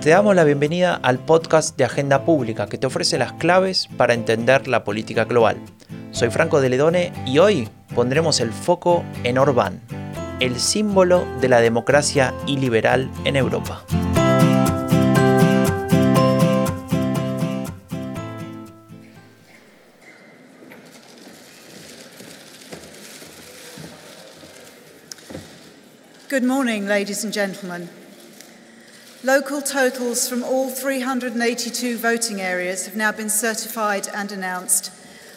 Te 0.00 0.08
damos 0.08 0.34
la 0.34 0.44
bienvenida 0.44 0.94
al 0.94 1.18
podcast 1.18 1.76
de 1.76 1.84
Agenda 1.84 2.24
Pública 2.24 2.66
que 2.66 2.78
te 2.78 2.86
ofrece 2.86 3.18
las 3.18 3.34
claves 3.34 3.86
para 3.98 4.14
entender 4.14 4.66
la 4.66 4.82
política 4.82 5.26
global. 5.26 5.58
Soy 6.10 6.30
Franco 6.30 6.62
de 6.62 6.70
Ledone 6.70 7.12
y 7.26 7.38
hoy 7.38 7.68
pondremos 7.94 8.40
el 8.40 8.50
foco 8.50 9.04
en 9.24 9.36
Orbán, 9.36 9.82
el 10.40 10.58
símbolo 10.58 11.26
de 11.42 11.50
la 11.50 11.60
democracia 11.60 12.32
iliberal 12.46 13.10
en 13.26 13.36
Europa. 13.36 13.84
Good 26.30 26.44
morning, 26.44 26.86
ladies 26.86 27.22
and 27.22 27.34
gentlemen. 27.34 27.99
Local 29.22 29.60
totals 29.60 30.26
from 30.26 30.42
all 30.42 30.70
382 30.70 31.98
voting 31.98 32.40
areas 32.40 32.86
have 32.86 32.96
now 32.96 33.12
been 33.12 33.28
certified 33.28 34.08
and 34.14 34.32
announced, 34.32 34.90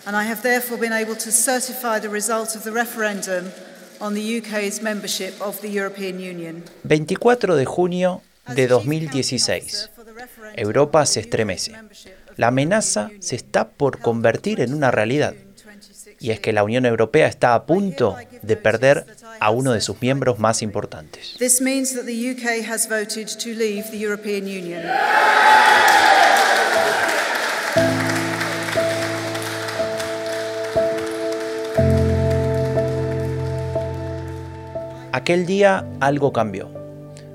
and 0.08 0.16
I 0.16 0.24
have 0.24 0.41
therefore 0.41 0.78
been 0.78 0.94
able 0.94 1.16
to 1.16 1.32
certify 1.34 2.00
the 2.00 2.08
result 2.08 2.55
of 2.55 2.64
the 2.64 2.72
referendum 2.72 3.52
on 4.00 4.14
the 4.14 4.38
UK's 4.38 4.82
membership 4.82 5.34
of 5.41 5.60
the 5.60 5.68
European 5.68 6.22
Union. 6.22 6.64
24 6.88 7.58
de 7.58 7.66
junio 7.66 8.22
de 8.55 8.68
2016. 8.68 9.90
Europa 10.55 11.05
se 11.05 11.20
estremece. 11.20 11.74
La 12.38 12.48
amenaza 12.48 13.12
se 13.20 13.36
está 13.36 13.68
por 13.68 14.00
convertir 14.00 14.62
en 14.62 14.74
una 14.74 14.91
realidad. 14.91 15.34
Y 16.23 16.32
es 16.32 16.40
que 16.40 16.54
la 16.54 16.63
Unión 16.63 16.86
Europea 16.86 17.27
está 17.27 17.54
a 17.54 17.66
punto 17.66 18.16
de 18.41 18.55
perder 18.55 19.05
a 19.41 19.50
uno 19.50 19.73
de 19.73 19.82
sus 19.82 20.02
miembros 20.02 20.40
más 20.40 20.62
importantes. 20.62 21.36
Aquel 35.12 35.46
día 35.46 35.85
algo 35.99 36.32
cambió. 36.32 36.70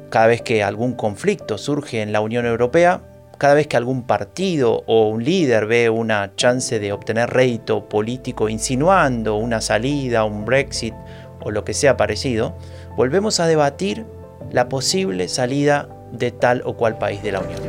Cada 0.09 0.29
vez 0.29 0.41
que 0.41 0.63
algún 0.63 0.95
conflicto 0.95 1.59
surge 1.59 2.01
en 2.01 2.13
la 2.13 2.23
Unión 2.23 2.47
Europea, 2.47 3.03
cada 3.39 3.55
vez 3.55 3.67
que 3.67 3.77
algún 3.77 4.03
partido 4.03 4.83
o 4.87 5.09
un 5.09 5.25
líder 5.25 5.67
ve 5.67 5.91
una 5.91 6.35
chance 6.37 6.79
de 6.79 6.93
obtener 6.93 7.31
rédito 7.31 7.89
político 7.89 8.49
insinuando 8.49 9.37
una 9.37 9.61
salida, 9.61 10.25
un 10.25 10.45
Brexit 10.45 10.95
o 11.41 11.51
lo 11.51 11.65
que 11.65 11.73
sea 11.73 11.97
parecido, 11.97 12.57
volvemos 12.97 13.41
a 13.41 13.47
debatir 13.47 14.05
la 14.51 14.69
posible 14.69 15.29
salida 15.29 15.89
de 16.13 16.33
tal 16.33 16.63
o 16.65 16.75
cual 16.77 16.99
país 16.99 17.23
de 17.23 17.33
la 17.33 17.41
Unión. 17.41 17.61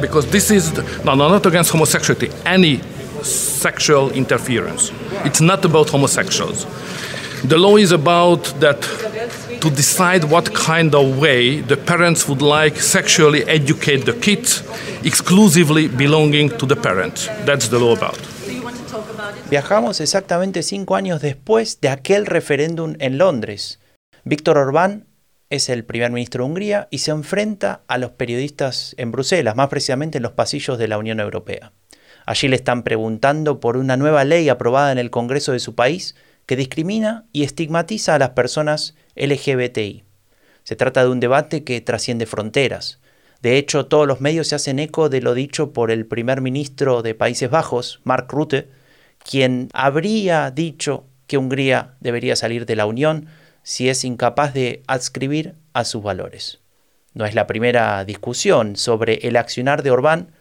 because 0.00 0.26
this 0.30 0.50
is 0.50 0.72
no, 1.04 1.14
no, 1.14 1.28
not 1.28 1.46
against 1.46 1.72
homosexuality 1.72 2.30
any 2.44 2.80
sexual 3.22 4.10
interference 4.12 4.92
it's 5.24 5.40
not 5.40 5.64
about 5.64 5.88
homosexuals 5.88 6.66
the 7.48 7.56
law 7.56 7.76
is 7.76 7.92
about 7.92 8.42
that 8.60 8.80
to 9.60 9.70
decide 9.70 10.24
what 10.24 10.50
kind 10.52 10.94
of 10.94 11.18
way 11.18 11.62
the 11.62 11.76
parents 11.76 12.28
would 12.28 12.42
like 12.42 12.80
sexually 12.80 13.42
educate 13.46 14.04
the 14.04 14.14
kids 14.20 14.64
exclusively 15.04 15.88
belonging 15.88 16.48
to 16.48 16.66
the 16.66 16.76
parent 16.76 17.30
that's 17.44 17.68
the 17.68 17.78
law 17.78 17.94
about 17.94 18.18
Viajamos 19.50 20.00
exactamente 20.00 20.62
cinco 20.62 20.96
años 20.96 21.20
después 21.20 21.80
de 21.80 21.88
aquel 21.88 22.26
referéndum 22.26 22.96
en 22.98 23.16
Londres. 23.16 23.78
Víctor 24.24 24.58
Orbán 24.58 25.06
es 25.50 25.68
el 25.68 25.84
primer 25.84 26.10
ministro 26.10 26.42
de 26.42 26.50
Hungría 26.50 26.88
y 26.90 26.98
se 26.98 27.12
enfrenta 27.12 27.82
a 27.86 27.98
los 27.98 28.10
periodistas 28.10 28.94
en 28.98 29.12
Bruselas, 29.12 29.54
más 29.54 29.68
precisamente 29.68 30.18
en 30.18 30.22
los 30.24 30.32
pasillos 30.32 30.78
de 30.78 30.88
la 30.88 30.98
Unión 30.98 31.20
Europea. 31.20 31.72
Allí 32.24 32.48
le 32.48 32.56
están 32.56 32.82
preguntando 32.82 33.60
por 33.60 33.76
una 33.76 33.96
nueva 33.96 34.24
ley 34.24 34.48
aprobada 34.48 34.90
en 34.90 34.98
el 34.98 35.10
Congreso 35.10 35.52
de 35.52 35.60
su 35.60 35.76
país 35.76 36.16
que 36.46 36.56
discrimina 36.56 37.26
y 37.32 37.42
estigmatiza 37.42 38.14
a 38.14 38.18
las 38.18 38.30
personas 38.30 38.94
LGBTI. 39.16 40.04
Se 40.64 40.76
trata 40.76 41.04
de 41.04 41.10
un 41.10 41.20
debate 41.20 41.64
que 41.64 41.80
trasciende 41.80 42.26
fronteras. 42.26 43.00
De 43.42 43.58
hecho, 43.58 43.86
todos 43.86 44.06
los 44.06 44.20
medios 44.20 44.48
se 44.48 44.54
hacen 44.54 44.78
eco 44.78 45.08
de 45.08 45.20
lo 45.20 45.34
dicho 45.34 45.72
por 45.72 45.90
el 45.90 46.06
primer 46.06 46.40
ministro 46.40 47.02
de 47.02 47.14
Países 47.14 47.50
Bajos, 47.50 48.00
Mark 48.04 48.26
Rutte, 48.30 48.68
quien 49.18 49.68
habría 49.74 50.50
dicho 50.50 51.04
que 51.26 51.38
Hungría 51.38 51.94
debería 52.00 52.36
salir 52.36 52.66
de 52.66 52.76
la 52.76 52.86
Unión 52.86 53.28
si 53.62 53.88
es 53.88 54.04
incapaz 54.04 54.54
de 54.54 54.82
adscribir 54.86 55.54
a 55.72 55.84
sus 55.84 56.02
valores. 56.02 56.60
No 57.14 57.24
es 57.24 57.34
la 57.34 57.46
primera 57.46 58.04
discusión 58.04 58.76
sobre 58.76 59.14
el 59.26 59.36
accionar 59.36 59.82
de 59.82 59.90
Orbán, 59.90 60.32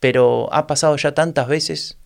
pero 0.00 0.52
ha 0.52 0.66
pasado 0.66 0.96
ya 0.96 1.14
tantas 1.14 1.48
veces. 1.48 1.98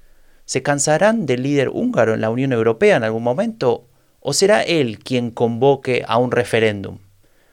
¿Se 0.44 0.62
cansarán 0.62 1.26
del 1.26 1.42
líder 1.42 1.68
húngaro 1.68 2.14
en 2.14 2.20
la 2.20 2.30
Unión 2.30 2.52
Europea 2.52 2.96
en 2.96 3.04
algún 3.04 3.22
momento? 3.22 3.86
¿O 4.20 4.32
será 4.32 4.62
él 4.62 4.98
quien 4.98 5.30
convoque 5.30 6.04
a 6.06 6.18
un 6.18 6.30
referéndum? 6.30 6.98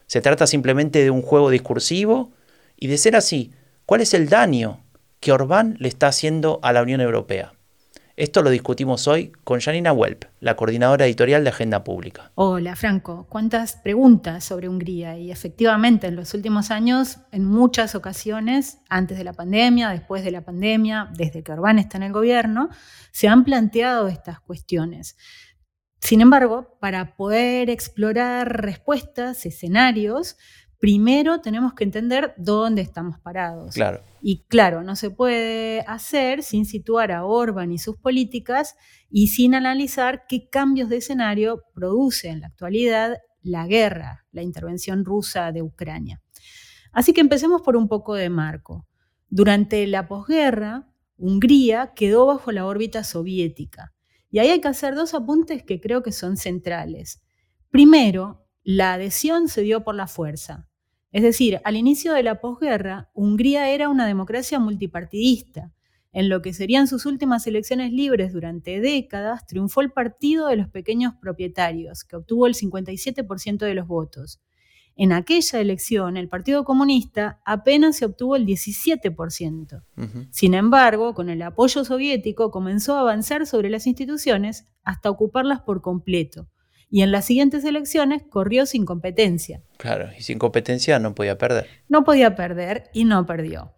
¿Se 0.08 0.22
trata 0.22 0.48
simplemente 0.48 1.04
de 1.04 1.12
un 1.12 1.22
juego 1.22 1.50
discursivo? 1.50 2.32
Y 2.78 2.88
de 2.88 2.98
ser 2.98 3.16
así, 3.16 3.52
¿cuál 3.86 4.02
es 4.02 4.14
el 4.14 4.30
daño 4.30 4.82
que 5.20 5.32
Orbán 5.32 5.76
le 5.80 5.88
está 5.88 6.08
haciendo 6.08 6.60
a 6.64 6.74
la 6.74 6.82
Unión 6.82 7.02
Europea? 7.02 7.54
Esto 8.20 8.42
lo 8.42 8.50
discutimos 8.50 9.08
hoy 9.08 9.32
con 9.46 9.62
Janina 9.62 9.94
Welp, 9.94 10.26
la 10.42 10.58
coordinadora 10.58 11.06
editorial 11.06 11.42
de 11.46 11.52
Agenda 11.52 11.86
Pública. 11.86 12.34
Hola, 12.36 12.76
Franco. 12.76 13.26
¿Cuántas 13.30 13.78
preguntas 13.78 14.44
sobre 14.44 14.68
Hungría? 14.68 15.18
Y 15.18 15.32
efectivamente, 15.32 16.08
en 16.08 16.18
los 16.18 16.34
últimos 16.34 16.70
años, 16.70 17.20
en 17.32 17.46
muchas 17.46 17.96
ocasiones, 17.96 18.80
antes 18.90 19.18
de 19.18 19.24
la 19.24 19.32
pandemia, 19.32 19.88
después 19.92 20.26
de 20.26 20.32
la 20.32 20.42
pandemia, 20.42 21.10
desde 21.16 21.44
que 21.44 21.54
Orbán 21.54 21.80
está 21.80 21.96
en 21.96 22.04
el 22.04 22.12
gobierno, 22.12 22.68
se 23.14 23.30
han 23.30 23.46
planteado 23.46 24.10
estas 24.10 24.42
cuestiones. 24.42 25.16
Sin 26.02 26.20
embargo, 26.20 26.78
para 26.82 27.16
poder 27.16 27.70
explorar 27.70 28.62
respuestas, 28.62 29.46
escenarios, 29.46 30.36
primero 30.80 31.42
tenemos 31.42 31.74
que 31.74 31.84
entender 31.84 32.34
dónde 32.38 32.82
estamos 32.82 33.20
parados. 33.20 33.76
Claro. 33.76 34.02
Y 34.22 34.46
claro, 34.46 34.82
no 34.82 34.96
se 34.96 35.12
puede 35.12 35.82
hacer 35.82 36.42
sin 36.42 36.66
situar 36.66 37.12
a 37.12 37.26
Orban 37.26 37.72
y 37.72 37.78
sus 37.78 37.98
políticas 37.98 38.76
y 39.10 39.28
sin 39.28 39.56
analizar 39.56 40.26
qué 40.28 40.50
cambios 40.50 40.90
de 40.90 40.98
escenario 40.98 41.64
produce 41.74 42.30
en 42.30 42.42
la 42.42 42.48
actualidad 42.48 43.18
la 43.42 43.68
guerra, 43.68 44.26
la 44.32 44.42
intervención 44.42 45.06
rusa 45.06 45.52
de 45.52 45.62
Ucrania. 45.62 46.22
Así 46.92 47.14
que 47.14 47.22
empecemos 47.22 47.62
por 47.62 47.76
un 47.76 47.88
poco 47.88 48.16
de 48.16 48.30
marco. 48.30 48.88
Durante 49.28 49.86
la 49.86 50.08
posguerra, 50.08 50.90
Hungría 51.18 51.94
quedó 51.96 52.26
bajo 52.26 52.52
la 52.52 52.66
órbita 52.66 53.04
soviética. 53.04 53.94
Y 54.32 54.40
ahí 54.40 54.50
hay 54.50 54.62
que 54.62 54.68
hacer 54.70 54.96
dos 54.96 55.14
apuntes 55.14 55.64
que 55.64 55.82
creo 55.82 56.04
que 56.04 56.12
son 56.12 56.38
centrales. 56.38 57.22
Primero, 57.70 58.48
la 58.64 58.94
adhesión 58.94 59.50
se 59.50 59.62
dio 59.62 59.84
por 59.84 59.96
la 59.96 60.08
fuerza. 60.08 60.69
Es 61.12 61.24
decir, 61.24 61.60
al 61.64 61.76
inicio 61.76 62.14
de 62.14 62.24
la 62.24 62.40
posguerra, 62.40 63.10
Hungría 63.14 63.70
era 63.70 63.90
una 63.90 64.06
democracia 64.06 64.60
multipartidista. 64.60 65.72
En 66.12 66.30
lo 66.30 66.42
que 66.42 66.54
serían 66.54 66.88
sus 66.88 67.06
últimas 67.06 67.46
elecciones 67.48 67.92
libres 67.92 68.34
durante 68.34 68.80
décadas, 68.80 69.46
triunfó 69.46 69.82
el 69.82 69.92
Partido 69.92 70.48
de 70.48 70.56
los 70.56 70.70
Pequeños 70.70 71.14
Propietarios, 71.22 72.04
que 72.04 72.16
obtuvo 72.16 72.48
el 72.48 72.56
57% 72.56 73.58
de 73.58 73.74
los 73.76 73.88
votos. 73.88 74.40
En 74.96 75.14
aquella 75.14 75.62
elección, 75.62 76.18
el 76.18 76.28
Partido 76.28 76.66
Comunista 76.66 77.40
apenas 77.46 77.96
se 77.96 78.06
obtuvo 78.06 78.36
el 78.36 78.46
17%. 78.46 79.84
Ujú. 79.98 80.28
Sin 80.30 80.54
embargo, 80.54 81.14
con 81.14 81.30
el 81.30 81.42
apoyo 81.42 81.86
soviético 81.86 82.52
comenzó 82.52 82.98
a 82.98 83.02
avanzar 83.02 83.46
sobre 83.46 83.70
las 83.70 83.88
instituciones 83.88 84.68
hasta 84.84 85.10
ocuparlas 85.10 85.62
por 85.62 85.82
completo. 85.82 86.50
Y 86.90 87.04
en 87.04 87.12
las 87.12 87.26
siguientes 87.26 87.64
elecciones 87.66 88.24
corrió 88.30 88.66
sin 88.66 88.86
competencia. 88.86 89.62
Claro, 89.78 90.10
y 90.18 90.22
sin 90.22 90.40
competencia 90.40 91.00
no 91.00 91.14
podía 91.14 91.38
perder. 91.38 91.68
No 91.88 92.04
podía 92.04 92.36
perder 92.36 92.90
y 92.94 93.06
no 93.06 93.26
perdió. 93.26 93.74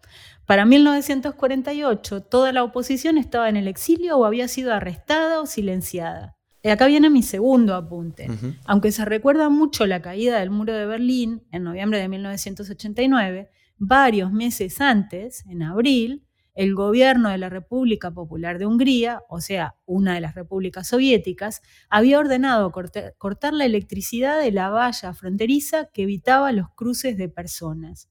Para 0.46 0.64
1948, 0.64 2.22
toda 2.22 2.52
la 2.52 2.64
oposición 2.64 3.18
estaba 3.18 3.48
en 3.48 3.56
el 3.56 3.68
exilio 3.68 4.16
o 4.16 4.24
había 4.24 4.48
sido 4.48 4.72
arrestada 4.72 5.40
o 5.40 5.46
silenciada. 5.46 6.36
Y 6.62 6.68
acá 6.68 6.86
viene 6.86 7.10
mi 7.10 7.22
segundo 7.22 7.74
apunte. 7.74 8.30
Ujú. 8.30 8.54
Aunque 8.66 8.92
se 8.92 9.04
recuerda 9.04 9.48
mucho 9.48 9.86
la 9.86 10.00
caída 10.00 10.38
del 10.38 10.50
muro 10.50 10.72
de 10.72 10.86
Berlín 10.86 11.42
en 11.50 11.64
noviembre 11.64 11.98
de 11.98 12.08
1989, 12.08 13.50
varios 13.78 14.32
meses 14.32 14.80
antes, 14.80 15.44
en 15.46 15.62
abril, 15.62 16.24
el 16.54 16.74
gobierno 16.74 17.30
de 17.30 17.38
la 17.38 17.48
República 17.48 18.10
Popular 18.10 18.58
de 18.58 18.66
Hungría, 18.66 19.22
o 19.28 19.40
sea, 19.40 19.76
una 19.86 20.14
de 20.14 20.20
las 20.20 20.34
repúblicas 20.34 20.88
soviéticas, 20.88 21.62
había 21.88 22.18
ordenado 22.18 22.72
cortar 22.72 23.54
la 23.54 23.64
electricidad 23.64 24.40
de 24.40 24.52
la 24.52 24.68
valla 24.68 25.14
fronteriza 25.14 25.88
que 25.92 26.02
evitaba 26.02 26.52
los 26.52 26.68
cruces 26.74 27.16
de 27.16 27.28
personas. 27.28 28.08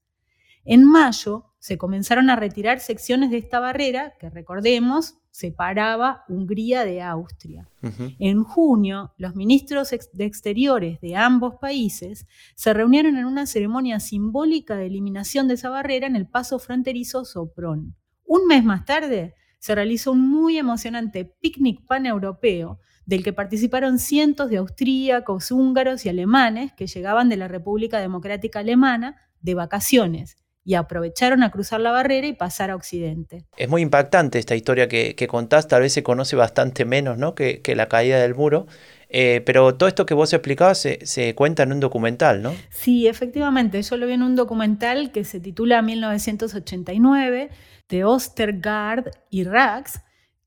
En 0.64 0.84
mayo 0.84 1.52
se 1.58 1.78
comenzaron 1.78 2.30
a 2.30 2.36
retirar 2.36 2.80
secciones 2.80 3.30
de 3.30 3.38
esta 3.38 3.60
barrera, 3.60 4.14
que 4.18 4.30
recordemos 4.30 5.18
separaba 5.30 6.24
Hungría 6.28 6.84
de 6.84 7.02
Austria. 7.02 7.68
En 8.18 8.44
junio, 8.44 9.12
los 9.16 9.34
ministros 9.34 9.90
de 10.12 10.24
Exteriores 10.24 11.00
de 11.00 11.16
ambos 11.16 11.54
países 11.60 12.26
se 12.54 12.74
reunieron 12.74 13.16
en 13.16 13.24
una 13.24 13.46
ceremonia 13.46 13.98
simbólica 13.98 14.76
de 14.76 14.86
eliminación 14.86 15.48
de 15.48 15.54
esa 15.54 15.70
barrera 15.70 16.06
en 16.06 16.16
el 16.16 16.28
paso 16.28 16.58
fronterizo 16.58 17.24
Sopron. 17.24 17.96
Un 18.24 18.46
mes 18.46 18.64
más 18.64 18.84
tarde, 18.84 19.34
se 19.58 19.74
realizó 19.74 20.12
un 20.12 20.28
muy 20.28 20.58
emocionante 20.58 21.24
picnic 21.24 21.86
paneuropeo 21.86 22.80
del 23.06 23.22
que 23.22 23.32
participaron 23.32 23.98
cientos 23.98 24.50
de 24.50 24.58
austríacos, 24.58 25.50
húngaros 25.50 26.04
y 26.04 26.08
alemanes 26.08 26.72
que 26.72 26.86
llegaban 26.86 27.28
de 27.28 27.36
la 27.36 27.48
República 27.48 28.00
Democrática 28.00 28.60
Alemana 28.60 29.16
de 29.40 29.54
vacaciones 29.54 30.36
y 30.64 30.74
aprovecharon 30.74 31.42
a 31.42 31.50
cruzar 31.50 31.80
la 31.80 31.90
barrera 31.90 32.26
y 32.26 32.32
pasar 32.34 32.70
a 32.70 32.76
Occidente. 32.76 33.44
Es 33.56 33.68
muy 33.68 33.82
impactante 33.82 34.38
esta 34.38 34.54
historia 34.54 34.88
que, 34.88 35.26
contás, 35.28 35.66
tal 35.66 35.82
vez 35.82 35.92
se 35.92 36.02
conoce 36.02 36.36
bastante 36.36 36.84
menos 36.84 37.18
¿no? 37.18 37.34
que, 37.34 37.60
la 37.74 37.88
caída 37.88 38.20
del 38.20 38.34
muro, 38.34 38.66
eh, 39.08 39.42
pero 39.44 39.74
todo 39.74 39.88
esto 39.88 40.06
que 40.06 40.14
vos 40.14 40.32
explicabas 40.32 40.78
se, 40.78 41.04
se, 41.04 41.34
cuenta 41.34 41.64
en 41.64 41.72
un 41.72 41.80
documental, 41.80 42.42
¿no? 42.42 42.54
Sí, 42.70 43.08
efectivamente, 43.08 43.82
yo 43.82 43.96
lo 43.96 44.06
vi 44.06 44.14
en 44.14 44.22
un 44.22 44.36
documental 44.36 45.10
que 45.10 45.24
se 45.24 45.40
titula 45.40 45.82
1989 45.82 47.50
de 47.92 48.04
Ostergaard 48.06 49.10
y 49.28 49.44
Rax, 49.44 50.00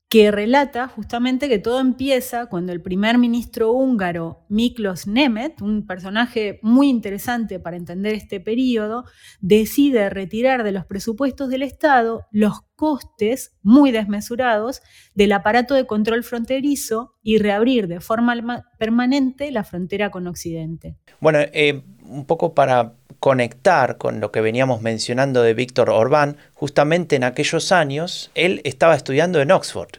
que 0.08 0.30
relata 0.32 0.88
justamente 0.88 1.48
que 1.48 1.60
todo 1.60 1.80
empieza 1.80 2.46
cuando 2.46 2.72
el 2.72 2.82
primer 2.82 3.18
ministro 3.18 3.72
húngaro 3.72 4.44
Miklos 4.48 5.06
Nemet, 5.06 5.60
un 5.62 5.86
personaje 5.86 6.58
muy 6.62 6.88
interesante 6.88 7.60
para 7.60 7.76
entender 7.76 8.14
este 8.14 8.40
periodo, 8.40 9.04
decide 9.40 10.10
retirar 10.10 10.64
de 10.64 10.72
los 10.72 10.86
presupuestos 10.86 11.48
del 11.48 11.62
Estado 11.62 12.26
los 12.32 12.62
costes 12.74 13.56
muy 13.62 13.92
desmesurados 13.92 14.80
del 15.14 15.32
aparato 15.32 15.74
de 15.74 15.86
control 15.86 16.24
fronterizo 16.24 17.14
y 17.22 17.38
reabrir 17.38 17.86
de 17.86 18.00
forma 18.00 18.64
permanente 18.78 19.52
la 19.52 19.62
frontera 19.62 20.10
con 20.10 20.26
Occidente. 20.26 20.96
Bueno, 21.20 21.38
eh, 21.52 21.84
un 22.04 22.26
poco 22.26 22.54
para 22.54 22.96
conectar 23.20 23.98
con 23.98 24.20
lo 24.20 24.30
que 24.30 24.40
veníamos 24.40 24.82
mencionando 24.82 25.42
de 25.42 25.54
Víctor 25.54 25.90
Orbán, 25.90 26.36
justamente 26.54 27.16
en 27.16 27.24
aquellos 27.24 27.72
años 27.72 28.30
él 28.34 28.60
estaba 28.64 28.94
estudiando 28.94 29.40
en 29.40 29.50
Oxford. 29.50 29.98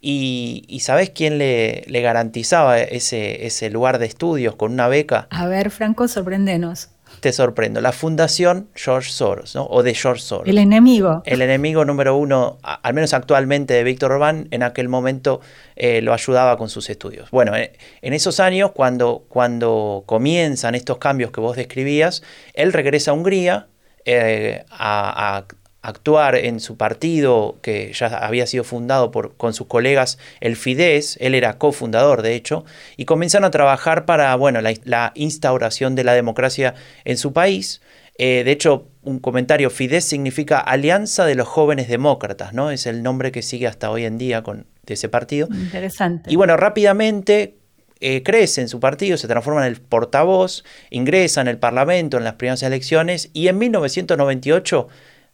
Y, 0.00 0.64
y 0.68 0.80
¿sabes 0.80 1.10
quién 1.10 1.38
le, 1.38 1.82
le 1.88 2.00
garantizaba 2.02 2.78
ese, 2.78 3.46
ese, 3.46 3.68
lugar 3.68 3.98
de 3.98 4.06
estudios 4.06 4.54
con 4.54 4.72
una 4.72 4.86
beca? 4.86 5.26
A 5.30 5.46
ver, 5.48 5.70
Franco, 5.70 6.06
sorprendenos. 6.06 6.90
Te 7.20 7.32
sorprendo. 7.32 7.80
La 7.80 7.92
Fundación 7.92 8.68
George 8.74 9.10
Soros, 9.10 9.54
¿no? 9.54 9.66
O 9.66 9.82
de 9.82 9.94
George 9.94 10.22
Soros. 10.22 10.48
El 10.48 10.58
enemigo. 10.58 11.22
El 11.24 11.42
enemigo 11.42 11.84
número 11.84 12.16
uno, 12.16 12.58
al 12.62 12.94
menos 12.94 13.14
actualmente, 13.14 13.74
de 13.74 13.84
Víctor 13.84 14.12
Orbán, 14.12 14.48
en 14.50 14.62
aquel 14.62 14.88
momento 14.88 15.40
eh, 15.76 16.00
lo 16.02 16.12
ayudaba 16.12 16.56
con 16.56 16.68
sus 16.68 16.90
estudios. 16.90 17.30
Bueno, 17.30 17.56
eh, 17.56 17.72
en 18.02 18.12
esos 18.12 18.40
años, 18.40 18.72
cuando, 18.72 19.24
cuando 19.28 20.04
comienzan 20.06 20.74
estos 20.74 20.98
cambios 20.98 21.30
que 21.30 21.40
vos 21.40 21.56
describías, 21.56 22.22
él 22.54 22.72
regresa 22.72 23.10
a 23.10 23.14
Hungría 23.14 23.68
eh, 24.04 24.64
a, 24.70 25.44
actuar 25.82 26.34
en 26.36 26.60
su 26.60 26.76
partido, 26.76 27.56
que 27.62 27.92
ya 27.92 28.06
había 28.06 28.46
sido 28.46 28.64
fundado 28.64 29.10
por, 29.10 29.36
con 29.36 29.54
sus 29.54 29.66
colegas, 29.68 30.18
el 30.40 30.56
Fidesz, 30.56 31.16
él 31.20 31.34
era 31.34 31.58
cofundador 31.58 32.22
de 32.22 32.34
hecho, 32.34 32.64
y 32.96 33.04
comienzan 33.04 33.44
a 33.44 33.50
trabajar 33.50 34.04
para 34.04 34.34
bueno, 34.36 34.60
la, 34.60 35.12
instauración 35.14 35.94
de 35.94 36.04
la 36.04 36.14
democracia 36.14 36.74
en 37.04 37.16
su 37.16 37.32
país. 37.32 37.80
Eh, 38.18 38.42
de 38.44 38.50
hecho, 38.50 38.88
un 39.02 39.20
comentario, 39.20 39.70
Fidesz 39.70 40.04
significa 40.04 40.58
Alianza 40.58 41.24
de 41.24 41.36
los 41.36 41.46
Jóvenes 41.46 41.88
Demócratas, 41.88 42.52
¿no? 42.52 42.72
Es 42.72 42.86
el 42.86 43.04
nombre 43.04 43.30
que 43.30 43.42
sigue 43.42 43.68
hasta 43.68 43.90
hoy 43.90 44.04
en 44.04 44.18
día 44.18 44.42
con, 44.42 44.66
de 44.84 44.94
ese 44.94 45.08
partido. 45.08 45.46
Interesante. 45.52 46.30
Y 46.30 46.34
bueno, 46.34 46.56
rápidamente 46.56 47.54
eh, 48.00 48.22
crece 48.24 48.60
en 48.60 48.68
su 48.68 48.80
partido, 48.80 49.16
se 49.16 49.28
transforma 49.28 49.66
en 49.66 49.72
el 49.72 49.80
portavoz, 49.80 50.64
ingresa 50.90 51.40
en 51.40 51.48
el 51.48 51.58
Parlamento 51.58 52.16
en 52.16 52.24
las 52.24 52.34
primeras 52.34 52.62
elecciones 52.62 53.30
y 53.32 53.48
en 53.48 53.58
1998 53.58 54.88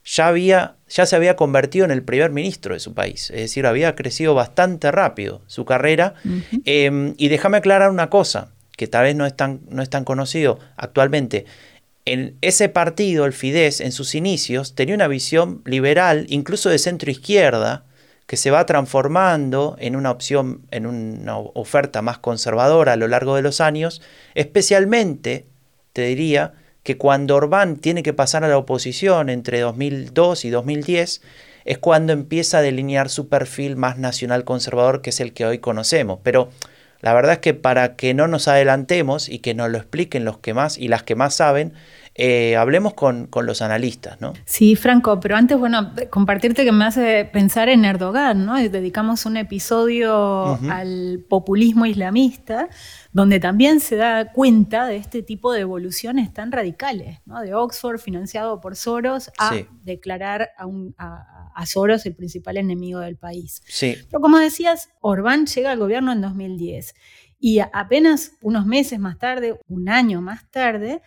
ya, 0.05 0.29
había, 0.29 0.77
ya 0.89 1.06
se 1.06 1.17
había 1.17 1.37
convertido 1.37 1.85
en 1.85 1.91
el 1.91 2.03
primer 2.03 2.31
ministro 2.31 2.75
de 2.75 2.81
su 2.81 2.95
país, 2.95 3.31
es 3.31 3.41
decir, 3.41 3.67
había 3.67 3.95
crecido 3.95 4.35
bastante 4.35 4.93
rápido 4.93 5.43
su 5.47 5.65
carrera. 5.65 6.15
Em, 6.65 7.15
y 7.17 7.29
déjame 7.29 7.56
aclarar 7.56 7.91
una 7.91 8.11
cosa, 8.11 8.53
que 8.77 8.87
tal 8.87 9.05
vez 9.05 9.17
no 9.17 9.27
es 9.27 9.35
tan, 9.35 9.61
no 9.69 9.83
es 9.83 9.91
tan 9.91 10.05
conocido 10.05 10.59
actualmente. 10.77 11.47
En 12.05 12.37
ese 12.43 12.69
partido, 12.69 13.25
el 13.25 13.33
Fidesz, 13.33 13.81
en 13.81 13.93
sus 13.93 14.15
inicios, 14.15 14.75
tenía 14.75 14.95
una 14.95 15.09
visión 15.09 15.62
liberal, 15.65 16.27
incluso 16.29 16.69
de 16.69 16.79
centro 16.79 17.11
izquierda, 17.11 17.85
que 18.27 18.37
se 18.37 18.50
va 18.50 18.67
transformando 18.67 19.77
en 19.79 19.97
una 19.97 20.11
opción, 20.11 20.67
en 20.71 20.87
una 20.87 21.39
oferta 21.39 22.03
más 22.03 22.19
conservadora 22.19 22.93
a 22.93 22.97
lo 22.97 23.09
largo 23.09 23.37
de 23.37 23.43
los 23.43 23.61
años, 23.61 24.03
especialmente, 24.35 25.47
te 25.93 26.03
diría, 26.03 26.55
que 26.85 26.97
cuando 26.97 27.35
Orbán 27.35 27.77
tiene 27.77 28.05
que 28.05 28.13
pasar 28.13 28.45
a 28.45 28.49
la 28.49 28.59
oposición 28.59 29.31
entre 29.31 29.59
2002 29.61 30.45
y 30.45 30.51
2010, 30.51 31.23
es 31.65 31.79
cuando 31.79 32.13
empieza 32.13 32.59
a 32.59 32.63
delinear 32.63 33.09
su 33.09 33.29
perfil 33.29 33.75
más 33.77 33.99
nacional 33.99 34.45
conservador, 34.45 35.01
que 35.01 35.11
es 35.11 35.19
el 35.21 35.33
que 35.33 35.47
hoy 35.47 35.59
conocemos. 35.59 36.21
Pero 36.23 36.51
la 37.01 37.15
verdad 37.15 37.33
es 37.33 37.39
que 37.39 37.55
para 37.55 37.97
que 37.97 38.15
no 38.15 38.29
nos 38.29 38.49
adelantemos 38.49 39.29
y 39.29 39.39
que 39.39 39.55
nos 39.55 39.71
lo 39.71 39.79
expliquen 39.79 40.25
los 40.25 40.39
que 40.39 40.55
más 40.55 40.79
y 40.79 40.89
las 40.89 41.03
que 41.03 41.15
más 41.15 41.35
saben, 41.35 41.73
eh, 42.16 42.55
hablemos 42.55 42.94
con, 42.94 43.28
los 43.43 43.61
analistas, 43.61 44.20
¿no? 44.20 44.34
Sí, 44.44 44.76
Franco, 44.76 45.19
pero 45.19 45.37
antes, 45.37 45.58
bueno, 45.58 45.93
compartirte 46.11 46.64
que 46.64 46.70
me 46.70 46.84
hace 46.84 47.25
pensar 47.25 47.69
en 47.69 47.84
Erdogan, 47.84 48.46
¿no? 48.46 48.55
Dedicamos 48.56 49.26
un 49.26 49.37
episodio 49.37 50.56
al 50.70 51.25
populismo 51.28 51.87
islamista, 51.87 52.69
donde 53.12 53.40
también 53.40 53.81
se 53.81 53.96
da 53.96 54.31
cuenta 54.31 54.87
de 54.87 54.96
este 54.96 55.22
tipo 55.25 55.52
de 55.52 55.62
evoluciones 55.62 56.32
tan 56.32 56.52
radicales, 56.52 57.19
¿no? 57.26 57.40
De 57.40 57.52
Oxford, 57.55 57.99
financiado 57.99 58.61
por 58.61 58.76
Soros, 58.76 59.32
a 59.38 59.56
declarar 59.82 60.50
a, 60.56 61.50
a, 61.52 61.66
Soros 61.66 62.06
el 62.06 62.14
principal 62.14 62.58
enemigo 62.58 63.00
del 63.00 63.16
país. 63.16 63.61
Sí. 63.66 63.96
Pero 64.08 64.20
como 64.20 64.38
decías, 64.38 64.90
Orbán 65.00 65.46
llega 65.46 65.72
al 65.72 65.78
gobierno 65.81 66.12
en 66.12 66.20
2010 66.20 66.94
y 67.40 67.58
apenas 67.58 68.32
unos 68.40 68.66
meses 68.66 68.99
más 69.00 69.19
tarde, 69.19 69.58
un 69.69 69.88
año 69.88 70.22
más 70.22 70.49
tarde, 70.50 71.02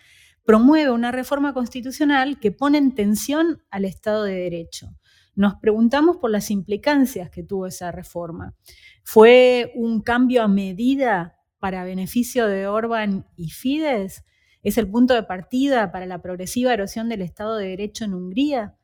promueve 0.48 0.90
una 0.92 1.12
reforma 1.12 1.52
constitucional 1.52 2.40
que 2.40 2.52
pone 2.52 2.78
en 2.78 2.94
tensión 2.94 3.62
al 3.70 3.84
Estado 3.84 4.24
de 4.24 4.32
Derecho. 4.32 4.96
Nos 5.34 5.56
preguntamos 5.56 6.16
por 6.16 6.30
las 6.30 6.50
implicancias 6.50 7.28
que 7.28 7.42
tuvo 7.42 7.66
esa 7.66 7.92
reforma. 7.92 8.56
¿Fue 9.04 9.72
un 9.74 10.00
cambio 10.00 10.42
a 10.42 10.48
medida 10.48 11.36
para 11.58 11.84
beneficio 11.84 12.46
de 12.46 12.66
Orban 12.66 13.26
y 13.36 13.50
Fidesz? 13.50 14.24
¿Es 14.62 14.78
el 14.78 14.88
punto 14.88 15.12
de 15.12 15.24
partida 15.24 15.92
para 15.92 16.06
la 16.06 16.22
progresiva 16.22 16.72
erosión 16.72 17.10
del 17.10 17.20
Estado 17.20 17.58
de 17.58 17.68
Derecho 17.68 18.06
en 18.06 18.14
Hungría? 18.14 18.77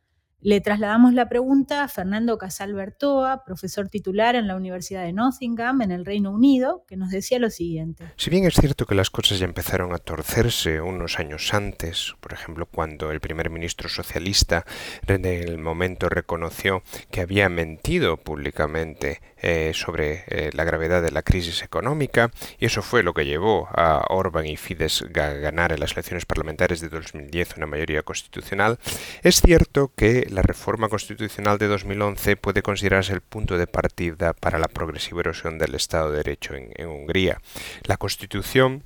Le 0.45 0.61
trasladamos 0.61 1.15
la 1.15 1.31
pregunta 1.31 1.85
a 1.85 1.89
Fernando 1.89 2.37
Casal 2.37 2.75
Bertoa, 2.75 3.45
profesor 3.47 3.89
titular 3.89 4.37
en 4.37 4.47
la 4.47 4.57
Universidad 4.57 5.03
de 5.03 5.15
Nottingham, 5.15 5.81
en 5.81 5.91
el 5.91 6.05
Reino 6.05 6.33
Unido, 6.33 6.85
que 6.87 6.99
nos 6.99 7.09
decía 7.09 7.39
lo 7.39 7.49
siguiente. 7.49 8.13
Si 8.19 8.29
bien 8.29 8.45
es 8.45 8.53
cierto 8.53 8.85
que 8.85 8.95
las 8.95 9.09
cosas 9.09 9.39
ya 9.39 9.47
empezaron 9.47 9.95
a 9.95 9.99
torcerse 9.99 10.83
unos 10.83 11.19
años 11.19 11.55
antes, 11.55 12.15
por 12.21 12.35
ejemplo, 12.35 12.67
cuando 12.67 13.11
el 13.11 13.21
primer 13.21 13.49
ministro 13.49 13.89
socialista 13.89 14.67
en 15.07 15.25
el 15.25 15.57
momento 15.57 16.11
reconoció 16.11 16.83
que 17.11 17.23
había 17.23 17.49
mentido 17.49 18.19
públicamente 18.19 19.23
eh, 19.47 19.73
sobre 19.75 20.25
eh, 20.29 20.49
la 20.55 20.65
gravedad 20.65 21.03
de 21.03 21.11
la 21.11 21.21
crisis 21.21 21.63
económica, 21.63 22.31
y 22.59 22.65
eso 22.65 22.81
fue 22.81 23.03
lo 23.03 23.13
que 23.13 23.27
llevó 23.27 23.69
a 23.73 24.03
Orban 24.09 24.47
y 24.47 24.57
Fidesz 24.57 25.03
a 25.03 25.29
ganar 25.35 25.71
en 25.73 25.81
las 25.81 25.93
elecciones 25.93 26.25
parlamentarias 26.25 26.81
de 26.81 26.89
2010 26.89 27.59
una 27.59 27.67
mayoría 27.67 28.03
constitucional, 28.03 28.79
es 29.23 29.43
cierto 29.43 29.93
que 29.95 30.27
la 30.31 30.41
reforma 30.41 30.89
constitucional 30.89 31.59
de 31.59 31.67
2011 31.67 32.37
puede 32.37 32.63
considerarse 32.63 33.13
el 33.13 33.21
punto 33.21 33.59
de 33.59 33.67
partida 33.67 34.33
para 34.33 34.59
la 34.59 34.69
progresiva 34.69 35.21
erosión 35.21 35.59
del 35.59 35.75
Estado 35.75 36.11
de 36.11 36.17
Derecho 36.17 36.55
en, 36.55 36.71
en 36.77 36.89
Hungría. 36.89 37.39
La 37.83 37.99
Constitución 37.99 38.83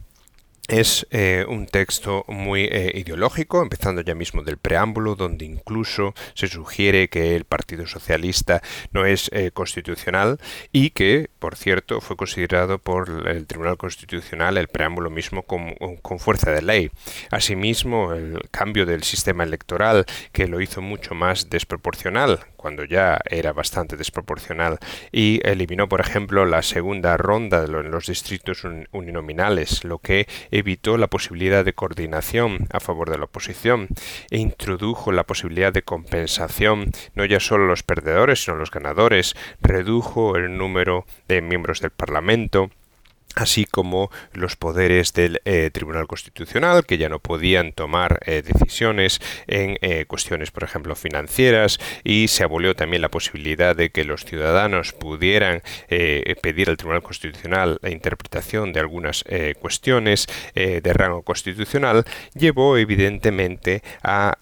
es 0.68 1.06
eh, 1.10 1.46
un 1.48 1.66
texto 1.66 2.24
muy 2.28 2.64
eh, 2.64 2.92
ideológico, 2.94 3.62
empezando 3.62 4.02
ya 4.02 4.14
mismo 4.14 4.42
del 4.42 4.58
preámbulo, 4.58 5.14
donde 5.14 5.46
incluso 5.46 6.14
se 6.34 6.46
sugiere 6.46 7.08
que 7.08 7.34
el 7.34 7.44
Partido 7.44 7.86
Socialista 7.86 8.62
no 8.92 9.06
es 9.06 9.30
eh, 9.32 9.50
constitucional 9.50 10.38
y 10.70 10.90
que, 10.90 11.30
por 11.38 11.56
cierto, 11.56 12.02
fue 12.02 12.16
considerado 12.16 12.78
por 12.78 13.26
el 13.28 13.46
Tribunal 13.46 13.78
Constitucional 13.78 14.58
el 14.58 14.68
preámbulo 14.68 15.08
mismo 15.08 15.42
con, 15.42 15.74
con 16.02 16.18
fuerza 16.18 16.52
de 16.52 16.60
ley. 16.60 16.90
Asimismo, 17.30 18.12
el 18.12 18.38
cambio 18.50 18.84
del 18.84 19.04
sistema 19.04 19.44
electoral, 19.44 20.04
que 20.32 20.48
lo 20.48 20.60
hizo 20.60 20.82
mucho 20.82 21.14
más 21.14 21.48
desproporcional, 21.48 22.40
cuando 22.56 22.84
ya 22.84 23.18
era 23.30 23.52
bastante 23.52 23.96
desproporcional, 23.96 24.78
y 25.12 25.40
eliminó, 25.44 25.88
por 25.88 26.00
ejemplo, 26.00 26.44
la 26.44 26.60
segunda 26.62 27.16
ronda 27.16 27.62
de 27.62 27.68
los 27.68 28.06
distritos 28.06 28.64
uninominales, 28.92 29.84
lo 29.84 29.98
que 29.98 30.26
evitó 30.58 30.98
la 30.98 31.06
posibilidad 31.06 31.64
de 31.64 31.72
coordinación 31.72 32.66
a 32.70 32.80
favor 32.80 33.10
de 33.10 33.18
la 33.18 33.24
oposición 33.24 33.88
e 34.30 34.38
introdujo 34.38 35.12
la 35.12 35.24
posibilidad 35.24 35.72
de 35.72 35.82
compensación 35.82 36.92
no 37.14 37.24
ya 37.24 37.40
solo 37.40 37.66
los 37.66 37.82
perdedores 37.82 38.42
sino 38.42 38.56
a 38.56 38.58
los 38.58 38.70
ganadores, 38.70 39.34
redujo 39.60 40.36
el 40.36 40.56
número 40.56 41.06
de 41.26 41.40
miembros 41.40 41.80
del 41.80 41.90
Parlamento, 41.90 42.70
así 43.38 43.64
como 43.64 44.10
los 44.32 44.56
poderes 44.56 45.12
del 45.12 45.40
eh, 45.44 45.70
Tribunal 45.72 46.06
Constitucional, 46.06 46.84
que 46.84 46.98
ya 46.98 47.08
no 47.08 47.20
podían 47.20 47.72
tomar 47.72 48.18
eh, 48.26 48.42
decisiones 48.42 49.20
en 49.46 49.78
eh, 49.80 50.04
cuestiones, 50.06 50.50
por 50.50 50.64
ejemplo, 50.64 50.96
financieras, 50.96 51.78
y 52.02 52.28
se 52.28 52.42
abolió 52.42 52.74
también 52.74 53.02
la 53.02 53.10
posibilidad 53.10 53.76
de 53.76 53.90
que 53.90 54.04
los 54.04 54.24
ciudadanos 54.24 54.92
pudieran 54.92 55.62
pedir 55.88 56.68
al 56.68 56.76
Tribunal 56.76 57.02
Constitucional 57.02 57.78
la 57.82 57.90
interpretación 57.90 58.72
de 58.72 58.80
algunas 58.80 59.24
cuestiones 59.60 60.26
de 60.54 60.92
rango 60.92 61.22
constitucional, 61.22 62.04
llevó 62.34 62.76
evidentemente 62.76 63.82
a 64.02 64.36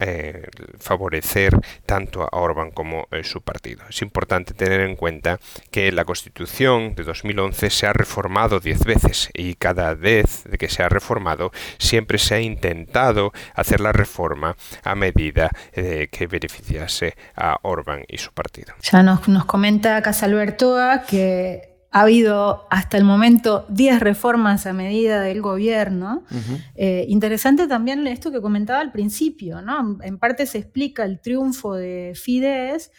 favorecer 0.79 1.55
tanto 1.85 2.23
a 2.23 2.29
Orban 2.33 2.71
como 2.71 3.09
su 3.23 3.43
partido. 3.43 3.85
Es 3.89 4.03
importante 4.03 4.55
tener 4.55 4.81
en 4.81 4.97
cuenta 4.97 5.39
que 5.71 5.93
la 5.93 6.05
Constitución 6.05 6.95
de 6.95 7.05
2011 7.05 7.71
se 7.71 7.87
ha 7.87 7.93
reformado 7.93 8.61
veces 8.87 9.29
y 9.35 9.55
cada 9.55 9.95
vez 9.95 10.45
de 10.45 10.57
que 10.57 10.69
se 10.69 10.83
ha 10.83 10.89
reformado 10.89 11.51
siempre 11.79 12.19
se 12.19 12.37
ha 12.37 12.41
intentado 12.41 13.33
hacer 13.55 13.81
la 13.81 13.93
reforma 13.93 14.57
a 14.83 14.95
medida 14.95 15.51
de 15.75 16.09
que 16.09 16.27
beneficiase 16.27 17.15
a 17.37 17.59
Orban 17.63 18.05
y 18.09 18.19
su 18.19 18.33
partido. 18.33 18.75
Ya 18.83 19.03
nos, 19.03 19.29
nos 19.29 19.45
comenta 19.45 20.01
Casalbertoa 20.03 21.03
que 21.03 21.77
ha 21.97 22.03
habido 22.03 22.67
hasta 22.71 22.99
el 22.99 23.05
momento 23.05 23.65
10 23.71 24.01
reformas 24.01 24.67
a 24.67 24.75
medida 24.75 25.23
del 25.23 25.41
gobierno. 25.41 26.25
Eh, 26.75 27.07
interesante 27.09 27.67
también 27.67 28.07
esto 28.07 28.31
que 28.31 28.43
comentaba 28.43 28.81
al 28.81 28.93
principio, 28.93 29.63
¿no? 29.63 29.99
En 30.03 30.19
parte 30.19 30.45
se 30.45 30.59
explica 30.59 31.05
el 31.05 31.21
triunfo 31.21 31.75
de 31.75 32.13
Fidesz 32.15 32.91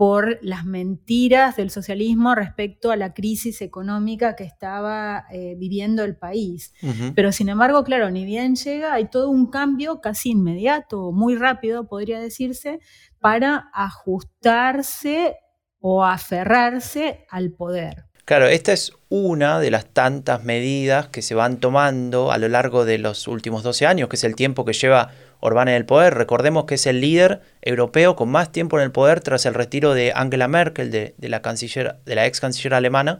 por 0.00 0.38
las 0.40 0.64
mentiras 0.64 1.56
del 1.56 1.68
socialismo 1.68 2.34
respecto 2.34 2.90
a 2.90 2.96
la 2.96 3.12
crisis 3.12 3.60
económica 3.60 4.34
que 4.34 4.44
estaba 4.44 5.26
eh, 5.30 5.56
viviendo 5.58 6.04
el 6.04 6.16
país. 6.16 6.72
Pero 7.14 7.32
sin 7.32 7.50
embargo, 7.50 7.84
claro, 7.84 8.10
ni 8.10 8.24
bien 8.24 8.56
llega, 8.56 8.94
hay 8.94 9.10
todo 9.10 9.28
un 9.28 9.50
cambio 9.50 10.00
casi 10.00 10.30
inmediato, 10.30 11.12
muy 11.12 11.36
rápido, 11.36 11.86
podría 11.86 12.18
decirse, 12.18 12.80
para 13.18 13.68
ajustarse 13.74 15.36
o 15.80 16.02
aferrarse 16.02 17.26
al 17.28 17.52
poder. 17.52 18.06
Claro, 18.24 18.46
esta 18.46 18.72
es 18.72 18.92
una 19.10 19.60
de 19.60 19.70
las 19.70 19.84
tantas 19.84 20.44
medidas 20.44 21.08
que 21.08 21.20
se 21.20 21.34
van 21.34 21.58
tomando 21.58 22.32
a 22.32 22.38
lo 22.38 22.48
largo 22.48 22.86
de 22.86 22.96
los 22.96 23.28
últimos 23.28 23.62
12 23.64 23.86
años, 23.86 24.08
que 24.08 24.16
es 24.16 24.24
el 24.24 24.34
tiempo 24.34 24.64
que 24.64 24.72
lleva 24.72 25.10
Orbán 25.40 25.68
en 25.68 25.74
el 25.74 25.86
poder. 25.86 26.14
Recordemos 26.14 26.64
que 26.64 26.76
es 26.76 26.86
el 26.86 27.00
líder 27.00 27.40
europeo 27.62 28.16
con 28.16 28.28
más 28.28 28.52
tiempo 28.52 28.78
en 28.78 28.84
el 28.84 28.92
poder 28.92 29.20
tras 29.20 29.46
el 29.46 29.54
retiro 29.54 29.94
de 29.94 30.12
Angela 30.14 30.48
Merkel, 30.48 30.90
de, 30.90 31.14
la, 31.20 31.42
canciller, 31.42 31.96
de 32.04 32.14
la 32.14 32.26
ex 32.26 32.40
canciller 32.40 32.74
alemana. 32.74 33.18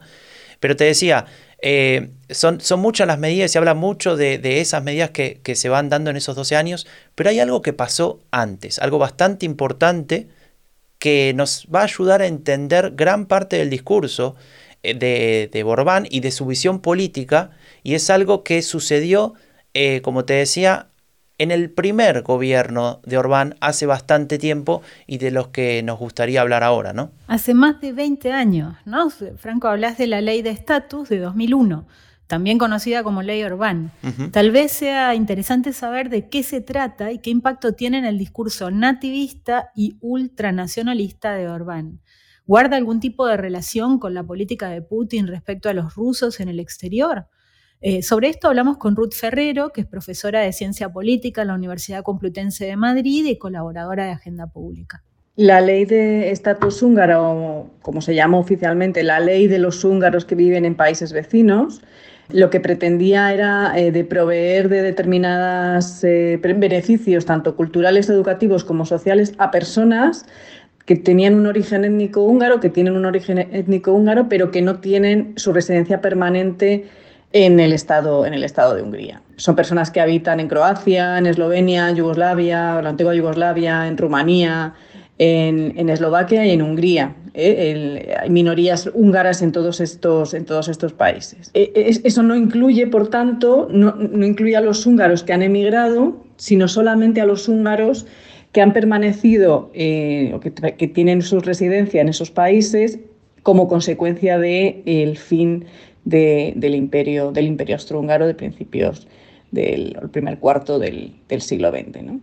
Pero 0.59 0.75
te 0.75 0.83
decía, 0.83 1.25
eh, 1.63 2.09
son, 2.29 2.59
muchas 2.77 3.07
las 3.07 3.19
medidas, 3.19 3.51
se 3.51 3.57
habla 3.57 3.75
mucho 3.75 4.15
de, 4.15 4.61
esas 4.61 4.83
medidas 4.83 5.11
que, 5.11 5.39
se 5.55 5.69
van 5.69 5.89
dando 5.89 6.09
en 6.09 6.17
esos 6.17 6.35
12 6.35 6.55
años, 6.55 6.87
pero 7.15 7.29
hay 7.29 7.39
algo 7.39 7.61
que 7.61 7.73
pasó 7.73 8.19
antes, 8.31 8.79
algo 8.79 8.97
bastante 8.97 9.45
importante 9.45 10.27
que 10.97 11.33
nos 11.35 11.67
va 11.73 11.81
a 11.81 11.83
ayudar 11.85 12.21
a 12.21 12.27
entender 12.27 12.91
gran 12.95 13.25
parte 13.25 13.57
del 13.57 13.69
discurso 13.69 14.35
eh, 14.83 14.93
de, 14.93 15.49
de 15.51 16.07
y 16.09 16.19
de 16.19 16.31
su 16.31 16.45
visión 16.45 16.79
política, 16.79 17.51
y 17.83 17.93
es 17.93 18.09
algo 18.09 18.43
que 18.43 18.61
sucedió, 18.61 19.33
eh, 19.73 20.01
como 20.01 20.25
te 20.25 20.33
decía, 20.33 20.90
en 21.41 21.49
el 21.49 21.71
primer 21.71 22.21
gobierno 22.21 22.99
de 23.03 23.17
Orbán 23.17 23.55
hace 23.61 23.87
bastante 23.87 24.37
tiempo 24.37 24.83
y 25.07 25.17
de 25.17 25.31
los 25.31 25.47
que 25.47 25.81
nos 25.81 25.97
gustaría 25.97 26.41
hablar 26.41 26.63
ahora, 26.63 26.93
¿no? 26.93 27.09
Hace 27.25 27.55
más 27.55 27.81
de 27.81 27.93
20 27.93 28.31
años, 28.31 28.75
¿no? 28.85 29.09
Franco, 29.09 29.67
hablas 29.67 29.97
de 29.97 30.05
la 30.05 30.21
ley 30.21 30.43
de 30.43 30.51
estatus 30.51 31.09
de 31.09 31.17
2001 31.17 31.87
también 32.27 32.57
conocida 32.57 33.03
como 33.03 33.23
ley 33.23 33.43
Orbán. 33.43 33.91
Tal 34.31 34.51
vez 34.51 34.71
sea 34.71 35.15
interesante 35.15 35.73
saber 35.73 36.09
de 36.09 36.29
qué 36.29 36.43
se 36.43 36.61
trata 36.61 37.11
y 37.11 37.17
qué 37.17 37.29
impacto 37.29 37.73
tiene 37.73 37.97
en 37.97 38.05
el 38.05 38.17
discurso 38.17 38.71
nativista 38.71 39.71
y 39.75 39.97
ultranacionalista 39.99 41.33
de 41.33 41.49
Orbán. 41.49 41.99
¿Guarda 42.47 42.77
algún 42.77 43.01
tipo 43.01 43.27
de 43.27 43.35
relación 43.35 43.99
con 43.99 44.13
la 44.13 44.23
política 44.23 44.69
de 44.69 44.81
Putin 44.81 45.27
respecto 45.27 45.67
a 45.67 45.73
los 45.73 45.95
rusos 45.95 46.39
en 46.39 46.47
el 46.47 46.61
exterior? 46.61 47.27
Eh, 47.83 48.03
sobre 48.03 48.29
esto 48.29 48.47
hablamos 48.47 48.77
con 48.77 48.95
Ruth 48.95 49.13
Ferrero, 49.13 49.71
que 49.71 49.81
es 49.81 49.87
profesora 49.87 50.41
de 50.41 50.53
Ciencia 50.53 50.89
Política 50.89 51.41
en 51.41 51.47
la 51.47 51.55
Universidad 51.55 52.03
Complutense 52.03 52.65
de 52.65 52.75
Madrid 52.75 53.25
y 53.25 53.39
colaboradora 53.39 54.05
de 54.05 54.11
Agenda 54.11 54.45
Pública. 54.45 55.03
La 55.35 55.61
ley 55.61 55.85
de 55.85 56.29
estatus 56.29 56.83
húngaro, 56.83 57.71
como 57.81 58.01
se 58.01 58.13
llama 58.13 58.37
oficialmente, 58.37 59.01
la 59.01 59.19
ley 59.19 59.47
de 59.47 59.57
los 59.57 59.83
húngaros 59.83 60.25
que 60.25 60.35
viven 60.35 60.65
en 60.65 60.75
países 60.75 61.11
vecinos, 61.11 61.81
lo 62.29 62.51
que 62.51 62.59
pretendía 62.59 63.33
era 63.33 63.73
eh, 63.75 63.91
de 63.91 64.03
proveer 64.03 64.69
de 64.69 64.83
determinados 64.83 66.03
eh, 66.03 66.39
beneficios, 66.39 67.25
tanto 67.25 67.55
culturales, 67.55 68.09
educativos 68.09 68.63
como 68.63 68.85
sociales, 68.85 69.33
a 69.39 69.49
personas 69.49 70.27
que 70.85 70.95
tenían 70.95 71.33
un 71.33 71.47
origen 71.47 71.83
étnico 71.83 72.21
húngaro, 72.21 72.59
que 72.59 72.69
tienen 72.69 72.95
un 72.95 73.05
origen 73.05 73.39
étnico 73.39 73.91
húngaro, 73.91 74.29
pero 74.29 74.51
que 74.51 74.61
no 74.61 74.79
tienen 74.79 75.33
su 75.37 75.51
residencia 75.51 75.99
permanente 76.01 76.85
en 77.33 77.59
el 77.59 77.73
estado, 77.73 78.25
en 78.25 78.33
el 78.33 78.43
estado 78.43 78.75
de 78.75 78.81
Hungría. 78.81 79.21
Son 79.37 79.55
personas 79.55 79.91
que 79.91 80.01
habitan 80.01 80.39
en 80.39 80.47
Croacia, 80.47 81.17
en 81.17 81.25
Eslovenia, 81.25 81.89
en 81.89 81.95
Yugoslavia, 81.95 82.81
la 82.81 82.89
antigua 82.89 83.15
Yugoslavia, 83.15 83.87
en 83.87 83.97
Rumanía, 83.97 84.73
en, 85.17 85.89
Eslovaquia 85.89 86.45
y 86.45 86.51
en 86.51 86.61
Hungría. 86.61 87.15
¿eh? 87.33 88.15
hay 88.19 88.29
minorías 88.29 88.89
húngaras 88.93 89.41
en 89.41 89.51
todos 89.51 89.79
estos, 89.79 90.33
en 90.33 90.45
todos 90.45 90.67
estos 90.67 90.93
países. 90.93 91.51
E, 91.53 91.99
eso 92.03 92.23
no 92.23 92.35
incluye, 92.35 92.87
por 92.87 93.09
tanto, 93.09 93.67
no, 93.71 93.95
incluye 94.25 94.55
a 94.55 94.61
los 94.61 94.85
húngaros 94.85 95.23
que 95.23 95.33
han 95.33 95.43
emigrado, 95.43 96.17
sino 96.37 96.67
solamente 96.67 97.21
a 97.21 97.25
los 97.25 97.47
húngaros 97.47 98.07
que 98.51 98.61
han 98.61 98.73
permanecido 98.73 99.69
eh, 99.73 100.33
o 100.33 100.39
que, 100.39 100.51
tienen 100.87 101.21
su 101.21 101.39
residencia 101.39 102.01
en 102.01 102.09
esos 102.09 102.31
países 102.31 102.99
como 103.43 103.67
consecuencia 103.67 104.37
del 104.37 104.83
el 104.85 105.17
fin 105.17 105.65
del, 106.03 106.75
imperio, 106.75 107.31
del 107.31 107.45
imperio 107.45 107.75
austrohúngaro 107.75 108.27
de 108.27 108.33
principios 108.33 109.07
del 109.51 109.97
primer 110.11 110.39
cuarto 110.39 110.79
del, 110.79 111.13
siglo 111.39 111.71
XX. 111.71 112.03
¿no? 112.03 112.19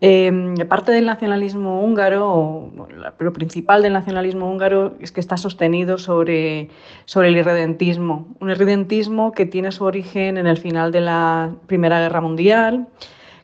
Em, 0.00 0.56
parte 0.68 0.92
del 0.92 1.06
nacionalismo 1.06 1.82
húngaro, 1.82 2.70
lo 3.18 3.32
principal 3.32 3.82
del 3.82 3.94
nacionalismo 3.94 4.50
húngaro 4.50 4.94
es 5.00 5.10
que 5.10 5.20
está 5.20 5.36
sostenido 5.38 5.96
sobre, 5.96 6.68
sobre 7.06 7.28
el 7.28 7.36
irredentismo, 7.38 8.28
un 8.40 8.50
irredentismo 8.50 9.32
que 9.32 9.46
tiene 9.46 9.72
su 9.72 9.84
origen 9.84 10.36
en 10.36 10.46
el 10.46 10.58
final 10.58 10.92
de 10.92 11.00
la 11.00 11.54
Primera 11.66 12.00
Guerra 12.00 12.20
Mundial, 12.20 12.88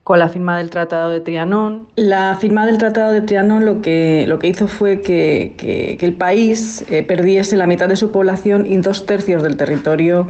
con 0.05 0.19
la 0.19 0.29
firma 0.29 0.59
del 0.59 0.71
Tratado 0.71 1.11
de 1.11 1.21
Trianón. 1.21 1.87
La 1.95 2.37
firma 2.37 2.67
del 2.67 2.79
Tratado 2.79 3.13
de 3.13 3.21
Trianón 3.21 3.65
lo 3.65 3.81
que, 3.81 4.25
lo 4.27 4.39
que 4.39 4.49
hizo 4.49 4.67
fue 4.67 5.01
que, 5.01 5.55
que, 5.57 5.97
el 6.01 6.15
país 6.15 6.85
eh, 6.91 7.05
perdiese 7.05 7.57
la 7.57 7.67
mitad 7.67 7.89
de 7.89 7.97
su 7.97 8.11
población 8.11 8.67
y 8.67 8.77
dos 8.79 9.07
tercios 9.07 9.43
del 9.45 9.57
territorio 9.57 10.27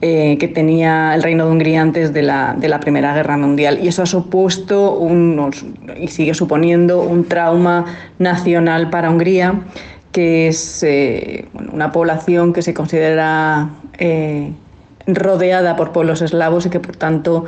eh, 0.00 0.38
que 0.38 0.48
tenía 0.48 1.14
el 1.14 1.22
Reino 1.22 1.44
de 1.44 1.52
Hungría 1.52 1.82
antes 1.82 2.14
de 2.14 2.22
la, 2.22 2.56
de 2.58 2.68
la, 2.68 2.80
Primera 2.80 3.14
Guerra 3.14 3.36
Mundial. 3.36 3.78
Y 3.82 3.88
eso 3.88 4.02
ha 4.02 4.06
supuesto 4.06 4.94
unos, 4.94 5.66
y 5.98 6.08
sigue 6.08 6.32
suponiendo 6.32 7.02
un 7.02 7.26
trauma 7.26 7.84
nacional 8.18 8.88
para 8.88 9.10
Hungría, 9.10 9.60
que 10.12 10.48
es 10.48 10.82
eh, 10.82 11.46
una 11.72 11.92
población 11.92 12.54
que 12.54 12.62
se 12.62 12.72
considera 12.72 13.68
rodeada 15.06 15.76
por 15.76 15.92
pueblos 15.92 16.22
eslavos 16.22 16.64
y 16.64 16.70
que 16.70 16.80
por 16.80 16.96
tanto 16.96 17.44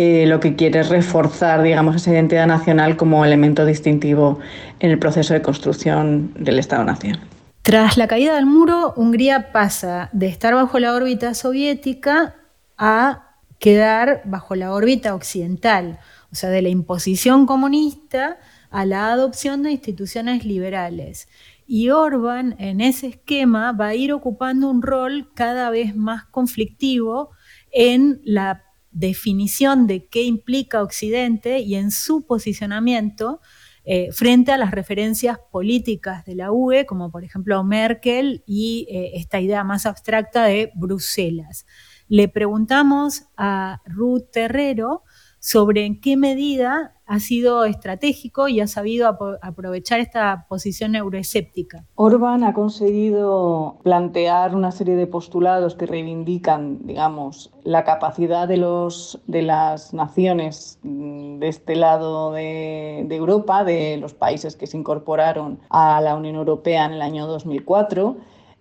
eh, 0.00 0.26
lo 0.26 0.38
que 0.38 0.54
quiere 0.54 0.78
es 0.78 0.90
reforzar, 0.90 1.60
digamos, 1.62 1.96
esa 1.96 2.12
identidad 2.12 2.46
nacional 2.46 2.96
como 2.96 3.24
elemento 3.24 3.66
distintivo 3.66 4.38
en 4.78 4.92
el 4.92 4.98
proceso 5.00 5.34
de 5.34 5.42
construcción 5.42 6.32
del 6.38 6.60
Estado-Nación. 6.60 7.18
Tras 7.62 7.98
la 7.98 8.06
caída 8.06 8.36
del 8.36 8.46
muro, 8.46 8.94
Hungría 8.96 9.50
pasa 9.50 10.08
de 10.12 10.28
estar 10.28 10.54
bajo 10.54 10.78
la 10.78 10.94
órbita 10.94 11.34
soviética 11.34 12.36
a 12.78 13.34
quedar 13.58 14.22
bajo 14.24 14.54
la 14.54 14.72
órbita 14.72 15.16
occidental, 15.16 15.98
o 16.30 16.36
sea, 16.36 16.48
de 16.50 16.62
la 16.62 16.68
imposición 16.68 17.44
comunista 17.44 18.38
a 18.70 18.86
la 18.86 19.10
adopción 19.10 19.64
de 19.64 19.72
instituciones 19.72 20.44
liberales. 20.44 21.28
Y 21.66 21.90
Orban 21.90 22.54
en 22.60 22.80
ese 22.80 23.08
esquema 23.08 23.72
va 23.72 23.88
a 23.88 23.94
ir 23.96 24.12
ocupando 24.12 24.70
un 24.70 24.80
rol 24.80 25.32
cada 25.34 25.70
vez 25.70 25.96
más 25.96 26.24
conflictivo 26.26 27.30
en 27.72 28.20
la 28.24 28.67
definición 28.98 29.86
de 29.86 30.06
qué 30.06 30.22
implica 30.22 30.82
Occidente 30.82 31.60
y 31.60 31.76
en 31.76 31.90
su 31.90 32.26
posicionamiento 32.26 33.40
eh, 33.84 34.12
frente 34.12 34.52
a 34.52 34.58
las 34.58 34.72
referencias 34.72 35.38
políticas 35.50 36.24
de 36.26 36.34
la 36.34 36.52
UE, 36.52 36.84
como 36.84 37.10
por 37.10 37.24
ejemplo 37.24 37.62
Merkel 37.64 38.42
y 38.46 38.86
eh, 38.90 39.12
esta 39.14 39.40
idea 39.40 39.64
más 39.64 39.86
abstracta 39.86 40.44
de 40.44 40.72
Bruselas. 40.74 41.64
le 42.08 42.28
preguntamos 42.28 43.24
a 43.36 43.80
Ruth 43.86 44.30
Terrero 44.32 45.04
sobre 45.38 45.84
en 45.84 46.00
qué 46.00 46.16
medida 46.16 46.97
ha 47.08 47.20
sido 47.20 47.64
estratégico 47.64 48.48
y 48.48 48.60
ha 48.60 48.66
sabido 48.66 49.08
aprovechar 49.40 49.98
esta 49.98 50.46
posición 50.48 50.94
euroescéptica. 50.94 51.86
Orbán 51.94 52.44
ha 52.44 52.52
conseguido 52.52 53.78
plantear 53.82 54.54
una 54.54 54.70
serie 54.70 54.94
de 54.94 55.06
postulados 55.06 55.74
que 55.74 55.86
reivindican, 55.86 56.86
digamos, 56.86 57.50
la 57.64 57.84
capacidad 57.84 58.46
de, 58.46 58.58
los, 58.58 59.20
de 59.26 59.40
las 59.40 59.94
naciones 59.94 60.78
mm, 60.82 61.38
de 61.38 61.48
este 61.48 61.76
lado 61.76 62.32
de, 62.32 63.06
de 63.08 63.16
Europa, 63.16 63.64
de 63.64 63.96
los 63.96 64.12
países 64.12 64.54
que 64.54 64.66
se 64.66 64.76
incorporaron 64.76 65.60
a 65.70 66.02
la 66.02 66.14
Unión 66.14 66.36
Europea 66.36 66.84
en 66.84 66.92
el 66.92 67.02
año 67.02 67.26
2004 67.26 68.16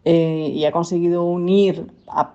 eh, 0.10 0.54
y 0.54 0.64
ha 0.64 0.72
conseguido 0.72 1.26
unir 1.26 1.88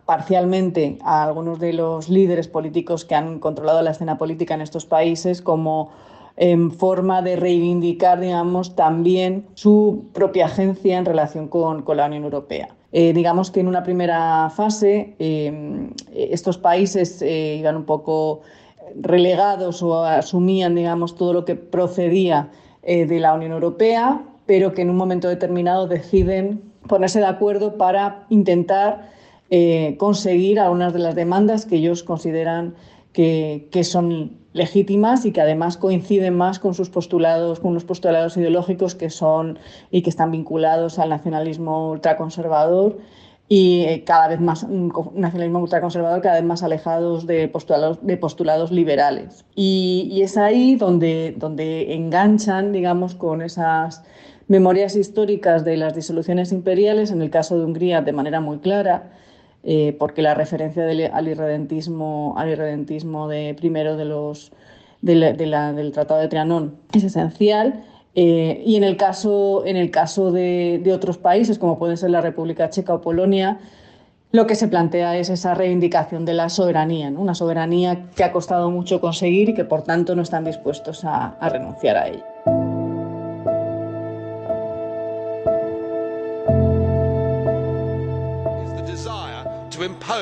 parcialmente 0.05 0.99
a 1.03 1.23
algunos 1.23 1.59
de 1.59 1.73
los 1.73 2.11
líderes 2.11 2.47
políticos 2.47 3.07
que 3.07 3.15
han 3.15 3.39
controlado 3.39 3.81
la 3.81 3.93
escena 3.93 4.19
política 4.19 4.53
en 4.53 4.61
estos 4.61 4.85
países 4.85 5.41
como 5.41 5.89
en 6.37 6.71
forma 6.71 7.23
de 7.23 7.37
reivindicar, 7.37 8.21
digamos, 8.21 8.77
también 8.77 9.47
su 9.55 10.05
propia 10.13 10.45
agencia 10.45 10.99
en 10.99 11.07
relación 11.07 11.49
con, 11.49 11.83
la 11.97 12.05
Unión 12.05 12.25
Europea. 12.25 12.69
Eh, 12.93 13.15
digamos 13.15 13.51
que 13.51 13.61
en 13.61 13.69
una 13.69 13.83
primera 13.83 14.51
fase 14.51 15.15
em, 15.19 15.93
estos 16.13 16.59
países 16.59 17.23
eh, 17.23 17.57
iban 17.59 17.77
un 17.77 17.85
poco 17.85 18.43
relegados 19.01 19.83
o 19.83 20.05
asumían, 20.05 20.75
digamos, 20.75 21.15
todo 21.15 21.33
lo 21.33 21.47
que 21.47 21.55
procedía 21.55 22.51
de 22.83 23.19
la 23.19 23.33
Unión 23.33 23.53
Europea, 23.53 24.21
pero 24.45 24.75
que 24.75 24.83
en 24.83 24.91
un 24.91 24.97
momento 24.97 25.29
determinado 25.29 25.87
deciden 25.87 26.72
ponerse 26.87 27.21
de 27.21 27.27
acuerdo 27.27 27.77
para 27.77 28.27
intentar 28.29 29.11
eh, 29.51 29.97
conseguir 29.99 30.59
algunas 30.59 30.93
de 30.93 30.99
las 30.99 31.15
demandas 31.15 31.67
que 31.67 31.77
ellos 31.77 32.03
consideran 32.03 32.75
que, 33.13 33.69
son 33.85 34.39
legítimas 34.55 35.25
y 35.25 35.33
que 35.33 35.41
además 35.41 35.77
coinciden 35.77 36.37
más 36.37 36.59
con 36.59 36.75
sus 36.75 36.91
postulados, 36.91 37.61
con 37.61 37.75
los 37.75 37.85
postulados 37.85 38.37
ideológicos 38.37 38.95
que 38.95 39.11
son 39.11 39.59
y 39.91 40.03
que 40.03 40.11
están 40.11 40.31
vinculados 40.31 40.99
al 40.99 41.11
nacionalismo 41.11 41.91
ultraconservador 41.91 42.99
y 43.49 43.83
eh, 43.83 44.05
cada 44.05 44.29
vez 44.29 44.41
más 44.41 44.63
un 44.63 44.91
nacionalismo 45.15 45.59
ultraconservador 45.59 46.23
cada 46.23 46.37
vez 46.37 46.45
más 46.45 46.63
alejados 46.63 47.27
de 47.27 47.49
postulados, 47.49 47.99
de 48.01 48.17
postulados 48.17 48.71
liberales. 48.71 49.45
Y, 49.55 50.09
y, 50.11 50.23
es 50.23 50.39
ahí 50.39 50.77
donde, 50.77 51.35
donde 51.37 51.95
enganchan, 51.95 52.73
digamos, 52.73 53.15
con 53.15 53.43
esas 53.43 54.03
memorias 54.49 54.97
históricas 54.97 55.65
de 55.65 55.77
las 55.77 55.95
disoluciones 55.95 56.53
imperiales, 56.53 57.11
en 57.11 57.23
el 57.23 57.31
caso 57.31 57.59
de 57.59 57.65
Hungría 57.65 58.03
de 58.03 58.13
manera 58.13 58.41
muy 58.41 58.59
clara, 58.59 59.11
eh, 59.65 59.95
porque 59.99 60.23
la 60.23 60.35
referencia 60.35 60.85
al 61.13 61.29
irredentismo, 61.29 62.35
al 62.37 62.51
irredentismo 62.51 63.29
de 63.29 63.55
primero 63.55 63.97
de 63.97 64.05
los, 64.05 64.53
del 65.01 65.93
Tratado 65.93 66.21
de 66.21 66.29
Trianón 66.29 66.77
es 66.93 67.05
esencial. 67.05 67.85
Eh, 68.15 68.63
y 68.67 68.77
en 68.77 68.85
el 68.85 68.97
caso, 68.97 69.65
en 69.65 69.77
el 69.77 69.91
caso 69.91 70.33
de, 70.33 70.83
otros 70.95 71.17
países, 71.17 71.59
como 71.59 71.79
pueden 71.79 71.97
ser 71.97 72.11
la 72.11 72.21
República 72.21 72.69
Checa 72.69 72.95
o 72.95 73.01
Polonia, 73.01 73.59
lo 74.33 74.47
que 74.47 74.55
se 74.55 74.69
plantea 74.69 75.17
es 75.17 75.31
esa 75.31 75.55
reivindicación 75.55 76.25
de 76.25 76.35
la 76.35 76.49
soberanía, 76.49 77.09
una 77.09 77.35
soberanía 77.35 78.07
que 78.15 78.25
ha 78.25 78.33
costado 78.33 78.71
mucho 78.71 79.01
conseguir 79.01 79.51
y 79.51 79.55
que 79.55 79.65
por 79.65 79.83
tanto 79.83 80.15
no 80.15 80.23
están 80.23 80.45
dispuestos 80.45 81.05
a 81.05 81.37
renunciar 81.51 81.97
a 81.97 82.09
ella. 82.09 82.72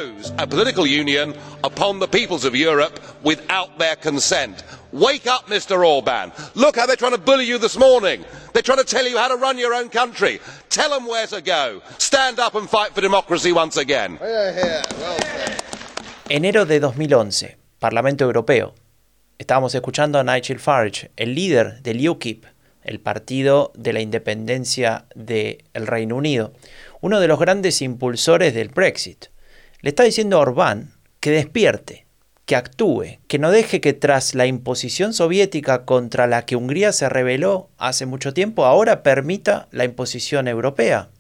Impose 0.01 0.33
a 0.39 0.47
political 0.47 0.87
union 0.87 1.35
upon 1.65 1.99
the 1.99 2.09
peoples 2.09 2.45
of 2.45 2.55
Europe 2.55 2.99
without 3.23 3.79
their 3.79 3.97
consent. 3.97 4.63
Wake 4.93 5.27
up, 5.27 5.47
Mr 5.47 5.87
Orban. 5.87 6.33
Look 6.55 6.77
how 6.77 6.87
they're 6.87 6.97
trying 6.97 7.13
to 7.13 7.19
bully 7.19 7.45
you 7.47 7.59
this 7.59 7.77
morning. 7.77 8.25
They're 8.53 8.63
trying 8.63 8.79
to 8.79 8.85
tell 8.85 9.07
you 9.07 9.19
how 9.19 9.29
to 9.29 9.37
run 9.37 9.59
your 9.59 9.75
own 9.75 9.89
country. 9.89 10.41
Tell 10.69 10.91
them 10.91 11.07
where 11.07 11.27
to 11.29 11.41
go. 11.41 11.83
Stand 11.99 12.39
up 12.39 12.55
and 12.55 12.69
fight 12.69 12.95
for 12.95 13.01
democracy 13.01 13.53
once 13.53 13.77
again. 13.77 14.19
Enero 16.29 16.65
de 16.65 16.81
2011, 16.81 17.57
Parlamento 17.79 18.25
Europeo. 18.25 18.75
Estábamos 19.39 19.75
escuchando 19.75 20.19
a 20.19 20.25
Nigel 20.25 20.59
Farage, 20.59 21.11
el 21.17 21.35
líder 21.35 21.83
del 21.83 22.07
UKIP, 22.07 22.45
el 22.83 23.01
partido 23.01 23.73
de 23.75 23.93
la 23.93 24.01
independencia 24.01 25.07
del 25.15 25.59
Reino 25.75 26.17
Unido, 26.17 26.53
uno 27.01 27.21
de 27.21 27.29
los 27.29 27.39
grandes 27.39 27.81
impulsores 27.81 28.55
del 28.55 28.69
Brexit. 28.69 29.27
Le 29.83 29.91
está 29.91 30.03
diciendo 30.03 30.37
a 30.37 30.41
Orbán 30.41 30.93
que 31.21 31.31
despierte, 31.31 32.07
que 32.45 32.57
actúe, 32.57 33.19
que 33.29 33.39
no 33.39 33.51
deje 33.51 33.81
que 33.81 33.93
tras 33.93 34.35
la 34.35 34.47
imposición 34.47 35.13
soviética 35.13 35.85
contra 35.85 36.27
la 36.27 36.45
que 36.45 36.57
Hungría 36.57 36.93
se 36.93 37.09
rebeló 37.09 37.71
hace 37.79 38.07
mucho 38.07 38.35
tiempo, 38.35 38.65
ahora 38.65 39.03
permita 39.03 39.69
la 39.71 39.85
imposición 39.85 40.49
europea, 40.49 41.11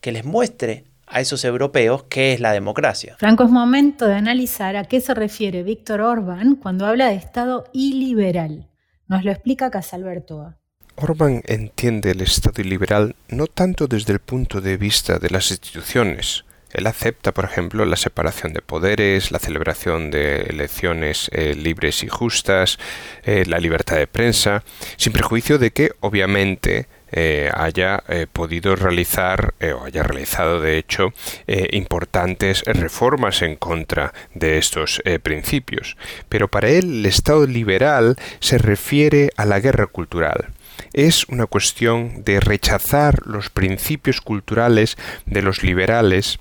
que 0.00 0.12
les 0.12 0.24
muestre 0.24 0.84
a 1.06 1.20
esos 1.20 1.44
europeos 1.44 2.04
qué 2.08 2.32
es 2.32 2.40
la 2.40 2.52
democracia. 2.52 3.16
Franco, 3.18 3.44
es 3.44 3.50
momento 3.50 4.06
de 4.06 4.14
analizar 4.14 4.76
a 4.76 4.84
qué 4.84 5.00
se 5.00 5.14
refiere 5.14 5.62
Víctor 5.62 6.00
Orbán 6.00 6.56
cuando 6.56 6.86
habla 6.86 7.08
de 7.08 7.16
Estado 7.16 7.64
iliberal. 7.72 8.68
Nos 9.08 9.24
lo 9.24 9.32
explica 9.32 9.70
Casalberto. 9.70 10.54
Orbán 10.96 11.42
entiende 11.46 12.10
el 12.10 12.20
Estado 12.20 12.60
iliberal 12.60 13.16
no 13.28 13.46
tanto 13.46 13.86
desde 13.86 14.12
el 14.12 14.20
punto 14.20 14.60
de 14.60 14.76
vista 14.76 15.18
de 15.18 15.30
las 15.30 15.50
instituciones, 15.50 16.44
él 16.72 16.86
acepta, 16.86 17.32
por 17.32 17.44
ejemplo, 17.44 17.84
la 17.84 17.96
separación 17.96 18.52
de 18.52 18.62
poderes, 18.62 19.30
la 19.30 19.38
celebración 19.38 20.10
de 20.10 20.42
elecciones 20.42 21.28
eh, 21.32 21.54
libres 21.54 22.02
y 22.02 22.08
justas, 22.08 22.78
eh, 23.24 23.44
la 23.46 23.58
libertad 23.58 23.96
de 23.96 24.06
prensa, 24.06 24.62
sin 24.96 25.12
prejuicio 25.12 25.58
de 25.58 25.72
que, 25.72 25.92
obviamente, 26.00 26.86
eh, 27.12 27.50
haya 27.54 28.04
podido 28.32 28.76
realizar 28.76 29.54
o 29.76 29.84
haya 29.84 30.04
realizado 30.04 30.60
de 30.60 30.78
hecho 30.78 31.12
importantes 31.72 32.62
reformas 32.64 33.42
en 33.42 33.56
contra 33.56 34.14
de 34.32 34.58
estos 34.58 35.02
principios. 35.20 35.96
Pero 36.28 36.46
para 36.46 36.68
él 36.68 37.00
el 37.00 37.06
Estado 37.06 37.48
liberal 37.48 38.14
se 38.38 38.58
refiere 38.58 39.30
a 39.36 39.44
la 39.44 39.58
guerra 39.58 39.88
cultural. 39.88 40.50
Es 40.92 41.24
una 41.24 41.46
cuestión 41.46 42.22
de 42.22 42.38
rechazar 42.38 43.26
los 43.26 43.50
principios 43.50 44.20
culturales 44.20 44.96
de 45.26 45.42
los 45.42 45.64
liberales 45.64 46.38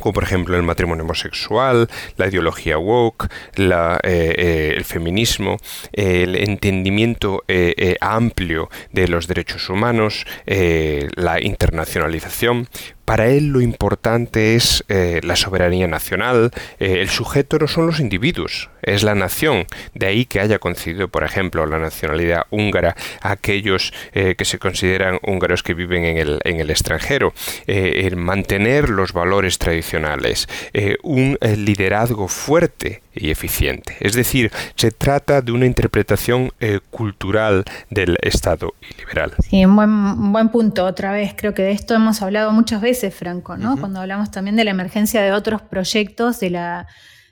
como 0.00 0.12
por 0.12 0.24
ejemplo 0.24 0.56
el 0.56 0.62
matrimonio 0.62 1.04
homosexual, 1.04 1.88
la 2.16 2.26
ideología 2.26 2.78
woke, 2.78 3.28
la, 3.56 4.00
eh, 4.02 4.34
eh, 4.36 4.74
el 4.76 4.84
feminismo, 4.84 5.58
el 5.92 6.36
entendimiento 6.36 7.44
eh, 7.48 7.96
amplio 8.00 8.68
de 8.92 9.08
los 9.08 9.26
derechos 9.26 9.68
humanos, 9.68 10.26
la 10.46 11.40
internacionalización, 11.40 12.68
para 13.04 13.28
él 13.28 13.48
lo 13.48 13.60
importante 13.60 14.54
es 14.54 14.84
eh, 14.88 15.20
la 15.22 15.36
soberanía 15.36 15.86
nacional, 15.86 16.50
eh, 16.78 17.00
el 17.00 17.10
sujeto 17.10 17.58
no 17.58 17.68
son 17.68 17.86
los 17.86 18.00
individuos, 18.00 18.70
es 18.82 19.02
la 19.02 19.14
nación. 19.14 19.66
De 19.94 20.06
ahí 20.06 20.24
que 20.24 20.40
haya 20.40 20.58
concedido, 20.58 21.08
por 21.08 21.24
ejemplo, 21.24 21.66
la 21.66 21.78
nacionalidad 21.78 22.46
húngara 22.50 22.96
a 23.20 23.32
aquellos 23.32 23.92
eh, 24.12 24.34
que 24.36 24.44
se 24.44 24.58
consideran 24.58 25.18
húngaros 25.22 25.62
que 25.62 25.74
viven 25.74 26.04
en 26.04 26.18
el, 26.18 26.40
en 26.44 26.60
el 26.60 26.70
extranjero, 26.70 27.34
el 27.66 28.16
mantener 28.16 28.88
los 28.88 29.12
valores 29.12 29.58
tradicionales, 29.58 30.48
un 31.02 31.38
liderazgo 31.40 32.28
fuerte 32.28 33.03
y 33.14 33.30
eficiente. 33.30 33.96
Es 34.00 34.14
decir, 34.14 34.50
se 34.76 34.90
trata 34.90 35.40
de 35.40 35.52
una 35.52 35.66
interpretación 35.66 36.50
cultural 36.90 37.64
del 37.90 38.16
Estado 38.22 38.74
liberal. 38.98 39.32
Sí, 39.40 39.64
un 39.64 39.76
buen, 39.76 39.90
un 39.90 40.32
buen 40.32 40.48
punto. 40.48 40.84
Otra 40.84 41.12
vez, 41.12 41.34
creo 41.36 41.54
que 41.54 41.62
de 41.62 41.72
esto 41.72 41.94
hemos 41.94 42.22
hablado 42.22 42.52
muchas 42.52 42.80
veces 42.80 43.14
Franco, 43.14 43.56
¿no? 43.56 43.76
Cuando 43.78 44.00
hablamos 44.00 44.30
también 44.30 44.56
de 44.56 44.64
la 44.64 44.70
emergencia 44.70 45.22
de 45.22 45.32
otros 45.32 45.62
proyectos 45.62 46.40
de 46.40 46.50
la 46.50 46.86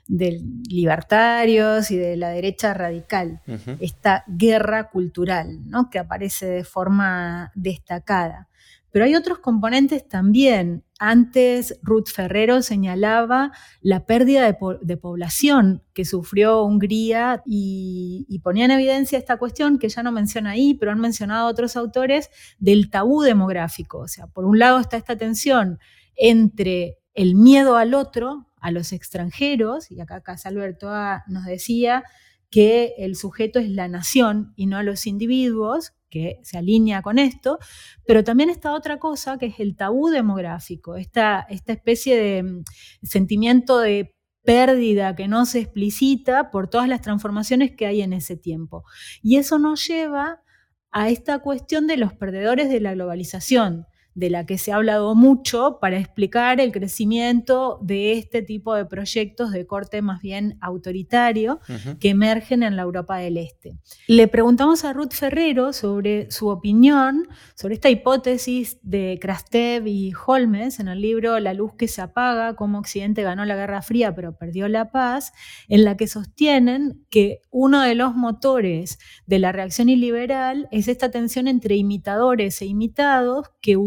de 0.07 0.41
libertarios 0.67 1.89
y 1.91 1.97
de 1.97 2.17
la 2.17 2.29
derecha 2.29 2.73
radical, 2.73 3.41
esta 3.79 4.23
guerra 4.27 4.89
cultural, 4.89 5.59
¿no? 5.69 5.89
que 5.89 5.99
aparece 5.99 6.45
de 6.45 6.63
forma 6.63 7.51
destacada. 7.55 8.49
Pero 8.91 9.05
hay 9.05 9.15
otros 9.15 9.39
componentes 9.39 10.07
también. 10.07 10.83
Antes 11.05 11.77
Ruth 11.81 12.07
Ferrero 12.07 12.61
señalaba 12.61 13.51
la 13.81 14.05
pérdida 14.05 14.45
de, 14.45 14.95
población 14.97 15.83
que 15.93 16.05
sufrió 16.05 16.63
Hungría 16.63 17.43
y, 17.45 18.39
ponía 18.41 18.63
en 18.63 18.71
evidencia 18.71 19.17
esta 19.17 19.35
cuestión 19.35 19.79
que 19.79 19.89
ya 19.89 20.01
no 20.01 20.13
menciona 20.13 20.51
ahí, 20.51 20.75
pero 20.75 20.93
han 20.93 21.01
mencionado 21.01 21.49
otros 21.49 21.75
autores, 21.75 22.29
del 22.57 22.89
tabú 22.89 23.21
demográfico. 23.21 23.97
O 23.97 24.07
sea, 24.07 24.27
por 24.27 24.45
un 24.45 24.59
lado 24.59 24.79
está 24.79 24.95
esta 24.95 25.17
tensión 25.17 25.77
entre 26.15 26.99
el 27.15 27.35
miedo 27.35 27.75
al 27.75 27.95
otro, 27.95 28.47
a 28.61 28.71
los 28.71 28.93
extranjeros, 28.93 29.91
y 29.91 29.99
acá 29.99 30.21
Casalberto 30.21 30.89
nos 31.27 31.43
decía 31.43 32.05
que 32.49 32.93
el 32.97 33.17
sujeto 33.17 33.59
es 33.59 33.69
la 33.69 33.89
nación 33.89 34.53
y 34.55 34.67
no 34.67 34.77
a 34.77 34.83
los 34.83 35.05
individuos, 35.05 35.91
que 36.13 36.39
se 36.43 36.59
alinea 36.59 37.01
con 37.01 37.17
esto, 37.17 37.57
pero 38.05 38.23
también 38.23 38.51
está 38.51 38.73
otra 38.73 38.99
cosa 38.99 39.39
que 39.39 39.47
es 39.47 39.59
el 39.59 39.75
tabú 39.75 40.09
demográfico, 40.09 40.95
esta, 40.95 41.47
esta 41.49 41.73
especie 41.73 42.15
de 42.15 42.43
mm, 42.43 42.63
sentimiento 43.01 43.79
de 43.79 44.15
pérdida 44.43 45.15
que 45.15 45.27
no 45.27 45.47
se 45.47 45.61
explicita 45.61 46.51
por 46.51 46.69
todas 46.69 46.87
las 46.87 47.01
transformaciones 47.01 47.71
que 47.71 47.87
hay 47.87 48.03
en 48.03 48.13
ese 48.13 48.37
tiempo. 48.37 48.83
Y 49.23 49.37
eso 49.37 49.57
nos 49.57 49.87
lleva 49.87 50.43
a 50.91 51.09
esta 51.09 51.39
cuestión 51.39 51.87
de 51.87 51.97
los 51.97 52.13
perdedores 52.13 52.69
de 52.69 52.79
la 52.79 52.93
globalización, 52.93 53.87
de 54.15 54.29
la 54.29 54.45
que 54.45 54.57
se 54.57 54.71
ha 54.71 54.75
hablado 54.75 55.15
mucho 55.15 55.77
para 55.81 55.97
explicar 55.97 56.59
el 56.59 56.71
crecimiento 56.71 57.79
de 57.81 58.13
este 58.13 58.41
tipo 58.41 58.75
de 58.75 58.85
proyectos 58.85 59.51
de 59.51 59.65
corte 59.65 60.01
más 60.01 60.21
bien 60.21 60.57
autoritario 60.61 61.59
que 61.99 62.09
emergen 62.09 62.63
en 62.63 62.75
la 62.75 62.83
Europa 62.83 63.17
del 63.17 63.37
Este. 63.37 63.77
Le 64.07 64.27
preguntamos 64.27 64.85
a 64.85 64.93
Ruth 64.93 65.13
Ferrero 65.13 65.73
sobre 65.73 66.29
su 66.31 66.47
opinión 66.47 67.27
sobre 67.55 67.75
esta 67.75 67.89
hipótesis 67.89 68.77
de 68.83 69.17
Krastev 69.21 69.87
y 69.87 70.13
Holmes 70.25 70.79
en 70.79 70.87
el 70.87 71.01
libro 71.01 71.39
La 71.39 71.53
luz 71.53 71.73
que 71.75 71.87
se 71.87 72.01
apaga, 72.01 72.55
cómo 72.55 72.79
Occidente 72.79 73.23
ganó 73.23 73.45
la 73.45 73.55
Guerra 73.55 73.81
Fría 73.81 74.13
pero 74.15 74.35
perdió 74.37 74.67
la 74.67 74.91
paz, 74.91 75.33
en 75.67 75.83
la 75.83 75.97
que 75.97 76.07
sostienen 76.07 77.05
que 77.09 77.41
uno 77.51 77.81
de 77.81 77.95
los 77.95 78.15
motores 78.15 78.99
de 79.25 79.39
la 79.39 79.51
reacción 79.51 79.89
iliberal 79.89 80.67
es 80.71 80.87
esta 80.87 81.11
tensión 81.11 81.47
entre 81.47 81.75
imitadores 81.75 82.61
e 82.61 82.65
imitados 82.65 83.47
que 83.61 83.77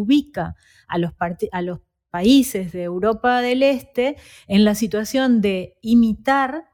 a 0.88 0.98
los 0.98 1.80
países 2.10 2.72
de 2.72 2.82
Europa 2.82 3.40
del 3.40 3.62
Este 3.62 4.16
en 4.48 4.64
la 4.64 4.74
situación 4.74 5.40
de 5.40 5.76
imitar 5.82 6.64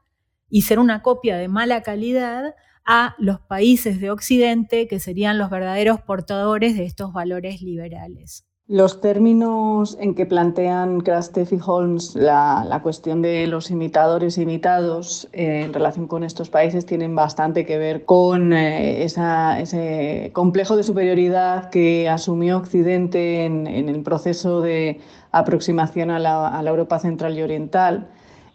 y 0.49 0.61
ser 0.61 0.79
una 0.79 1.01
copia 1.01 1.37
de 1.37 1.47
mala 1.47 1.81
calidad 1.81 2.55
a 2.85 3.15
los 3.17 3.39
países 3.39 3.99
de 3.99 4.11
Occidente 4.11 4.87
que 4.87 4.99
serían 4.99 5.37
los 5.37 5.49
verdaderos 5.49 6.01
portadores 6.01 6.75
de 6.75 6.85
estos 6.85 7.13
valores 7.13 7.61
liberales. 7.61 8.45
Los 8.69 9.01
términos 9.01 9.97
en 9.99 10.15
que 10.15 10.25
plantean 10.25 11.01
Krastev 11.01 11.49
y 11.51 11.59
Holmes 11.65 12.15
la, 12.15 12.79
cuestión 12.81 13.21
de 13.21 13.45
los 13.45 13.69
imitadores 13.69 14.37
imitados 14.37 15.27
eh, 15.33 15.63
en 15.65 15.73
relación 15.73 16.07
con 16.07 16.23
estos 16.23 16.49
países 16.49 16.85
tienen 16.85 17.13
bastante 17.13 17.65
que 17.65 17.77
ver 17.77 18.05
con 18.05 18.53
eh, 18.53 19.03
ese 19.03 20.31
complejo 20.31 20.77
de 20.77 20.83
superioridad 20.83 21.69
que 21.71 22.07
asumió 22.07 22.57
Occidente 22.57 23.43
en, 23.43 23.67
el 23.67 24.01
proceso 24.01 24.61
de 24.61 25.01
aproximación 25.33 26.09
a 26.09 26.19
la 26.19 26.69
Europa 26.69 26.99
central 26.99 27.37
y 27.37 27.41
oriental 27.41 28.07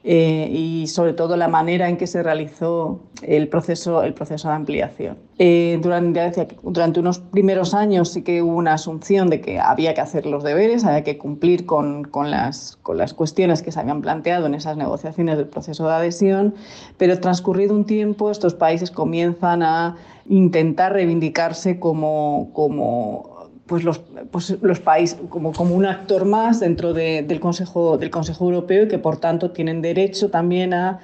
eh, 0.05 0.49
y 0.53 0.87
sobre 0.87 1.13
todo 1.13 1.37
la 1.37 1.49
manera 1.49 1.89
en 1.89 1.97
que 1.97 2.07
se 2.07 2.23
realizó 2.23 3.01
el 3.23 3.49
proceso, 3.49 4.05
el 4.05 4.15
proceso 4.15 4.49
de 4.49 4.55
ampliación. 4.55 5.19
Eh, 5.41 5.79
durante, 5.83 6.49
durante 6.63 7.01
unos 7.01 7.19
primeros 7.19 7.75
años 7.75 8.13
sí 8.13 8.23
que 8.23 8.41
hubo 8.41 8.57
una 8.57 8.75
asunción 8.75 9.29
de 9.29 9.41
que 9.41 9.59
había 9.59 9.95
que 9.95 10.01
hacer 10.01 10.25
los 10.25 10.45
deberes, 10.45 10.85
había 10.85 11.03
que 11.03 11.19
cumplir 11.19 11.67
con, 11.67 12.05
con, 12.05 12.31
las, 12.31 12.79
con 12.83 12.97
las 12.97 13.13
cuestiones 13.13 13.61
que 13.61 13.73
se 13.73 13.81
habían 13.81 14.01
planteado 14.01 14.47
en 14.47 14.55
esas 14.55 14.77
negociaciones 14.77 15.37
del 15.37 15.49
proceso 15.49 15.89
de 15.89 15.95
adhesión, 15.95 16.55
pero 16.97 17.19
transcurrido 17.19 17.75
un 17.75 17.85
tiempo 17.85 18.31
estos 18.31 18.55
países 18.55 18.93
comienzan 18.93 19.63
a 19.65 19.97
intentar 20.29 20.93
reivindicarse 20.93 21.81
como, 21.81 22.51
como 22.53 23.38
pues 23.69 23.85
los, 23.85 24.01
pues 24.33 24.57
países 24.81 25.19
como, 25.29 25.53
como 25.53 25.75
un 25.77 25.87
actor 25.87 26.25
más 26.25 26.59
dentro 26.59 26.95
del, 26.95 27.39
Consejo, 27.39 27.99
del 27.99 28.11
Consejo 28.11 28.47
Europeo 28.47 28.85
y 28.85 28.89
que 28.89 28.99
por 28.99 29.19
tanto 29.19 29.51
tienen 29.53 29.83
derecho 29.83 30.31
también 30.31 30.73
a, 30.73 31.01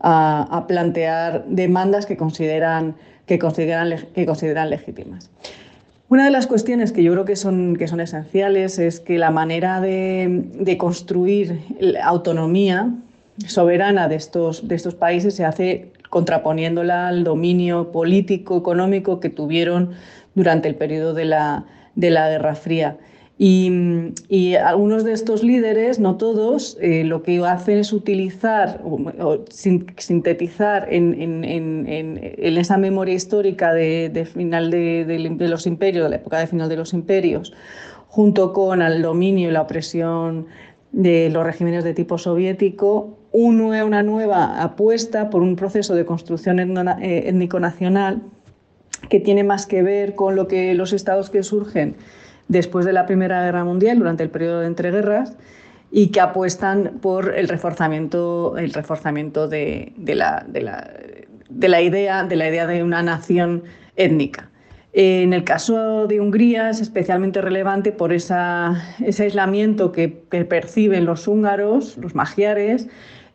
a, 0.00 0.66
plantear 0.66 1.46
demandas 1.46 2.06
que 2.06 2.16
consideran, 2.16 2.96
que, 3.24 3.38
consideran, 3.38 4.06
que 4.14 4.26
consideran 4.26 4.68
legítimas. 4.68 5.30
Una 6.08 6.24
de 6.24 6.30
las 6.30 6.46
cuestiones 6.46 6.92
que 6.92 7.02
yo 7.02 7.12
creo 7.12 7.24
que 7.24 7.36
son, 7.36 7.76
que 7.76 7.86
son 7.86 8.00
esenciales 8.00 8.78
es 8.78 8.98
que 8.98 9.16
la 9.18 9.30
manera 9.30 9.80
de, 9.80 10.44
de 10.54 10.76
construir 10.76 11.60
autonomía 12.02 12.90
soberana 13.46 14.08
de 14.08 14.16
estos, 14.16 14.66
de 14.66 14.74
estos 14.74 14.94
países 14.94 15.36
se 15.36 15.44
hace 15.44 15.92
contraponiéndola 16.10 17.08
al 17.08 17.22
dominio 17.22 17.92
político, 17.92 18.56
económico 18.56 19.20
que 19.20 19.28
tuvieron 19.28 19.90
durante 20.34 20.66
el 20.66 20.74
periodo 20.74 21.14
de 21.14 21.26
la, 21.26 21.66
de 21.98 22.10
la 22.10 22.30
Guerra 22.30 22.54
Fría. 22.54 22.96
Y, 23.40 24.54
algunos 24.56 25.04
de 25.04 25.12
estos 25.12 25.44
líderes, 25.44 26.00
no 26.00 26.16
todos, 26.16 26.76
eh, 26.80 27.04
lo 27.04 27.22
que 27.22 27.38
hacen 27.44 27.78
es 27.78 27.92
utilizar 27.92 28.80
o, 28.84 29.44
sintetizar 29.48 30.88
en, 30.90 32.24
esa 32.36 32.78
memoria 32.78 33.14
histórica 33.14 33.72
de, 33.72 34.28
final 34.32 34.70
de, 34.70 35.48
los 35.48 35.66
imperios, 35.66 36.04
de 36.04 36.10
la 36.10 36.16
época 36.16 36.38
de 36.38 36.46
final 36.48 36.68
de 36.68 36.76
los 36.76 36.92
imperios, 36.92 37.52
junto 38.08 38.52
con 38.52 38.82
el 38.82 39.02
dominio 39.02 39.48
y 39.48 39.52
la 39.52 39.62
opresión 39.62 40.46
de 40.90 41.30
los 41.30 41.44
regímenes 41.44 41.84
de 41.84 41.94
tipo 41.94 42.18
soviético, 42.18 43.18
una 43.30 44.02
nueva 44.02 44.62
apuesta 44.62 45.30
por 45.30 45.42
un 45.42 45.54
proceso 45.54 45.94
de 45.94 46.04
construcción 46.04 46.58
eh, 46.58 47.28
étnico-nacional 47.28 48.22
que 49.08 49.20
tiene 49.20 49.44
más 49.44 49.66
que 49.66 49.82
ver 49.82 50.14
con 50.14 50.36
lo 50.36 50.48
que 50.48 50.74
los 50.74 50.92
estados 50.92 51.30
que 51.30 51.42
surgen 51.42 51.96
después 52.48 52.84
de 52.86 52.92
la 52.92 53.06
Primera 53.06 53.44
Guerra 53.44 53.64
Mundial, 53.64 53.98
durante 53.98 54.22
el 54.22 54.30
periodo 54.30 54.60
de 54.60 54.66
entreguerras, 54.66 55.36
y 55.90 56.08
que 56.08 56.20
apuestan 56.20 56.98
por 57.00 57.34
el 57.36 57.48
reforzamiento, 57.48 58.56
el 58.58 58.72
reforzamiento 58.72 59.48
de, 59.48 59.92
la, 59.96 60.44
de, 60.46 60.60
la, 61.68 61.80
idea, 61.80 62.24
de 62.24 62.36
la 62.36 62.48
idea 62.48 62.66
de 62.66 62.82
una 62.82 63.02
nación 63.02 63.64
étnica. 63.96 64.50
En 64.92 65.32
el 65.32 65.44
caso 65.44 66.06
de 66.06 66.20
Hungría 66.20 66.70
es 66.70 66.80
especialmente 66.80 67.40
relevante 67.40 67.92
por 67.92 68.12
esa, 68.12 68.82
ese 69.04 69.24
aislamiento 69.24 69.92
que 69.92 70.08
perciben 70.08 71.04
los 71.04 71.28
húngaros, 71.28 71.96
los 71.98 72.14
magiares, 72.14 72.88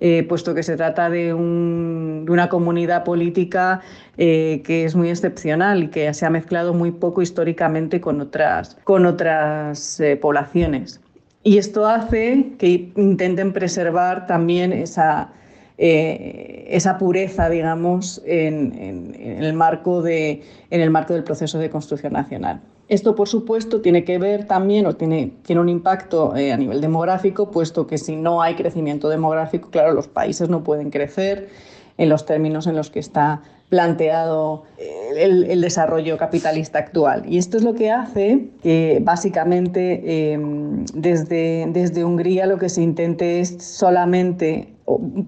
eh, 0.06 0.24
puesto 0.24 0.54
que 0.54 0.64
se 0.64 0.76
trata 0.76 1.10
de, 1.10 1.34
una 1.34 2.50
comunidad 2.50 3.06
política 3.06 3.80
eh, 4.18 4.62
que 4.66 4.84
es 4.84 4.96
muy 4.96 5.10
excepcional 5.10 5.84
y 5.84 5.88
que 5.88 6.14
se 6.14 6.26
ha 6.26 6.30
mezclado 6.30 6.74
muy 6.74 6.92
poco 6.92 7.22
históricamente 7.22 8.02
con 8.02 8.20
otras, 8.20 8.76
con 8.84 9.06
otras 9.06 10.02
eh, 10.02 10.18
poblaciones. 10.18 11.00
Y 11.42 11.58
esto 11.58 11.88
hace 11.88 12.52
que 12.60 12.92
intenten 12.98 13.54
preservar 13.54 14.28
también 14.28 14.74
esa, 14.74 15.30
esa 15.78 16.98
pureza, 16.98 17.48
digamos, 17.50 18.22
en, 18.26 19.16
el 19.16 19.54
marco 19.54 20.02
de, 20.02 20.44
en 20.70 20.82
el 20.82 20.90
marco 20.90 21.14
del 21.14 21.24
proceso 21.24 21.60
de 21.60 21.70
construcción 21.70 22.12
nacional. 22.12 22.60
Esto, 22.94 23.16
por 23.16 23.28
supuesto, 23.28 23.82
tiene 23.82 24.04
que 24.04 24.20
ver 24.20 24.46
también 24.46 24.86
o 24.86 24.96
tiene, 24.96 25.34
tiene 25.42 25.60
un 25.60 25.68
impacto 25.68 26.36
eh, 26.36 26.54
a 26.54 26.58
nivel 26.58 26.80
demográfico, 26.80 27.50
puesto 27.50 27.88
que 27.88 27.98
si 27.98 28.16
no 28.16 28.44
hay 28.44 28.54
crecimiento 28.54 29.10
demográfico, 29.10 29.72
claro, 29.72 29.94
los 29.94 30.08
países 30.08 30.48
no 30.48 30.64
pueden 30.64 30.92
crecer 30.92 31.50
en 31.98 32.10
los 32.10 32.28
términos 32.28 32.68
en 32.68 32.76
los 32.76 32.92
que 32.92 33.00
está 33.00 33.42
planteado 33.70 34.66
eh, 34.78 35.24
el, 35.50 35.60
desarrollo 35.62 36.20
capitalista 36.20 36.78
actual. 36.78 37.24
Y 37.28 37.40
esto 37.40 37.58
es 37.58 37.64
lo 37.64 37.74
que 37.74 37.90
hace 37.90 38.50
que 38.62 39.00
básicamente 39.02 40.34
em, 40.34 40.86
desde, 40.94 41.66
desde 41.70 42.06
Hungría 42.06 42.46
lo 42.46 42.60
que 42.60 42.70
se 42.70 42.84
intente 42.84 43.40
es 43.40 43.58
solamente 43.58 44.72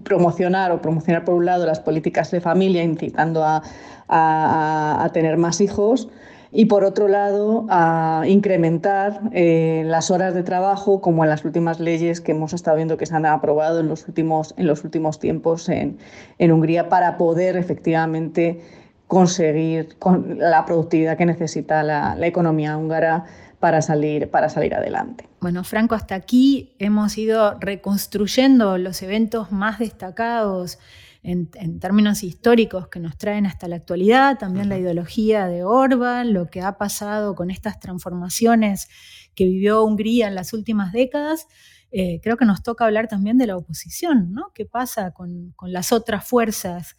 promocionar 0.04 0.72
o 0.72 0.84
promocionar 0.84 1.26
por 1.26 1.34
un 1.34 1.46
lado 1.46 1.66
las 1.66 1.80
políticas 1.80 2.30
de 2.30 2.42
familia, 2.42 2.84
incitando 2.84 3.44
a, 3.44 3.64
a 4.08 5.10
tener 5.14 5.38
más 5.38 5.62
hijos, 5.62 6.10
y 6.56 6.66
por 6.66 6.86
otro 6.86 7.10
lado 7.10 7.66
a 7.70 8.24
incrementar 8.28 9.20
eh, 9.34 9.84
las 9.86 10.10
horas 10.10 10.34
de 10.34 10.42
trabajo 10.42 11.02
como 11.02 11.26
en 11.26 11.30
las 11.30 11.44
últimas 11.44 11.82
leyes 11.82 12.22
que 12.22 12.32
hemos 12.32 12.54
estado 12.54 12.78
viendo 12.78 12.96
que 12.96 13.06
se 13.06 13.14
han 13.14 13.26
aprobado 13.26 13.82
en 13.82 13.90
los 13.90 14.08
últimos, 14.08 14.54
en 14.58 14.66
los 14.66 14.86
últimos 14.86 15.20
tiempos 15.20 15.68
en, 15.68 15.98
Hungría 16.40 16.88
para 16.88 17.18
poder 17.18 17.58
efectivamente 17.58 18.62
conseguir 19.08 19.98
la 20.38 20.64
productividad 20.66 21.18
que 21.18 21.26
necesita 21.26 21.84
la, 21.84 22.16
la 22.16 22.28
economía 22.28 22.78
húngara 22.78 23.26
para 23.60 23.82
salir, 23.82 24.30
para 24.30 24.48
salir 24.48 24.74
adelante. 24.76 25.28
Bueno, 25.42 25.64
Franco, 25.66 25.96
hasta 25.96 26.16
aquí 26.16 26.74
hemos 26.80 27.18
ido 27.18 27.60
reconstruyendo 27.60 28.78
los 28.78 29.02
eventos 29.02 29.52
más 29.52 29.80
destacados 29.80 30.80
en, 31.26 31.80
términos 31.80 32.24
históricos 32.24 32.88
que 32.88 33.00
nos 33.00 33.18
traen 33.18 33.48
hasta 33.48 33.68
la 33.68 33.78
actualidad, 33.78 34.38
también 34.38 34.70
la 34.70 34.78
ideología 34.78 35.48
de 35.48 35.64
Orban, 35.64 36.34
lo 36.34 36.52
que 36.52 36.62
ha 36.62 36.78
pasado 36.78 37.34
con 37.34 37.50
estas 37.50 37.80
transformaciones 37.80 38.88
que 39.34 39.46
vivió 39.46 39.84
Hungría 39.84 40.28
en 40.28 40.36
las 40.36 40.54
últimas 40.54 40.94
décadas. 40.94 41.48
Eh, 41.92 42.20
creo 42.22 42.38
que 42.38 42.46
nos 42.46 42.62
toca 42.62 42.86
hablar 42.86 43.08
también 43.08 43.40
de 43.40 43.48
la 43.48 43.58
oposición, 43.58 44.34
¿no? 44.34 44.52
¿Qué 44.54 44.66
pasa 44.66 45.12
con, 45.12 45.56
las 45.64 45.92
otras 45.92 46.28
fuerzas 46.28 46.96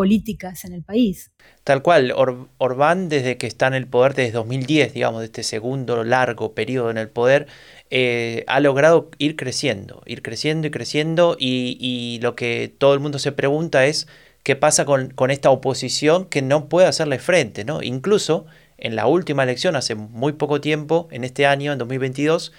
políticas 0.00 0.64
en 0.64 0.72
el 0.72 0.82
país? 0.82 1.30
Tal 1.62 1.82
cual, 1.82 2.14
Orbán 2.56 3.10
desde 3.10 3.36
que 3.36 3.46
está 3.46 3.66
en 3.66 3.74
el 3.74 3.86
poder, 3.86 4.14
desde 4.14 4.32
2010, 4.32 4.94
digamos, 4.94 5.20
de 5.20 5.26
este 5.26 5.42
segundo 5.42 6.04
largo 6.04 6.54
periodo 6.54 6.90
en 6.90 6.96
el 6.96 7.10
poder, 7.10 7.48
eh, 7.90 8.44
ha 8.46 8.60
logrado 8.60 9.10
ir 9.18 9.36
creciendo, 9.36 10.02
ir 10.06 10.22
creciendo 10.22 10.66
y 10.66 10.70
creciendo 10.70 11.36
y, 11.38 12.18
lo 12.22 12.34
que 12.34 12.74
todo 12.78 12.94
el 12.94 13.00
mundo 13.00 13.18
se 13.18 13.32
pregunta 13.32 13.84
es 13.84 14.08
qué 14.42 14.56
pasa 14.56 14.86
con, 14.86 15.12
esta 15.28 15.50
oposición 15.50 16.24
que 16.24 16.40
no 16.40 16.70
puede 16.70 16.86
hacerle 16.88 17.18
frente, 17.18 17.66
¿no? 17.66 17.82
Incluso 17.82 18.46
en 18.78 18.96
la 18.96 19.06
última 19.06 19.42
elección, 19.42 19.76
hace 19.76 19.96
muy 19.96 20.32
poco 20.32 20.62
tiempo, 20.62 21.08
en 21.10 21.24
este 21.24 21.44
año, 21.44 21.74
en 21.74 21.78
2022, 21.78 22.52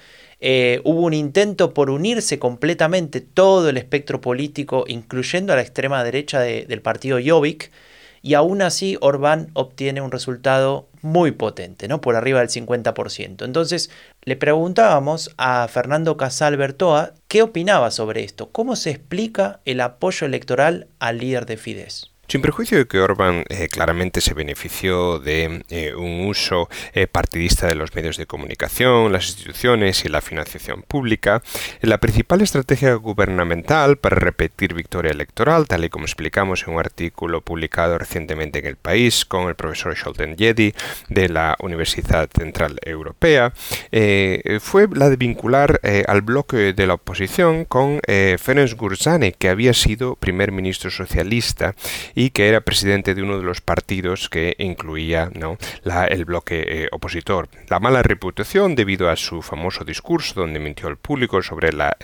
Eh, 0.44 0.82
hubo 0.84 1.02
un 1.02 1.14
intento 1.14 1.74
por 1.74 1.92
unirse 1.92 2.40
completamente 2.40 3.22
todo 3.22 3.70
el 3.70 3.78
espectro 3.78 4.22
político, 4.22 4.86
incluyendo 4.88 5.54
a 5.54 5.56
la 5.56 5.62
extrema 5.62 6.04
derecha 6.04 6.40
del 6.40 6.82
partido 6.82 7.20
Jobbik, 7.24 7.72
y 8.24 8.34
aún 8.34 8.62
así 8.62 8.98
Orbán 9.02 9.50
obtiene 9.54 10.02
un 10.02 10.12
resultado 10.12 10.88
muy 11.02 11.32
potente, 11.32 11.88
¿no? 11.88 12.02
por 12.02 12.16
arriba 12.16 12.40
del 12.40 12.50
50%. 12.50 13.46
Entonces 13.46 13.90
le 14.24 14.36
preguntábamos 14.36 15.32
a 15.38 15.68
Fernando 15.68 16.18
Casal 16.18 16.58
Bertoa 16.58 17.14
qué 17.28 17.42
opinaba 17.42 17.90
sobre 17.92 18.24
esto, 18.24 18.50
cómo 18.52 18.76
se 18.76 18.92
explica 18.92 19.62
el 19.66 19.82
apoyo 19.82 20.28
electoral 20.28 20.88
al 21.00 21.18
líder 21.18 21.46
de 21.46 21.58
Fidesz. 21.58 22.11
Sin 22.32 22.42
perjuicio 22.42 22.78
de 22.78 22.88
que 22.88 23.02
Orban 23.02 23.44
eh, 23.50 23.68
claramente 23.68 24.22
se 24.22 24.34
benefició 24.34 25.20
de 25.20 25.66
eh, 25.70 25.94
un 25.94 26.30
uso 26.30 26.70
eh, 26.94 27.06
partidista 27.06 27.68
de 27.68 27.76
los 27.76 27.94
medios 27.94 28.16
de 28.16 28.26
comunicación, 28.26 29.12
las 29.12 29.28
instituciones 29.28 30.06
y 30.06 30.08
la 30.08 30.22
financiación 30.22 30.82
pública, 30.82 31.44
la 31.82 31.98
principal 31.98 32.40
estrategia 32.40 32.94
gubernamental 32.94 33.98
para 33.98 34.16
repetir 34.16 34.74
victoria 34.74 35.12
electoral, 35.12 35.68
tal 35.68 35.84
y 35.84 35.90
como 35.90 36.06
explicamos 36.06 36.64
en 36.66 36.76
un 36.76 36.80
artículo 36.80 37.42
publicado 37.42 37.98
recientemente 37.98 38.60
en 38.60 38.66
El 38.66 38.78
País 38.78 39.26
con 39.26 39.50
el 39.50 39.56
profesor 39.56 39.94
Sheldon 39.94 40.38
Yedi 40.38 40.74
de 41.10 41.28
la 41.28 41.58
Universidad 41.60 42.30
Central 42.34 42.80
Europea, 42.86 43.52
fue 44.62 44.88
la 44.94 45.10
de 45.10 45.18
vincular 45.18 45.82
al 46.08 46.22
bloque 46.22 46.72
de 46.72 46.88
la 46.88 46.94
oposición 46.94 47.66
con 47.66 48.00
Ferenc 48.08 48.74
Gurzani, 48.78 49.34
que 49.34 49.50
había 49.50 49.74
sido 49.74 50.16
primer 50.16 50.54
ministro 50.54 50.90
socialista 50.90 51.76
que 52.30 52.48
era 52.48 52.62
presidente 52.62 53.16
de 53.16 53.24
uno 53.24 53.38
de 53.38 53.44
los 53.44 53.62
partidos 53.62 54.30
que 54.30 54.56
incluía 54.60 55.32
el 56.10 56.26
bloque 56.26 56.64
eh, 56.68 56.88
opositor. 56.92 57.50
La 57.70 57.80
mala 57.80 58.04
reputación 58.04 58.76
debido 58.76 59.10
a 59.10 59.16
su 59.16 59.42
famoso 59.42 59.84
discurso 59.84 60.40
donde 60.40 60.60
mintió 60.60 60.88
al 60.88 60.98
público 60.98 61.42
sobre 61.42 61.74
la, 61.74 61.96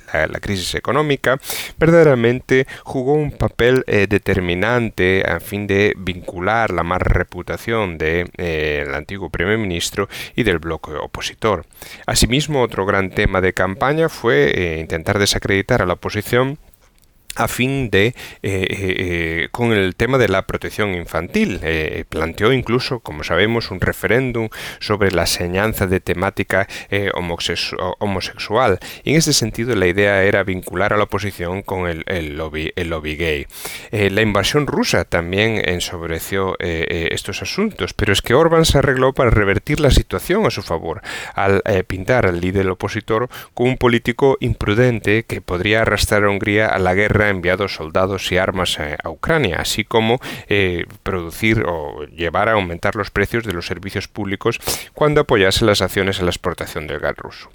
crisis 0.42 0.76
económica 0.76 1.40
verdaderamente 1.78 2.68
jugó 2.84 3.14
un 3.14 3.32
papel 3.32 3.84
eh, 3.88 4.08
determinante 4.10 5.24
a 5.28 5.40
fin 5.40 5.68
de 5.68 5.94
vincular 5.98 6.72
la 6.72 6.84
mala 6.84 7.00
reputación 7.00 7.98
del 7.98 8.26
de, 8.26 8.32
eh, 8.38 8.88
antiguo 8.94 9.30
primer 9.30 9.58
ministro 9.58 10.10
y 10.36 10.44
del 10.44 10.60
bloque 10.60 10.92
opositor. 10.92 11.66
Asimismo, 12.06 12.62
otro 12.62 12.86
gran 12.86 13.10
tema 13.10 13.42
de 13.42 13.54
campaña 13.54 14.10
fue 14.10 14.80
intentar 14.80 15.20
desacreditar 15.20 15.82
a 15.82 15.86
la 15.86 15.94
oposición 15.94 16.58
a 17.38 17.48
fin 17.48 17.90
de, 17.90 18.08
eh, 18.08 18.14
eh, 18.44 18.66
eh, 18.70 19.48
con 19.52 19.72
el 19.72 19.96
tema 19.96 20.18
de 20.18 20.28
la 20.28 20.46
protección 20.48 20.94
infantil. 20.96 21.60
planteó 22.10 22.52
incluso, 22.52 23.00
como 23.00 23.24
sabemos, 23.24 23.72
un 23.72 23.80
referéndum 23.80 24.50
sobre 24.80 25.12
la 25.12 25.24
enseñanza 25.24 25.88
de 25.88 26.00
temática 26.00 26.68
homosexual. 27.14 28.80
Y 29.04 29.12
en 29.12 29.18
ese 29.18 29.34
sentido 29.34 29.76
la 29.76 29.88
idea 29.88 30.24
era 30.24 30.44
vincular 30.44 30.94
a 30.94 30.98
la 30.98 31.04
oposición 31.04 31.62
con 31.62 31.88
el, 31.88 32.38
lobby, 32.38 32.72
el 32.76 32.90
lobby 32.90 33.16
gay. 33.16 33.48
la 33.92 34.22
invasión 34.22 34.68
rusa 34.68 35.06
también 35.06 35.62
ensobreció 35.70 36.56
estos 36.60 37.42
asuntos, 37.42 37.94
pero 37.94 38.14
es 38.14 38.22
que 38.22 38.34
Orban 38.34 38.66
se 38.66 38.80
arregló 38.80 39.14
para 39.14 39.30
revertir 39.30 39.80
la 39.80 39.92
situación 39.92 40.46
a 40.46 40.52
su 40.52 40.64
favor, 40.64 41.02
al 41.36 41.62
pintar 41.88 42.26
al 42.26 42.42
líder 42.42 42.68
opositor 42.70 43.30
como 43.54 43.70
un 43.70 43.78
político 43.78 44.38
imprudente 44.40 45.24
que 45.24 45.42
podría 45.42 45.82
arrastrar 45.82 46.24
a 46.24 46.30
Hungría 46.30 46.68
a 46.68 46.80
la 46.80 46.94
guerra 46.94 47.27
enviado 47.30 47.68
soldados 47.68 48.32
y 48.32 48.38
armas 48.38 48.78
a, 48.80 49.10
Ucrania, 49.10 49.58
así 49.60 49.84
como 49.84 50.20
eh, 50.48 50.86
producir 51.04 51.64
o 51.66 52.04
llevar 52.06 52.50
a 52.50 52.54
aumentar 52.54 52.96
los 52.96 53.12
precios 53.12 53.44
de 53.44 53.54
los 53.54 53.66
servicios 53.66 54.08
públicos 54.08 54.60
cuando 54.94 55.22
apoyase 55.22 55.66
las 55.66 55.82
acciones 55.82 56.20
a 56.20 56.24
la 56.24 56.30
exportación 56.30 56.88
del 56.88 57.00
gas 57.00 57.16
ruso. 57.16 57.50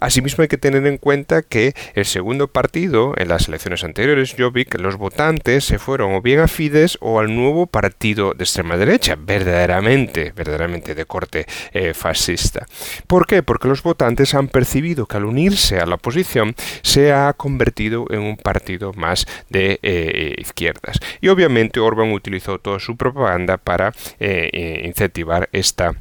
Asimismo 0.00 0.42
hay 0.42 0.48
que 0.48 0.58
tener 0.58 0.86
en 0.86 0.98
cuenta 0.98 1.42
que 1.42 1.74
el 1.94 2.04
segundo 2.04 2.48
partido 2.48 3.14
en 3.16 3.28
las 3.28 3.48
elecciones 3.48 3.84
anteriores, 3.84 4.34
Jobbik, 4.38 4.78
los 4.78 4.96
votantes 4.96 5.64
se 5.64 5.78
fueron 5.78 6.14
o 6.14 6.22
bien 6.22 6.40
a 6.40 6.48
Fidesz 6.48 6.98
o 7.00 7.20
al 7.20 7.34
nuevo 7.34 7.66
partido 7.66 8.34
de 8.34 8.44
extrema 8.44 8.76
derecha, 8.76 9.16
verdaderamente, 9.18 10.32
verdaderamente 10.34 10.94
de 10.94 11.04
corte 11.04 11.46
eh, 11.72 11.94
fascista. 11.94 12.66
¿Por 13.06 13.26
qué? 13.26 13.42
Porque 13.42 13.68
los 13.68 13.82
votantes 13.82 14.34
han 14.34 14.48
percibido 14.48 15.06
que 15.06 15.16
al 15.16 15.24
unirse 15.24 15.78
a 15.78 15.86
la 15.86 15.96
oposición 15.96 16.54
se 16.82 17.12
ha 17.12 17.32
convertido 17.32 18.06
en 18.10 18.20
un 18.20 18.36
partido 18.36 18.92
más 18.94 19.17
de 19.48 19.78
eh, 19.82 20.34
izquierdas. 20.38 20.98
Y 21.20 21.28
obviamente 21.28 21.80
Orban 21.80 22.12
utilizó 22.12 22.58
toda 22.58 22.78
su 22.78 22.96
propaganda 22.96 23.56
para 23.56 23.92
eh, 24.18 24.50
eh, 24.52 24.82
incentivar 24.84 25.48
esta, 25.52 25.94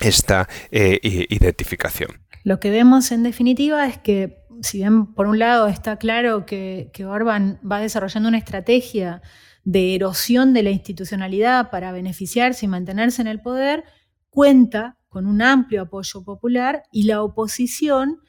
esta 0.00 0.48
identificación. 0.70 2.20
Lo 2.44 2.58
que 2.58 2.70
vemos 2.70 3.12
en 3.12 3.22
definitiva 3.22 3.86
es 3.86 3.98
que, 3.98 4.38
si 4.62 4.78
bien 4.78 5.06
por 5.06 5.26
un 5.26 5.38
lado 5.38 5.68
está 5.68 5.96
claro 5.96 6.46
que, 6.46 6.90
que 6.92 7.04
Orban 7.04 7.60
va 7.68 7.80
desarrollando 7.80 8.28
una 8.28 8.38
estrategia 8.38 9.22
de 9.64 9.94
erosión 9.94 10.52
de 10.52 10.62
la 10.64 10.70
institucionalidad 10.70 11.70
para 11.70 11.92
beneficiarse 11.92 12.66
y 12.66 12.68
mantenerse 12.68 13.22
en 13.22 13.28
el 13.28 13.40
poder, 13.40 13.84
cuenta 14.28 14.96
con 15.08 15.26
un 15.26 15.42
amplio 15.42 15.82
apoyo 15.82 16.24
popular 16.24 16.84
y 16.90 17.04
la 17.04 17.22
oposición 17.22 18.22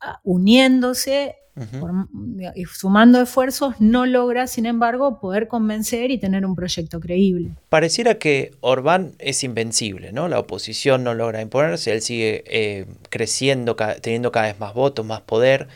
ah, 0.00 0.20
uniéndose 0.24 1.36
y 2.54 2.64
sumando 2.66 3.22
esfuerzos 3.22 3.80
no 3.80 4.04
logra, 4.04 4.46
sin 4.46 4.66
embargo, 4.66 5.18
poder 5.20 5.48
convencer 5.48 6.10
y 6.10 6.18
tener 6.18 6.44
un 6.44 6.54
proyecto 6.54 7.00
creíble. 7.00 7.52
Pareciera 7.70 8.18
que 8.18 8.50
Orbán 8.60 9.14
es 9.18 9.42
invencible, 9.42 10.12
¿no? 10.12 10.28
La 10.28 10.38
oposición 10.38 11.02
no 11.02 11.14
logra 11.14 11.40
imponerse, 11.40 11.92
él 11.92 12.02
sigue 12.02 12.44
eh, 12.46 12.86
creciendo, 13.08 13.74
teniendo 14.02 14.32
cada 14.32 14.48
vez 14.48 14.60
más 14.60 14.74
votos, 14.74 15.06
más 15.06 15.22
poder, 15.22 15.68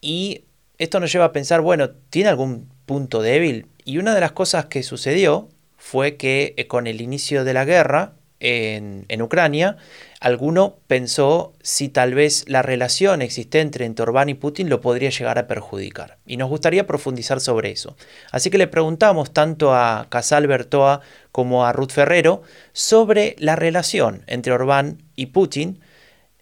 y 0.00 0.42
esto 0.78 1.00
nos 1.00 1.12
lleva 1.12 1.26
a 1.26 1.32
pensar, 1.32 1.60
bueno, 1.60 1.90
¿tiene 2.10 2.28
algún 2.28 2.68
punto 2.86 3.20
débil? 3.20 3.66
Y 3.84 3.98
una 3.98 4.14
de 4.14 4.20
las 4.20 4.32
cosas 4.32 4.66
que 4.66 4.82
sucedió 4.82 5.48
fue 5.76 6.16
que 6.16 6.54
eh, 6.56 6.66
con 6.66 6.86
el 6.86 7.00
inicio 7.00 7.44
de 7.44 7.54
la 7.54 7.64
guerra 7.64 8.13
en, 8.40 9.22
Ucrania, 9.22 9.76
alguno 10.20 10.76
pensó 10.86 11.54
si 11.62 11.88
tal 11.88 12.14
vez 12.14 12.44
la 12.48 12.62
relación 12.62 13.22
existente 13.22 13.84
entre 13.84 14.02
Orbán 14.02 14.28
y 14.28 14.34
Putin 14.34 14.68
lo 14.68 14.80
podría 14.80 15.10
llegar 15.10 15.38
a 15.38 15.46
perjudicar. 15.46 16.18
Y 16.26 16.36
nos 16.36 16.48
gustaría 16.48 16.86
profundizar 16.86 17.40
sobre 17.40 17.70
eso. 17.70 17.96
Así 18.30 18.50
que 18.50 18.58
le 18.58 18.66
preguntamos 18.66 19.32
tanto 19.32 19.74
a 19.74 20.06
Casal 20.10 20.46
Bertoa 20.46 21.00
como 21.32 21.64
a 21.64 21.72
Ruth 21.72 21.92
Ferrero 21.92 22.42
sobre 22.72 23.36
la 23.38 23.56
relación 23.56 24.22
entre 24.26 24.52
Orbán 24.52 25.02
y 25.16 25.26
Putin, 25.26 25.80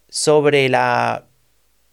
sobre 0.09 0.69
la 0.69 1.25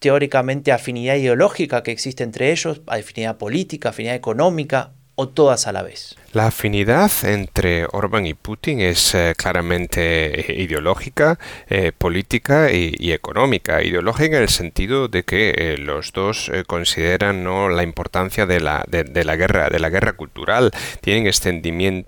teóricamente 0.01 0.73
afinidad 0.73 1.17
ideológica 1.17 1.83
que 1.83 1.93
existe 1.93 2.25
entre 2.25 2.51
ellos, 2.51 2.81
afinidad 2.87 3.37
política, 3.37 3.91
afinidad 3.91 4.17
económica 4.17 4.93
o 5.15 5.29
todas 5.29 5.67
a 5.67 5.73
la 5.73 5.83
vez. 5.83 6.17
La 6.33 6.47
afinidad 6.47 7.11
entre 7.25 7.87
Orbán 7.91 8.25
y 8.25 8.35
Putin 8.35 8.81
es 8.81 9.17
eh, 9.17 9.35
claramente 9.37 10.53
eh, 10.53 10.63
ideológica, 10.63 11.41
eh, 11.69 11.91
política 11.91 12.71
y, 12.71 13.11
económica. 13.11 13.83
Ideológica 13.83 14.37
en 14.37 14.43
el 14.45 14.49
sentido 14.49 15.09
de 15.09 15.25
que 15.25 15.75
los 15.77 16.13
dos 16.13 16.53
consideran 16.69 17.43
¿no? 17.43 17.69
la 17.69 17.83
importancia 17.83 18.47
de 18.47 18.61
la, 18.61 18.85
de, 18.87 19.25
la 19.25 19.35
guerra, 19.35 19.71
de 19.71 19.81
la 19.81 19.89
guerra 19.89 20.13
cultural. 20.13 20.71
Tienen 21.01 21.27
este, 21.27 21.51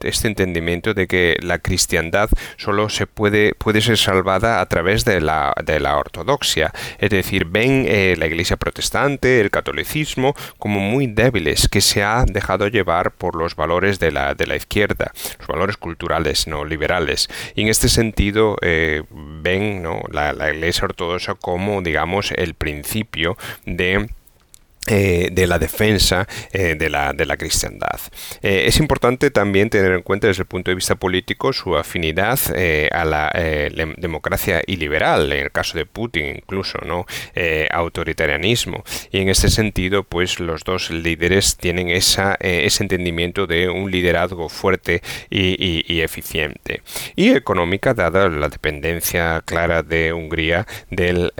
este 0.03 0.29
entendimiento 0.29 0.95
de 0.95 1.09
que 1.09 1.37
la 1.41 1.59
cristiandad 1.59 2.31
solo 2.59 2.91
se 2.91 3.09
puede, 3.09 3.55
puede 3.57 3.81
ser 3.81 3.99
salvada 3.99 4.61
a 4.61 4.67
través 4.67 5.05
de 5.05 5.21
la, 5.21 5.53
de 5.65 5.81
la 5.81 5.97
ortodoxia. 5.97 6.73
Es 6.99 7.11
decir, 7.11 7.47
ven 7.47 7.89
la 8.19 8.27
iglesia 8.27 8.57
protestante, 8.57 9.41
el 9.41 9.51
catolicismo, 9.51 10.37
como 10.61 10.79
muy 10.79 11.09
débiles, 11.09 11.69
que 11.69 11.81
se 11.81 12.05
ha 12.05 12.25
dejado 12.25 12.69
llevar 12.69 13.11
por 13.11 13.35
los 13.35 13.57
valores 13.57 13.99
de 13.99 14.12
la, 14.13 14.35
de 14.35 14.47
la 14.47 14.57
izquierda, 14.57 15.13
los 15.39 15.49
valores 15.49 15.77
culturales 15.77 16.47
no 16.47 16.65
liberales. 16.65 17.29
Y 17.55 17.63
en 17.63 17.69
este 17.69 17.89
sentido 17.89 18.57
eh, 18.63 19.03
ven 19.11 19.83
¿no? 19.83 20.01
la 20.11 20.51
Iglesia 20.51 20.85
Ortodoxa 20.85 21.35
como, 21.35 21.83
digamos, 21.83 22.33
el 22.33 22.55
principio 22.55 23.37
de 23.65 24.09
eh, 24.89 25.29
de 25.31 25.47
la 25.47 25.61
defensa 25.61 26.27
eh, 26.53 26.75
de, 26.77 26.91
la, 26.91 27.13
de, 27.13 27.25
la, 27.25 27.37
cristiandad. 27.37 28.01
Eh, 28.43 28.65
es 28.67 28.81
importante 28.81 29.31
también 29.31 29.71
tener 29.71 29.93
en 29.93 30.03
cuenta 30.03 30.27
desde 30.27 30.43
el 30.43 30.49
punto 30.49 30.73
de 30.73 30.75
vista 30.75 30.97
político 30.97 31.53
su 31.53 31.77
afinidad 31.77 32.41
a 32.91 33.05
la 33.05 33.31
democracia 33.97 34.61
iliberal, 34.67 35.33
en 35.33 35.45
el 35.45 35.53
caso 35.53 35.79
de 35.79 35.87
Putin 35.87 36.27
incluso, 36.37 36.79
¿no? 36.85 37.07
autoritarianismo. 37.71 38.83
Y 39.13 39.21
en 39.21 39.29
este 39.29 39.51
sentido, 39.51 40.03
pues 40.03 40.41
los 40.41 40.65
dos 40.65 40.91
líderes 40.91 41.57
tienen 41.57 41.89
esa, 41.89 42.37
ese 42.41 42.83
entendimiento 42.83 43.47
de 43.47 43.69
un 43.69 43.91
liderazgo 43.91 44.49
fuerte 44.49 45.01
y, 45.31 46.01
eficiente. 46.01 46.83
Y 47.15 47.31
económica, 47.31 47.95
dada 47.95 48.29
la 48.29 48.49
dependencia 48.49 49.43
clara 49.45 49.83
de 49.83 50.13
Hungría 50.13 50.67
del 50.91 51.33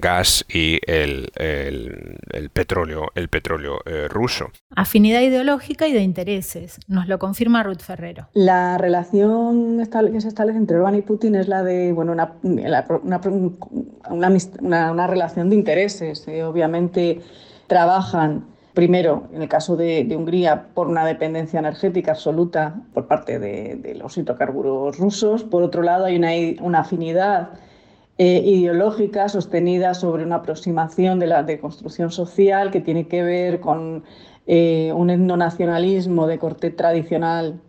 gas 0.00 0.44
y 0.48 0.80
el, 0.86 1.32
el 1.36 2.50
petróleo 2.50 2.89
petróleo, 2.90 3.10
el 3.14 3.28
petróleo 3.28 3.80
eh, 3.84 4.08
ruso. 4.08 4.46
Afinidad 4.74 5.20
ideológica 5.20 5.86
y 5.86 5.92
de 5.92 6.00
intereses, 6.00 6.78
nos 6.88 7.08
lo 7.08 7.18
confirma 7.18 7.62
Ruth 7.62 7.80
Ferrero. 7.80 8.28
La 8.34 8.78
relación 8.78 9.78
que 9.78 10.20
se 10.20 10.28
establece 10.28 10.58
entre 10.58 10.76
Orbán 10.76 10.96
y 10.96 11.02
Putin 11.02 11.34
es 11.34 11.48
la 11.48 11.62
de 11.62 11.92
bueno, 11.92 12.12
una, 12.12 12.34
una, 14.10 15.06
relación 15.06 15.50
de 15.50 15.56
intereses. 15.56 16.26
Eh, 16.28 16.42
obviamente 16.42 17.20
trabajan 17.66 18.46
Primero, 18.72 19.24
en 19.32 19.42
el 19.42 19.48
caso 19.48 19.76
de, 19.76 20.06
Hungría, 20.16 20.68
por 20.74 20.86
una 20.86 21.04
dependencia 21.04 21.58
energética 21.58 22.12
absoluta 22.12 22.76
por 22.94 23.08
parte 23.08 23.40
de, 23.40 23.96
los 23.96 24.16
hidrocarburos 24.16 24.96
rusos. 24.96 25.42
Por 25.42 25.64
otro 25.64 25.82
lado, 25.82 26.04
hay 26.04 26.16
una, 26.16 26.30
una 26.64 26.78
afinidad 26.78 27.50
eh, 28.22 28.42
ideológica 28.44 29.30
sostenida 29.30 29.94
sobre 29.94 30.24
una 30.24 30.36
aproximación 30.36 31.18
de 31.20 31.26
la 31.26 31.42
deconstrucción 31.42 32.10
social 32.10 32.70
que 32.70 32.82
tiene 32.82 33.08
que 33.08 33.22
ver 33.22 33.60
con 33.60 34.04
eh, 34.46 34.92
un 34.94 35.08
etnonacionalismo 35.08 36.26
de 36.26 36.38
corte 36.38 36.70
tradicional 36.70 37.62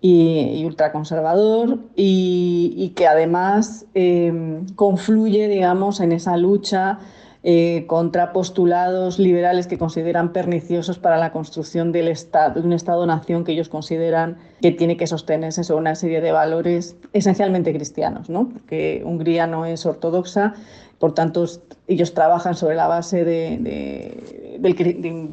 y, 0.00 0.62
ultraconservador 0.64 1.80
y, 1.96 2.92
que 2.94 3.08
además 3.08 3.84
eh, 3.96 4.62
confluye, 4.76 5.48
digamos, 5.48 5.98
en 5.98 6.12
esa 6.12 6.36
lucha 6.36 7.00
eh, 7.42 7.84
contra 7.86 8.34
postulados 8.34 9.18
liberales 9.18 9.66
que 9.66 9.78
consideran 9.78 10.34
perniciosos 10.34 10.98
para 10.98 11.16
la 11.16 11.32
construcción 11.32 11.90
del 11.90 12.08
Estado, 12.08 12.60
de 12.60 12.66
un 12.66 12.74
Estado-nación 12.74 13.44
que 13.44 13.52
ellos 13.52 13.70
consideran 13.70 14.36
que 14.60 14.72
tiene 14.72 14.98
que 14.98 15.06
sostenerse 15.06 15.64
sobre 15.64 15.80
una 15.80 15.94
serie 15.94 16.20
de 16.20 16.32
valores 16.32 16.96
esencialmente 17.14 17.72
cristianos, 17.72 18.28
¿no? 18.28 18.50
porque 18.50 19.02
Hungría 19.06 19.46
no 19.46 19.64
es 19.64 19.86
ortodoxa, 19.86 20.52
por 20.98 21.14
tanto 21.14 21.46
ellos 21.88 22.12
trabajan 22.12 22.54
sobre 22.54 22.76
la 22.76 22.88
base 22.88 23.24
de, 23.24 24.58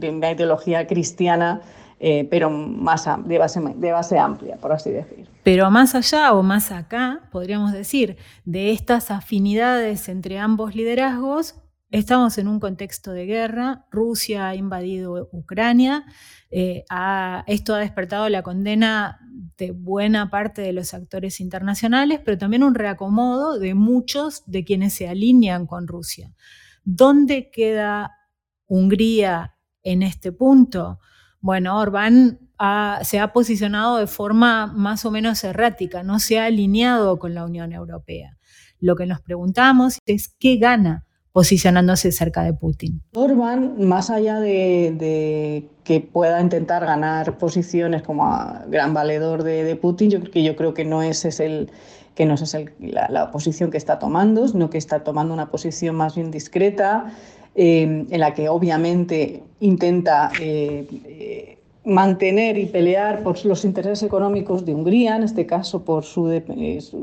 una 0.09 0.31
ideología 0.31 0.87
cristiana 0.87 1.61
eh, 1.99 2.27
pero 2.29 2.51
más 2.51 3.09
de 3.25 3.37
base, 3.39 3.59
de 3.75 3.91
base 3.91 4.19
amplia, 4.19 4.55
por 4.57 4.71
así 4.71 4.91
decir. 4.91 5.27
Pero 5.43 5.69
más 5.71 5.95
allá 5.95 6.31
o 6.33 6.43
más 6.43 6.71
acá, 6.71 7.21
podríamos 7.31 7.73
decir, 7.73 8.17
de 8.45 8.71
estas 8.71 9.09
afinidades 9.09 10.07
entre 10.07 10.37
ambos 10.37 10.75
liderazgos, 10.75 11.55
Estamos 11.89 12.37
en 12.37 12.49
un 12.49 12.59
contexto 12.59 13.13
de 13.13 13.25
guerra, 13.25 13.85
Rusia 13.91 14.49
ha 14.49 14.55
invadido 14.55 15.29
Ucrania, 15.31 16.03
eh, 16.51 16.83
esto 17.47 17.75
ha 17.75 17.79
despertado 17.79 18.27
la 18.27 18.43
condena 18.43 19.21
de 19.57 19.71
buena 19.71 20.29
parte 20.29 20.61
de 20.61 20.73
los 20.73 20.93
actores 20.93 21.39
internacionales, 21.39 22.19
pero 22.25 22.37
también 22.37 22.63
un 22.63 22.75
reacomodo 22.75 23.57
de 23.57 23.73
muchos 23.73 24.43
de 24.47 24.65
quienes 24.65 24.95
se 24.95 25.07
alinean 25.07 25.65
con 25.65 25.87
Rusia. 25.87 26.33
¿Dónde 26.83 27.49
queda 27.51 28.11
Hungría 28.65 29.55
en 29.81 30.03
este 30.03 30.33
punto? 30.33 30.99
Bueno, 31.39 31.79
Orbán 31.79 32.39
se 33.03 33.19
ha 33.19 33.31
posicionado 33.31 33.97
de 33.97 34.07
forma 34.07 34.67
más 34.67 35.05
o 35.05 35.11
menos 35.11 35.41
errática, 35.45 36.03
no 36.03 36.19
se 36.19 36.37
ha 36.37 36.45
alineado 36.45 37.17
con 37.17 37.33
la 37.33 37.45
Unión 37.45 37.71
Europea. 37.71 38.37
Lo 38.81 38.97
que 38.97 39.05
nos 39.05 39.21
preguntamos 39.21 39.99
es 40.05 40.35
qué 40.37 40.57
gana 40.57 41.06
posicionándose 41.37 42.11
cerca 42.11 42.41
de 42.41 42.51
Putin. 42.51 42.99
Orbán, 43.13 43.75
más 43.77 44.09
allá 44.09 44.39
de, 44.39 45.67
que 45.83 46.01
pueda 46.01 46.41
intentar 46.41 46.83
ganar 46.83 47.37
posiciones 47.37 48.01
como 48.01 48.25
gran 48.69 48.95
valedor 48.95 49.43
de, 49.43 49.75
Putin, 49.75 50.09
yo, 50.09 50.55
creo 50.55 50.73
que 50.73 50.83
no 50.83 51.03
es 51.03 51.39
el 51.39 51.69
que 52.15 52.25
no 52.25 52.33
es 52.33 52.57
la, 52.79 53.29
posición 53.29 53.69
que 53.69 53.77
está 53.77 53.99
tomando, 53.99 54.47
sino 54.47 54.71
que 54.71 54.79
está 54.79 55.03
tomando 55.03 55.31
una 55.31 55.51
posición 55.51 55.95
más 55.95 56.15
bien 56.15 56.31
discreta, 56.31 57.13
eh, 57.53 58.07
en 58.09 58.19
la 58.19 58.33
que 58.33 58.49
obviamente 58.49 59.43
intenta 59.59 60.31
eh, 60.41 60.87
eh, 61.05 61.59
mantener 61.85 62.57
y 62.57 62.65
pelear 62.65 63.21
por 63.21 63.45
los 63.45 63.63
intereses 63.63 64.01
económicos 64.01 64.65
de 64.65 64.73
Hungría, 64.73 65.15
en 65.15 65.21
este 65.21 65.45
caso 65.45 65.85
por 65.85 66.03
su, 66.03 66.41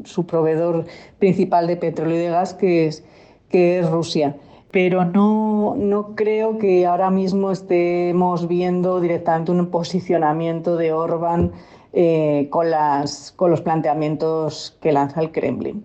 su 0.02 0.26
proveedor 0.26 0.86
principal 1.20 1.68
de 1.68 1.76
petróleo 1.76 2.16
y 2.16 2.22
de 2.22 2.30
gas, 2.30 2.52
que 2.52 2.86
es 2.88 3.04
que 3.48 3.78
es 3.78 3.90
Rusia. 3.90 4.36
Pero 4.70 5.04
no, 5.04 5.74
no 5.76 6.16
creo 6.16 6.58
que 6.58 6.86
ahora 6.86 7.10
mismo 7.10 7.52
estemos 7.52 8.48
viendo 8.48 9.00
directamente 9.00 9.52
un 9.52 9.66
posicionamiento 9.70 10.76
de 10.76 10.92
Orbán 10.92 11.52
eh, 11.92 12.48
con, 12.50 12.70
las, 12.70 13.32
con 13.36 13.52
los 13.52 13.60
planteamientos 13.60 14.76
que 14.80 14.90
lanza 14.90 15.20
el 15.20 15.30
Kremlin. 15.30 15.84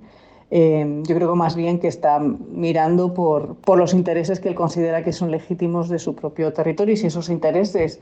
Eh, 0.51 1.03
yo 1.03 1.15
creo 1.15 1.29
que 1.29 1.37
más 1.37 1.55
bien 1.55 1.79
que 1.79 1.87
está 1.87 2.17
mirando 2.17 3.13
por, 3.13 3.57
por, 3.57 3.77
los 3.77 3.93
intereses 3.93 4.39
que 4.39 4.49
él 4.49 4.55
considera 4.55 5.03
que 5.03 5.13
son 5.13 5.29
legítimos 5.29 5.89
de 5.89 5.99
su 5.99 6.15
propio 6.15 6.51
territorio 6.53 6.95
y 6.95 6.97
si 6.97 7.05
esos 7.05 7.29
intereses 7.29 7.99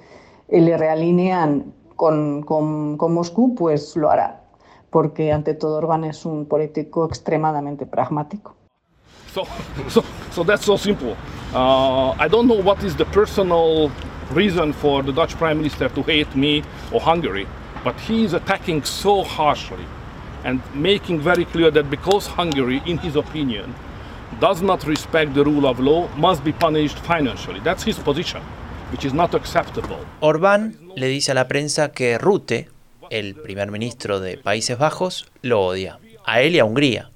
eh, 0.48 0.62
le 0.62 0.78
realinean 0.78 1.74
con, 1.98 2.44
con, 2.44 2.96
con, 2.96 3.14
Moscú, 3.14 3.56
pues 3.56 3.98
lo 3.98 4.10
hará, 4.10 4.44
porque 4.90 5.34
ante 5.34 5.54
todo 5.54 5.78
Orbán 5.78 6.06
es 6.06 6.26
un 6.26 6.46
político 6.46 7.06
extremadamente 7.06 7.86
pragmático. 7.86 8.56
So, 9.34 9.48
so, 9.90 10.04
so 10.32 10.44
that's 10.44 10.66
so 10.66 10.78
simple. 10.78 11.18
Uh, 11.54 12.12
I 12.12 12.28
don't 12.28 12.48
know 12.48 12.62
what 12.62 12.84
is 12.84 12.96
the 12.96 13.06
personal 13.06 13.92
reason 14.32 14.74
for 14.74 15.04
the 15.04 15.12
Dutch 15.12 15.36
Prime 15.36 15.58
Minister 15.58 15.90
to 15.90 16.04
hate 16.04 16.36
me 16.36 16.64
or 16.92 17.00
Hungary, 17.00 17.48
but 17.84 18.00
he 18.02 18.24
is 18.24 18.34
attacking 18.34 18.84
so 18.84 19.24
harshly 19.24 19.86
and 20.44 20.62
making 20.76 21.20
very 21.22 21.46
clear 21.46 21.72
that 21.72 21.90
because 21.90 22.28
Hungary, 22.28 22.82
in 22.86 22.98
his 22.98 23.16
opinion, 23.16 23.74
does 24.40 24.62
not 24.62 24.86
respect 24.86 25.34
the 25.34 25.44
rule 25.44 25.66
of 25.66 25.80
law, 25.80 26.08
must 26.16 26.44
be 26.44 26.52
punished 26.52 27.00
financially. 27.00 27.60
That's 27.62 27.84
his 27.84 27.98
position, 27.98 28.42
which 28.92 29.06
is 29.06 29.14
not 29.14 29.34
acceptable. 29.34 30.00
Orbán 30.22 30.78
le 30.96 31.08
dice 31.08 31.32
a 31.32 31.34
la 31.34 31.48
prensa 31.48 31.92
que 31.92 32.18
Rute, 32.18 32.70
el 33.10 33.36
primer 33.36 33.72
ministro 33.72 34.20
de 34.20 34.38
Países 34.38 34.78
Bajos, 34.78 35.26
lo 35.42 35.66
odia, 35.66 36.00
a 36.26 36.42
él 36.42 36.56
y 36.56 36.60
a 36.60 36.66
Hungría. 36.66 37.10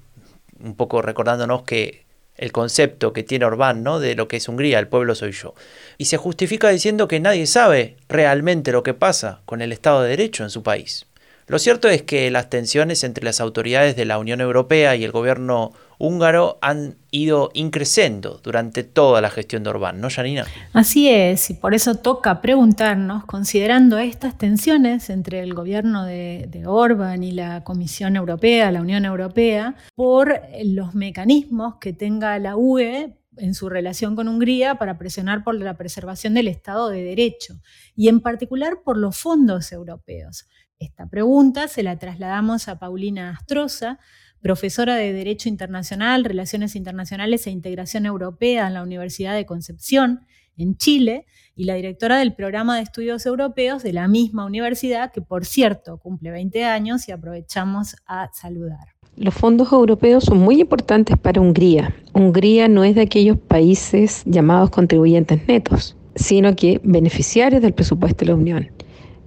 Un 0.62 0.76
poco 0.76 1.02
recordándonos 1.02 1.62
que 1.64 2.04
el 2.36 2.52
concepto 2.52 3.12
que 3.12 3.22
tiene 3.22 3.44
Orbán, 3.44 3.82
¿no? 3.82 4.00
De 4.00 4.14
lo 4.14 4.28
que 4.28 4.36
es 4.36 4.48
Hungría, 4.48 4.78
el 4.78 4.88
pueblo 4.88 5.14
soy 5.14 5.32
yo. 5.32 5.54
Y 5.98 6.06
se 6.06 6.16
justifica 6.16 6.68
diciendo 6.70 7.08
que 7.08 7.20
nadie 7.20 7.46
sabe 7.46 7.96
realmente 8.08 8.72
lo 8.72 8.82
que 8.82 8.94
pasa 8.94 9.42
con 9.44 9.60
el 9.60 9.72
Estado 9.72 10.02
de 10.02 10.10
Derecho 10.10 10.42
en 10.42 10.50
su 10.50 10.62
país. 10.62 11.06
Lo 11.46 11.58
cierto 11.58 11.88
es 11.88 12.02
que 12.02 12.30
las 12.30 12.48
tensiones 12.50 13.04
entre 13.04 13.24
las 13.24 13.40
autoridades 13.40 13.96
de 13.96 14.04
la 14.04 14.18
Unión 14.18 14.40
Europea 14.40 14.96
y 14.96 15.04
el 15.04 15.10
gobierno 15.10 15.72
húngaro 15.98 16.58
han 16.62 16.96
ido 17.10 17.50
increciendo 17.54 18.40
durante 18.42 18.82
toda 18.82 19.20
la 19.20 19.30
gestión 19.30 19.62
de 19.62 19.70
Orbán, 19.70 20.00
¿no, 20.00 20.08
Janina? 20.10 20.46
Así 20.72 21.08
es, 21.08 21.50
y 21.50 21.54
por 21.54 21.74
eso 21.74 21.96
toca 21.96 22.40
preguntarnos, 22.40 23.24
considerando 23.24 23.98
estas 23.98 24.38
tensiones 24.38 25.10
entre 25.10 25.40
el 25.40 25.54
gobierno 25.54 26.04
de, 26.04 26.46
de 26.48 26.66
Orbán 26.66 27.22
y 27.22 27.32
la 27.32 27.62
Comisión 27.64 28.16
Europea, 28.16 28.72
la 28.72 28.80
Unión 28.80 29.04
Europea, 29.04 29.76
por 29.94 30.40
los 30.64 30.94
mecanismos 30.94 31.76
que 31.80 31.92
tenga 31.92 32.38
la 32.38 32.56
UE 32.56 33.14
en 33.36 33.54
su 33.54 33.68
relación 33.68 34.16
con 34.16 34.28
Hungría 34.28 34.76
para 34.76 34.98
presionar 34.98 35.42
por 35.42 35.54
la 35.54 35.76
preservación 35.76 36.34
del 36.34 36.48
Estado 36.48 36.88
de 36.88 37.02
Derecho 37.02 37.60
y 37.96 38.08
en 38.08 38.20
particular 38.20 38.80
por 38.84 38.96
los 38.96 39.16
fondos 39.16 39.72
europeos. 39.72 40.46
Esta 40.82 41.06
pregunta 41.06 41.68
se 41.68 41.84
la 41.84 41.96
trasladamos 41.96 42.66
a 42.66 42.80
Paulina 42.80 43.30
Astroza, 43.30 44.00
profesora 44.40 44.96
de 44.96 45.12
Derecho 45.12 45.48
Internacional, 45.48 46.24
Relaciones 46.24 46.74
Internacionales 46.74 47.46
e 47.46 47.50
Integración 47.50 48.04
Europea 48.04 48.66
en 48.66 48.74
la 48.74 48.82
Universidad 48.82 49.36
de 49.36 49.46
Concepción, 49.46 50.26
en 50.56 50.76
Chile, 50.76 51.24
y 51.54 51.66
la 51.66 51.74
directora 51.74 52.18
del 52.18 52.34
programa 52.34 52.74
de 52.74 52.82
estudios 52.82 53.24
europeos 53.26 53.84
de 53.84 53.92
la 53.92 54.08
misma 54.08 54.44
universidad, 54.44 55.12
que 55.12 55.22
por 55.22 55.44
cierto 55.44 55.98
cumple 55.98 56.32
20 56.32 56.64
años 56.64 57.08
y 57.08 57.12
aprovechamos 57.12 57.94
a 58.04 58.30
saludar. 58.32 58.88
Los 59.14 59.34
fondos 59.34 59.70
europeos 59.70 60.24
son 60.24 60.38
muy 60.38 60.60
importantes 60.60 61.16
para 61.16 61.40
Hungría. 61.40 61.94
Hungría 62.12 62.66
no 62.66 62.82
es 62.82 62.96
de 62.96 63.02
aquellos 63.02 63.38
países 63.38 64.24
llamados 64.24 64.70
contribuyentes 64.70 65.46
netos, 65.46 65.96
sino 66.16 66.56
que 66.56 66.80
beneficiarios 66.82 67.62
del 67.62 67.72
presupuesto 67.72 68.24
de 68.24 68.32
la 68.32 68.34
Unión. 68.34 68.81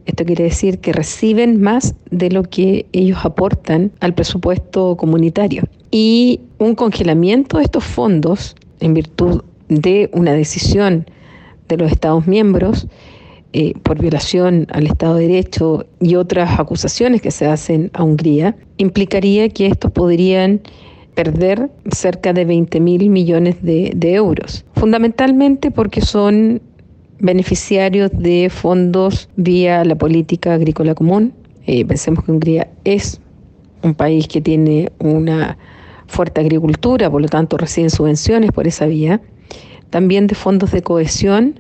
Esto 0.06 0.24
quiere 0.26 0.44
decir 0.44 0.80
que 0.80 0.94
reciben 0.94 1.62
más 1.62 1.96
de 2.12 2.30
lo 2.30 2.44
que 2.44 2.86
ellos 2.92 3.20
aportan 3.24 3.92
al 4.00 4.14
presupuesto 4.14 4.96
comunitario. 4.98 5.64
Y 5.92 6.42
un 6.60 6.76
congelamiento 6.76 7.58
de 7.58 7.64
estos 7.64 7.84
fondos 7.84 8.56
en 8.80 8.94
virtud 8.94 9.44
de 9.68 10.10
una 10.14 10.34
decisión 10.34 11.06
de 11.68 11.78
los 11.78 11.92
Estados 11.92 12.28
miembros 12.28 12.88
eh, 13.54 13.74
por 13.84 14.00
violación 14.00 14.68
al 14.72 14.86
Estado 14.86 15.16
de 15.16 15.28
Derecho 15.28 15.86
y 16.02 16.16
otras 16.16 16.60
acusaciones 16.60 17.22
que 17.22 17.32
se 17.32 17.46
hacen 17.46 17.90
a 17.94 18.04
Hungría, 18.04 18.58
implicaría 18.78 19.48
que 19.50 19.68
estos 19.68 19.92
podrían 19.92 20.62
perder 21.14 21.72
cerca 21.90 22.34
de 22.34 22.44
20 22.44 22.82
mil 22.82 23.10
millones 23.10 23.64
de, 23.64 23.94
de 23.96 24.14
euros, 24.16 24.66
fundamentalmente 24.76 25.72
porque 25.72 26.02
son 26.02 26.62
beneficiarios 27.20 28.12
de 28.14 28.50
fondos 28.50 29.30
vía 29.36 29.84
la 29.84 29.96
política 29.96 30.54
agrícola 30.54 30.96
común. 30.96 31.34
Eh, 31.66 31.86
pensemos 31.86 32.24
que 32.24 32.32
Hungría 32.32 32.68
es 32.84 33.20
un 33.84 33.96
país 33.96 34.28
que 34.28 34.42
tiene 34.42 34.92
una 35.00 35.58
fuerte 36.08 36.42
agricultura, 36.42 37.10
por 37.10 37.22
lo 37.22 37.28
tanto 37.28 37.58
reciben 37.58 37.90
subvenciones 37.90 38.52
por 38.52 38.68
esa 38.68 38.86
vía. 38.86 39.22
También 39.90 40.28
de 40.28 40.36
fondos 40.36 40.72
de 40.72 40.82
cohesión 40.82 41.60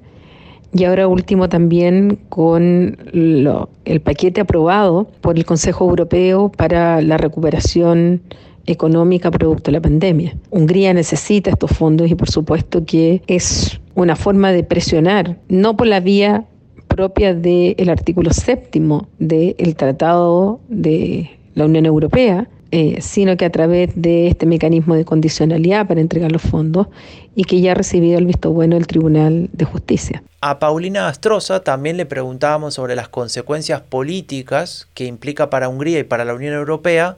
y 0.73 0.83
ahora 0.83 1.07
último 1.07 1.47
también 1.47 2.19
con 2.27 2.97
el 3.13 4.01
paquete 4.01 4.41
aprobado 4.41 5.07
por 5.21 5.37
el 5.37 5.45
Consejo 5.45 5.85
Europeo 5.85 6.51
para 6.51 7.01
la 7.01 7.17
recuperación 7.17 8.21
económica 8.65 9.31
producto 9.31 9.71
de 9.71 9.77
la 9.77 9.81
pandemia. 9.81 10.35
Hungría 10.49 10.93
necesita 10.93 11.51
estos 11.51 11.71
fondos 11.71 12.09
y 12.09 12.15
por 12.15 12.29
supuesto 12.29 12.85
que 12.85 13.21
es 13.27 13.79
una 13.95 14.15
forma 14.15 14.51
de 14.51 14.63
presionar, 14.63 15.37
no 15.47 15.77
por 15.77 15.87
la 15.87 15.99
vía 15.99 16.45
propia 16.87 17.33
del 17.33 17.89
artículo 17.89 18.31
séptimo 18.31 19.07
del 19.19 19.75
Tratado 19.75 20.59
de 20.69 21.29
la 21.53 21.65
Unión 21.65 21.85
Europea, 21.85 22.47
eh, 22.71 22.97
sino 22.99 23.37
que 23.37 23.45
a 23.45 23.49
través 23.49 23.91
de 23.95 24.27
este 24.27 24.45
mecanismo 24.45 24.95
de 24.95 25.05
condicionalidad 25.05 25.87
para 25.87 26.01
entregar 26.01 26.31
los 26.31 26.41
fondos 26.41 26.87
y 27.35 27.43
que 27.43 27.61
ya 27.61 27.71
ha 27.71 27.75
recibido 27.75 28.17
el 28.17 28.25
visto 28.25 28.51
bueno 28.51 28.75
del 28.75 28.87
Tribunal 28.87 29.49
de 29.53 29.65
Justicia. 29.65 30.23
A 30.41 30.59
Paulina 30.59 31.07
Astroza 31.07 31.63
también 31.63 31.97
le 31.97 32.05
preguntábamos 32.05 32.73
sobre 32.73 32.95
las 32.95 33.07
consecuencias 33.07 33.81
políticas 33.81 34.87
que 34.93 35.05
implica 35.05 35.49
para 35.49 35.69
Hungría 35.69 35.99
y 35.99 36.03
para 36.03 36.25
la 36.25 36.33
Unión 36.33 36.53
Europea 36.53 37.17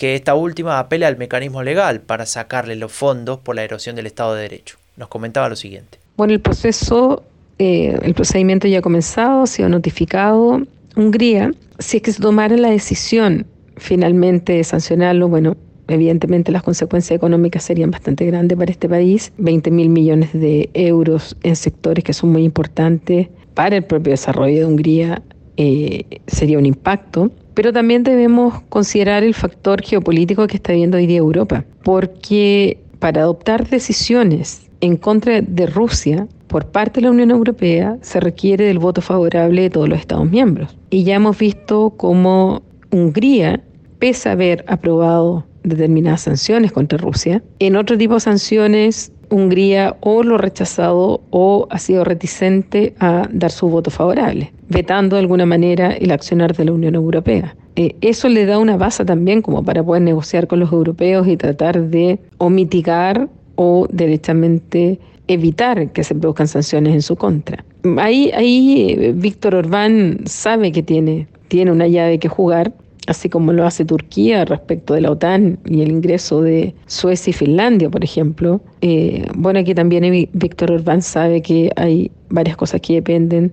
que 0.00 0.14
esta 0.14 0.34
última 0.34 0.78
apele 0.78 1.04
al 1.04 1.18
mecanismo 1.18 1.62
legal 1.62 2.00
para 2.00 2.24
sacarle 2.24 2.74
los 2.74 2.90
fondos 2.90 3.38
por 3.40 3.54
la 3.54 3.64
erosión 3.64 3.96
del 3.96 4.06
Estado 4.06 4.34
de 4.34 4.40
Derecho. 4.40 4.78
Nos 4.96 5.08
comentaba 5.08 5.50
lo 5.50 5.56
siguiente. 5.56 5.98
Bueno, 6.16 6.32
el 6.32 6.40
proceso, 6.40 7.22
eh, 7.58 7.98
el 8.00 8.14
procedimiento 8.14 8.66
ya 8.66 8.78
ha 8.78 8.80
comenzado, 8.80 9.42
ha 9.42 9.46
sido 9.46 9.68
notificado. 9.68 10.62
Hungría, 10.96 11.50
si 11.78 11.98
es 11.98 12.02
que 12.02 12.12
se 12.12 12.22
tomara 12.22 12.56
la 12.56 12.70
decisión 12.70 13.44
finalmente 13.76 14.54
de 14.54 14.64
sancionarlo, 14.64 15.28
bueno, 15.28 15.58
evidentemente 15.86 16.50
las 16.50 16.62
consecuencias 16.62 17.14
económicas 17.14 17.62
serían 17.62 17.90
bastante 17.90 18.24
grandes 18.24 18.56
para 18.56 18.70
este 18.70 18.88
país, 18.88 19.34
20 19.36 19.70
mil 19.70 19.90
millones 19.90 20.32
de 20.32 20.70
euros 20.72 21.36
en 21.42 21.56
sectores 21.56 22.04
que 22.04 22.14
son 22.14 22.32
muy 22.32 22.44
importantes 22.44 23.28
para 23.52 23.76
el 23.76 23.84
propio 23.84 24.12
desarrollo 24.12 24.60
de 24.60 24.64
Hungría 24.64 25.22
eh, 25.58 26.22
sería 26.26 26.56
un 26.56 26.64
impacto. 26.64 27.30
Pero 27.54 27.72
también 27.72 28.02
debemos 28.02 28.62
considerar 28.68 29.22
el 29.24 29.34
factor 29.34 29.82
geopolítico 29.82 30.46
que 30.46 30.56
está 30.56 30.72
viendo 30.72 30.96
hoy 30.96 31.06
día 31.06 31.18
Europa, 31.18 31.64
porque 31.82 32.78
para 32.98 33.22
adoptar 33.22 33.68
decisiones 33.68 34.68
en 34.80 34.96
contra 34.96 35.40
de 35.40 35.66
Rusia 35.66 36.26
por 36.46 36.66
parte 36.66 37.00
de 37.00 37.06
la 37.06 37.12
Unión 37.12 37.30
Europea 37.30 37.96
se 38.02 38.20
requiere 38.20 38.64
del 38.64 38.78
voto 38.78 39.00
favorable 39.00 39.62
de 39.62 39.70
todos 39.70 39.88
los 39.88 40.00
Estados 40.00 40.28
miembros. 40.28 40.76
Y 40.90 41.04
ya 41.04 41.16
hemos 41.16 41.38
visto 41.38 41.90
cómo 41.96 42.62
Hungría, 42.90 43.62
pese 43.98 44.28
a 44.28 44.32
haber 44.32 44.64
aprobado 44.66 45.46
determinadas 45.62 46.22
sanciones 46.22 46.72
contra 46.72 46.98
Rusia, 46.98 47.42
en 47.58 47.76
otro 47.76 47.96
tipo 47.96 48.14
de 48.14 48.20
sanciones 48.20 49.12
Hungría 49.30 49.96
o 50.00 50.22
lo 50.22 50.34
ha 50.34 50.38
rechazado 50.38 51.22
o 51.30 51.66
ha 51.70 51.78
sido 51.78 52.04
reticente 52.04 52.94
a 52.98 53.28
dar 53.32 53.50
su 53.50 53.68
voto 53.68 53.90
favorable, 53.90 54.52
vetando 54.68 55.16
de 55.16 55.20
alguna 55.20 55.46
manera 55.46 55.92
el 55.92 56.10
accionar 56.10 56.54
de 56.56 56.64
la 56.64 56.72
Unión 56.72 56.94
Europea. 56.94 57.54
Eh, 57.76 57.94
eso 58.00 58.28
le 58.28 58.44
da 58.46 58.58
una 58.58 58.76
base 58.76 59.04
también 59.04 59.40
como 59.40 59.64
para 59.64 59.82
poder 59.82 60.02
negociar 60.02 60.46
con 60.48 60.60
los 60.60 60.72
europeos 60.72 61.28
y 61.28 61.36
tratar 61.36 61.80
de 61.80 62.18
o 62.38 62.50
mitigar 62.50 63.28
o 63.54 63.86
derechamente 63.90 64.98
evitar 65.28 65.92
que 65.92 66.02
se 66.02 66.14
produzcan 66.14 66.48
sanciones 66.48 66.92
en 66.92 67.02
su 67.02 67.14
contra. 67.16 67.64
Ahí, 67.98 68.30
ahí 68.34 68.96
eh, 68.98 69.12
Víctor 69.14 69.54
Orbán 69.54 70.20
sabe 70.26 70.72
que 70.72 70.82
tiene, 70.82 71.28
tiene 71.48 71.70
una 71.70 71.86
llave 71.86 72.18
que 72.18 72.28
jugar 72.28 72.72
así 73.06 73.28
como 73.28 73.52
lo 73.52 73.66
hace 73.66 73.84
Turquía 73.84 74.44
respecto 74.44 74.94
de 74.94 75.00
la 75.00 75.10
OTAN 75.10 75.58
y 75.64 75.82
el 75.82 75.90
ingreso 75.90 76.42
de 76.42 76.74
Suecia 76.86 77.30
y 77.30 77.34
Finlandia, 77.34 77.90
por 77.90 78.04
ejemplo. 78.04 78.60
Eh, 78.80 79.26
bueno, 79.34 79.60
aquí 79.60 79.74
también 79.74 80.28
Víctor 80.32 80.72
Orbán 80.72 81.02
sabe 81.02 81.42
que 81.42 81.70
hay 81.76 82.10
varias 82.28 82.56
cosas 82.56 82.80
que 82.80 82.94
dependen 82.94 83.52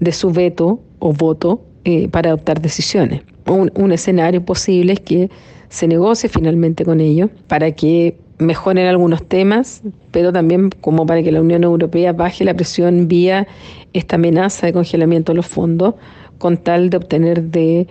de 0.00 0.12
su 0.12 0.30
veto 0.30 0.80
o 0.98 1.12
voto 1.12 1.62
eh, 1.84 2.08
para 2.08 2.30
adoptar 2.30 2.60
decisiones. 2.60 3.22
Un, 3.46 3.70
un 3.74 3.92
escenario 3.92 4.44
posible 4.44 4.94
es 4.94 5.00
que 5.00 5.30
se 5.68 5.88
negocie 5.88 6.28
finalmente 6.28 6.84
con 6.84 7.00
ellos 7.00 7.30
para 7.48 7.72
que 7.72 8.16
mejoren 8.38 8.86
algunos 8.86 9.26
temas, 9.26 9.82
pero 10.10 10.32
también 10.32 10.70
como 10.80 11.06
para 11.06 11.22
que 11.22 11.32
la 11.32 11.40
Unión 11.40 11.64
Europea 11.64 12.12
baje 12.12 12.44
la 12.44 12.54
presión 12.54 13.08
vía 13.08 13.46
esta 13.92 14.16
amenaza 14.16 14.66
de 14.66 14.72
congelamiento 14.72 15.32
de 15.32 15.36
los 15.36 15.46
fondos 15.46 15.94
con 16.38 16.56
tal 16.56 16.90
de 16.90 16.96
obtener 16.96 17.42
de 17.44 17.86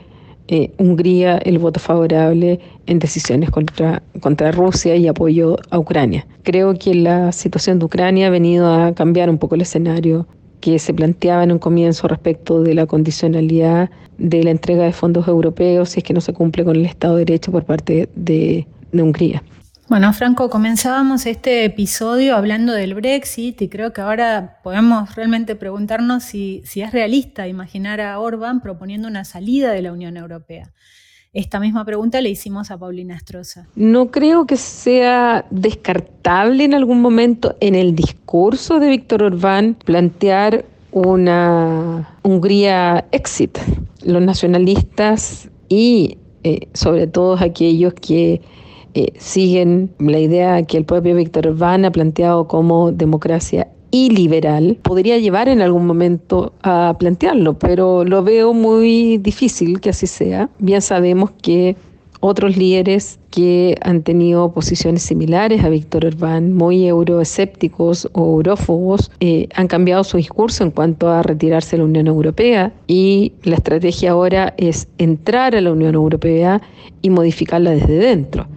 eh, 0.47 0.71
Hungría 0.77 1.37
el 1.37 1.57
voto 1.57 1.79
favorable 1.79 2.59
en 2.85 2.99
decisiones 2.99 3.49
contra, 3.49 4.03
contra 4.19 4.51
Rusia 4.51 4.95
y 4.95 5.07
apoyo 5.07 5.57
a 5.69 5.79
Ucrania. 5.79 6.27
Creo 6.43 6.73
que 6.73 6.93
la 6.93 7.31
situación 7.31 7.79
de 7.79 7.85
Ucrania 7.85 8.27
ha 8.27 8.29
venido 8.29 8.71
a 8.71 8.93
cambiar 8.93 9.29
un 9.29 9.37
poco 9.37 9.55
el 9.55 9.61
escenario 9.61 10.27
que 10.59 10.79
se 10.79 10.93
planteaba 10.93 11.43
en 11.43 11.51
un 11.51 11.59
comienzo 11.59 12.07
respecto 12.07 12.61
de 12.61 12.73
la 12.73 12.85
condicionalidad 12.85 13.89
de 14.17 14.43
la 14.43 14.51
entrega 14.51 14.83
de 14.83 14.93
fondos 14.93 15.27
europeos 15.27 15.89
si 15.89 15.99
es 15.99 16.03
que 16.03 16.13
no 16.13 16.21
se 16.21 16.33
cumple 16.33 16.63
con 16.63 16.75
el 16.75 16.85
Estado 16.85 17.15
de 17.15 17.25
Derecho 17.25 17.51
por 17.51 17.65
parte 17.65 18.09
de 18.15 18.67
Hungría. 18.93 19.43
Bueno, 19.89 20.13
Franco, 20.13 20.49
comenzábamos 20.49 21.25
este 21.25 21.65
episodio 21.65 22.37
hablando 22.37 22.71
del 22.71 22.93
Brexit 22.93 23.61
y 23.61 23.67
creo 23.67 23.91
que 23.91 23.99
ahora 23.99 24.59
podemos 24.63 25.13
realmente 25.15 25.57
preguntarnos 25.57 26.23
si, 26.23 26.63
es 26.63 26.91
realista 26.93 27.49
imaginar 27.49 27.99
a 27.99 28.17
Orban 28.17 28.61
proponiendo 28.61 29.09
una 29.09 29.25
salida 29.25 29.73
de 29.73 29.81
la 29.81 29.91
Unión 29.91 30.15
Europea. 30.15 30.71
Esta 31.33 31.59
misma 31.59 31.83
pregunta 31.83 32.21
le 32.21 32.29
hicimos 32.29 32.71
a 32.71 32.77
Paulina 32.77 33.13
Estroza. 33.15 33.67
No 33.75 34.09
creo 34.09 34.45
que 34.47 34.55
sea 34.55 35.45
descartable 35.49 36.63
en 36.63 36.75
algún 36.75 37.01
momento 37.01 37.57
en 37.59 37.75
el 37.75 37.93
discurso 37.93 38.79
de 38.79 38.87
Víctor 38.87 39.21
Orbán 39.23 39.75
plantear 39.83 40.63
una 40.91 42.17
Hungría 42.23 43.05
exit. 43.11 43.57
Los 44.05 44.21
nacionalistas 44.21 45.49
y 45.67 46.19
eh, 46.43 46.69
sobre 46.73 47.07
todo 47.07 47.37
aquellos 47.37 47.93
que 47.95 48.41
eh, 48.93 49.13
siguen 49.17 49.91
la 49.99 50.19
idea 50.19 50.63
que 50.63 50.77
el 50.77 50.85
propio 50.85 51.15
Víctor 51.15 51.47
Orbán 51.47 51.85
ha 51.85 51.91
planteado 51.91 52.47
como 52.47 52.91
democracia 52.91 53.67
iliberal, 53.93 54.79
podría 54.81 55.19
llevar 55.19 55.47
en 55.49 55.61
algún 55.61 55.85
momento 55.85 56.53
a 56.63 56.95
plantearlo, 56.97 57.59
pero 57.59 58.03
lo 58.03 58.23
veo 58.23 58.53
muy 58.53 59.19
difícil 59.19 59.79
que 59.79 59.91
así 59.91 60.07
sea. 60.07 60.49
Bien 60.57 60.81
sabemos 60.81 61.29
que 61.41 61.75
otros 62.25 62.55
líderes 62.55 63.19
que 63.29 63.77
han 63.81 64.01
tenido 64.01 64.51
posiciones 64.53 65.03
similares 65.03 65.63
a 65.63 65.69
Víctor 65.69 66.05
Orbán, 66.05 66.53
muy 66.53 66.87
euroescépticos 66.87 68.09
o 68.13 68.37
eurófobos, 68.37 69.11
eh, 69.19 69.49
han 69.53 69.67
cambiado 69.67 70.03
su 70.05 70.17
discurso 70.17 70.63
en 70.63 70.71
cuanto 70.71 71.09
a 71.11 71.21
retirarse 71.21 71.71
de 71.71 71.79
la 71.79 71.83
Unión 71.83 72.07
Europea 72.07 72.71
y 72.87 73.33
la 73.43 73.55
estrategia 73.57 74.11
ahora 74.11 74.53
es 74.57 74.87
entrar 74.97 75.53
a 75.55 75.61
la 75.61 75.71
Unión 75.73 75.95
Europea 75.95 76.61
y 77.01 77.09
modificarla 77.09 77.71
desde 77.71 77.97
dentro. 77.97 78.47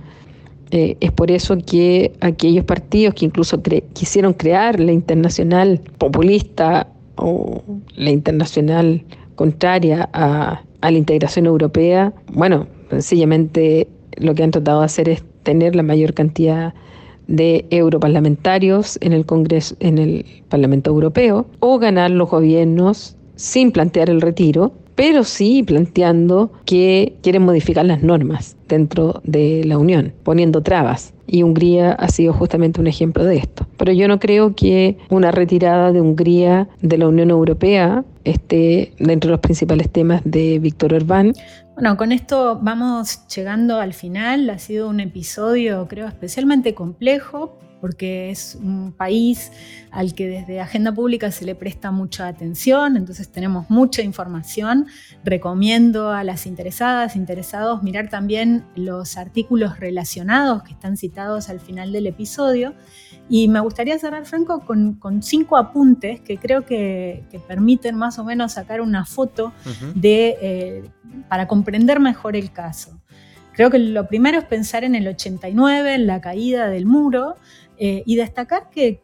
Eh, 0.71 0.97
es 1.01 1.13
por 1.13 1.31
eso 1.31 1.57
que 1.65 2.13
aquellos 2.21 2.65
partidos 2.65 3.15
que 3.15 3.25
incluso 3.25 3.63
quisieron 3.93 4.33
crear 4.33 4.81
la 4.81 4.93
internacional 4.93 5.81
populista 5.99 6.89
o 7.17 7.63
la 7.95 8.11
internacional 8.11 9.05
contraria 9.37 10.09
a, 10.13 10.63
a 10.81 10.91
la 10.91 10.99
integración 10.99 11.47
europea, 11.47 12.13
bueno, 12.33 12.67
sencillamente 12.91 13.89
lo 14.17 14.35
que 14.35 14.43
han 14.43 14.51
tratado 14.51 14.81
de 14.81 14.87
hacer 14.87 15.09
es 15.09 15.23
tener 15.43 15.77
la 15.77 15.83
mayor 15.83 16.15
cantidad 16.15 16.75
de 17.29 17.67
europarlamentarios 17.71 18.99
en 19.01 19.13
el 19.13 19.27
Congreso, 19.27 19.77
en 19.81 19.99
el 19.99 20.25
Parlamento 20.49 20.91
Europeo, 20.91 21.47
o 21.61 21.79
ganar 21.79 22.11
los 22.11 22.31
gobiernos 22.31 23.17
sin 23.37 23.73
plantear 23.73 24.11
el 24.11 24.21
retiro, 24.21 24.73
pero 24.97 25.23
sí 25.23 25.63
planteando 25.63 26.51
que 26.65 27.17
quieren 27.23 27.43
modificar 27.45 27.85
las 27.85 28.03
normas 28.03 28.57
dentro 28.67 29.21
de 29.25 29.63
la 29.65 29.79
Unión, 29.79 30.13
poniendo 30.25 30.63
trabas. 30.63 31.13
Y 31.29 31.43
Hungría 31.43 31.93
ha 31.93 32.09
sido 32.09 32.33
justamente 32.33 32.81
un 32.81 32.87
ejemplo 32.87 33.25
de 33.25 33.37
esto. 33.37 33.67
Pero 33.77 33.93
yo 33.93 34.09
no 34.09 34.19
creo 34.19 34.55
que 34.55 34.97
una 35.11 35.33
retirada 35.33 35.93
de 35.93 36.01
Hungría 36.01 36.69
de 36.81 36.99
la 36.99 37.09
Unión 37.09 37.31
Europea 37.31 38.05
esté 38.25 38.93
dentro 38.99 39.29
de 39.29 39.33
los 39.33 39.41
principales 39.41 39.91
temas 39.91 40.23
de 40.25 40.59
Víctor 40.59 40.95
Orbán. 40.95 41.33
Bueno, 41.75 41.97
con 41.97 42.13
esto 42.13 42.59
vamos 42.63 43.27
llegando 43.29 43.81
al 43.81 43.93
final. 43.93 44.49
Ha 44.51 44.59
sido 44.59 44.89
un 44.89 45.01
episodio, 45.01 45.87
creo, 45.89 46.07
especialmente 46.07 46.75
complejo 46.75 47.59
porque 47.81 48.31
es 48.31 48.57
un 48.61 48.93
país 48.93 49.53
al 49.91 50.15
que 50.15 50.29
desde 50.29 50.61
Agenda 50.61 50.93
Pública 50.93 51.31
se 51.31 51.45
le 51.45 51.55
presta 51.55 51.91
mucha 51.91 52.29
atención, 52.29 52.97
entonces 52.97 53.29
tenemos 53.31 53.71
mucha 53.71 54.03
información. 54.03 54.87
Recomiendo 55.25 56.11
a 56.11 56.25
las 56.25 56.47
interesadas, 56.47 57.17
interesados, 57.17 57.83
mirar 57.83 58.09
también 58.09 58.65
los 58.75 59.17
artículos 59.17 59.79
relacionados 59.79 60.63
que 60.63 60.73
están 60.73 60.97
citados 60.97 61.49
al 61.49 61.61
final 61.61 61.93
del 61.93 62.07
episodio. 62.07 62.75
Y 63.29 63.49
me 63.49 63.59
gustaría 63.61 63.99
cerrar, 63.99 64.25
Franco, 64.25 64.61
con, 64.61 65.23
cinco 65.23 65.57
apuntes 65.57 66.21
que 66.21 66.39
creo 66.39 66.65
que, 66.65 67.25
permiten 67.49 67.97
más 67.97 68.19
o 68.19 68.25
menos 68.25 68.53
sacar 68.53 68.81
una 68.81 69.05
foto 69.05 69.53
de, 69.95 70.37
eh, 70.41 70.85
para 71.29 71.49
comprender 71.49 71.99
mejor 71.99 72.37
el 72.37 72.53
caso. 72.53 73.01
Creo 73.53 73.71
que 73.71 73.79
lo 73.79 74.07
primero 74.07 74.39
es 74.39 74.45
pensar 74.45 74.85
en 74.85 74.95
el 74.95 75.09
89, 75.09 75.95
en 75.95 76.07
la 76.07 76.21
caída 76.21 76.69
del 76.69 76.85
muro, 76.85 77.37
Eh, 77.79 78.03
y 78.07 78.17
destacar 78.17 78.71
que, 78.71 79.03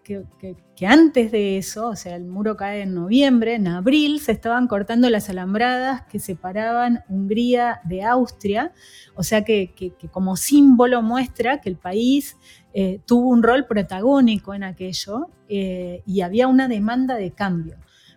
antes 0.86 1.30
de 1.30 1.58
eso, 1.58 1.88
o 1.88 1.96
sea, 1.96 2.16
el 2.16 2.24
muro 2.24 2.56
cae 2.56 2.82
en 2.82 2.94
noviembre, 2.94 3.54
en 3.54 3.68
abril 3.68 4.18
se 4.18 4.32
estaban 4.32 4.66
cortando 4.66 5.10
las 5.10 5.28
alambradas 5.28 6.02
que 6.06 6.18
separaban 6.18 7.04
Hungría 7.08 7.80
de 7.84 8.02
Austria, 8.02 8.72
o 9.14 9.22
sea 9.22 9.44
que, 9.44 9.74
como 10.10 10.36
símbolo 10.36 11.02
muestra 11.02 11.60
que 11.60 11.68
el 11.68 11.76
país 11.76 12.38
eh, 12.72 13.00
tuvo 13.04 13.28
un 13.28 13.42
rol 13.42 13.66
protagónico 13.66 14.54
en 14.54 14.64
aquello 14.64 15.28
eh, 15.48 16.02
y 16.06 16.22
había 16.22 16.48
una 16.48 16.66
demanda 16.66 17.16
de 17.16 17.30
cambio. 17.30 17.76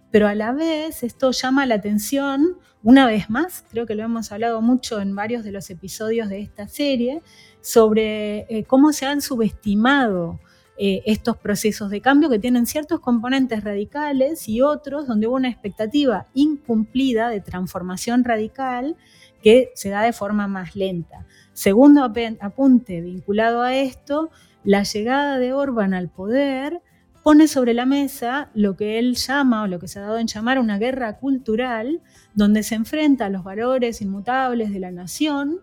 Pero 0.10 0.28
a 0.30 0.36
la 0.36 0.54
vez 0.54 1.04
esto 1.04 1.32
llama 1.32 1.66
la 1.66 1.76
atención, 1.76 2.58
una 2.82 3.06
vez 3.06 3.30
más, 3.30 3.66
creo 3.70 3.86
que 3.86 3.96
lo 3.96 4.04
hemos 4.04 4.32
hablado 4.32 4.62
mucho 4.62 5.02
en 5.02 5.16
varios 5.16 5.44
de 5.44 5.52
los 5.52 5.70
episodios 5.70 6.30
de 6.30 6.40
esta 6.40 6.70
serie, 6.70 7.22
sobre 7.60 8.66
cómo 8.68 8.94
se 8.94 9.06
han 9.08 9.22
subestimado 9.22 10.40
eh, 10.78 11.04
estos 11.06 11.38
procesos 11.38 11.90
de 11.90 12.02
cambio 12.02 12.30
que 12.30 12.40
tienen 12.40 12.66
ciertos 12.66 13.00
componentes 13.00 13.64
radicales 13.64 14.50
y 14.50 14.62
otros 14.62 15.08
donde 15.08 15.28
hubo 15.28 15.36
una 15.36 15.50
expectativa 15.50 16.28
incumplida 16.34 17.30
de 17.30 17.40
transformación 17.40 18.24
radical 18.24 18.98
que 19.42 19.72
se 19.76 19.90
da 19.90 20.02
de 20.02 20.12
forma 20.12 20.48
más 20.48 20.76
lenta. 20.76 21.26
Segundo 21.54 22.04
apunte 22.42 23.02
vinculado 23.02 23.62
a 23.62 23.76
esto, 23.76 24.32
la 24.64 24.84
llegada 24.84 25.38
de 25.38 25.54
Orban 25.54 25.94
al 25.94 26.10
poder 26.10 26.82
pone 27.24 27.48
sobre 27.48 27.74
la 27.74 27.86
mesa 27.86 28.50
lo 28.54 28.76
que 28.76 29.00
él 29.00 29.16
llama 29.16 29.64
o 29.64 29.68
lo 29.68 29.80
que 29.80 29.88
se 29.88 30.00
ha 30.00 30.04
dado 30.04 30.18
en 30.18 30.28
llamar 30.28 30.60
una 30.60 30.78
guerra 30.78 31.18
cultural, 31.18 32.02
donde 32.34 32.64
se 32.64 32.76
enfrenta 32.76 33.26
a 33.26 33.30
los 33.30 33.44
valores 33.44 34.02
inmutables 34.02 34.72
de 34.72 34.80
la 34.80 34.92
nación, 34.92 35.60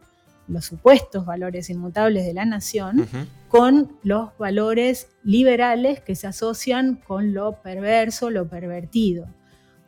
los 0.48 0.64
supuestos 0.64 1.24
valores 1.24 1.70
inmutables 1.70 2.26
de 2.26 2.34
la 2.34 2.44
nación, 2.44 3.08
con 3.48 3.96
los 4.02 4.36
valores 4.38 5.08
liberales 5.22 6.00
que 6.00 6.14
se 6.14 6.26
asocian 6.26 6.96
con 6.96 7.34
lo 7.34 7.60
perverso, 7.62 8.30
lo 8.30 8.48
pervertido. 8.48 9.26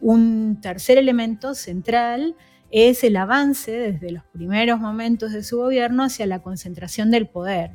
Un 0.00 0.58
tercer 0.60 0.98
elemento 0.98 1.54
central 1.54 2.36
es 2.70 3.04
el 3.04 3.16
avance 3.16 3.70
desde 3.70 4.10
los 4.10 4.24
primeros 4.24 4.80
momentos 4.80 5.32
de 5.32 5.42
su 5.42 5.58
gobierno 5.58 6.04
hacia 6.04 6.26
la 6.26 6.40
concentración 6.40 7.10
del 7.10 7.26
poder. 7.26 7.72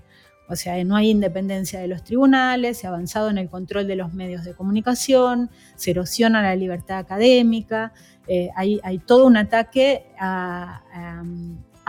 O 0.50 0.56
sea, 0.56 0.84
no 0.84 0.96
hay 0.96 1.12
independencia 1.12 1.80
de 1.80 1.88
los 1.88 2.04
tribunales, 2.04 2.80
se 2.80 2.88
ha 2.88 2.90
avanzado 2.90 3.30
en 3.30 3.38
el 3.38 3.50
control 3.50 3.88
de 3.88 3.96
los 3.96 4.14
medios 4.14 4.44
de 4.44 4.56
comunicación, 4.56 5.52
se 5.76 5.92
erosiona 5.92 6.42
la 6.42 6.56
libertad 6.56 6.98
académica, 6.98 7.94
eh, 8.28 8.50
hay, 8.56 9.00
todo 9.06 9.26
un 9.28 9.38
ataque 9.38 10.08
a 10.20 11.24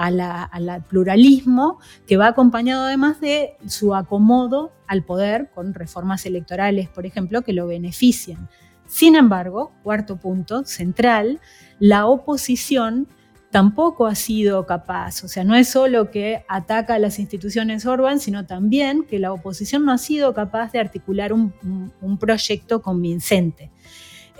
al 0.07 0.84
pluralismo 0.88 1.78
que 2.07 2.16
va 2.16 2.28
acompañado 2.28 2.84
además 2.84 3.20
de 3.20 3.57
su 3.66 3.94
acomodo 3.94 4.72
al 4.86 5.05
poder 5.05 5.51
con 5.55 5.74
reformas 5.74 6.26
electorales, 6.26 6.88
por 6.88 7.07
ejemplo, 7.07 7.42
que 7.42 7.53
lo 7.53 7.66
benefician. 7.66 8.48
Sin 8.86 9.14
embargo, 9.14 9.72
cuarto 9.82 10.16
punto 10.16 10.64
central, 10.64 11.40
la 11.78 12.07
oposición 12.07 13.07
tampoco 13.51 14.07
ha 14.07 14.14
sido 14.14 14.64
capaz, 14.64 15.24
o 15.24 15.28
sea, 15.28 15.44
no 15.44 15.55
es 15.57 15.68
solo 15.68 16.11
que 16.11 16.44
ataca 16.48 16.94
a 16.94 16.98
las 16.98 17.18
instituciones 17.18 17.84
Orban, 17.84 18.20
sino 18.20 18.46
también 18.46 19.05
que 19.05 19.18
la 19.18 19.32
oposición 19.32 19.84
no 19.84 19.92
ha 19.92 19.98
sido 19.98 20.32
capaz 20.34 20.72
de 20.72 20.78
articular 20.78 21.32
un, 21.32 21.53
proyecto 22.18 22.80
convincente. 22.80 23.70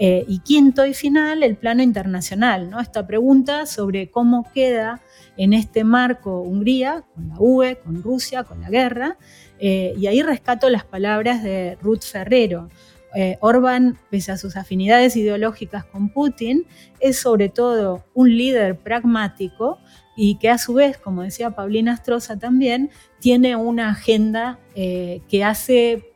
Eh, 0.03 0.25
y 0.27 0.39
quinto 0.39 0.87
y 0.87 0.95
final, 0.95 1.43
el 1.43 1.57
plano 1.57 1.83
internacional, 1.83 2.71
¿no? 2.71 2.81
Esta 2.81 3.07
pregunta 3.07 3.67
sobre 3.67 4.11
cómo 4.11 4.51
queda 4.55 5.03
en 5.37 5.53
este 5.53 5.85
marco 5.85 6.41
Hungría, 6.41 7.05
con 7.15 7.29
la 7.29 7.35
UE, 7.39 7.77
con 7.77 8.03
Rusia, 8.03 8.45
con 8.45 8.63
la 8.63 8.71
guerra, 8.71 9.19
eh, 9.59 9.93
y 9.99 10.07
ahí 10.07 10.23
rescato 10.23 10.71
las 10.71 10.85
palabras 10.85 11.43
de 11.43 11.77
Ruth 11.83 12.01
Ferrero. 12.01 12.71
Eh, 13.15 13.37
Orbán, 13.41 13.99
pese 14.09 14.33
a 14.33 14.39
sus 14.39 14.57
afinidades 14.57 15.17
ideológicas 15.17 15.85
con 15.85 16.09
Putin, 16.09 16.65
es 16.99 17.19
sobre 17.19 17.51
todo 17.51 18.07
un 18.15 18.35
líder 18.35 18.79
pragmático 18.79 19.81
y 20.17 20.39
que 20.39 20.49
a 20.49 20.57
su 20.57 20.73
vez, 20.73 20.97
como 20.97 21.25
decía 21.25 21.51
Paulina 21.51 21.93
Astroza 21.93 22.39
también, 22.39 22.89
tiene 23.19 23.55
una 23.55 23.91
agenda 23.91 24.59
que 24.75 25.45
hace 25.45 26.10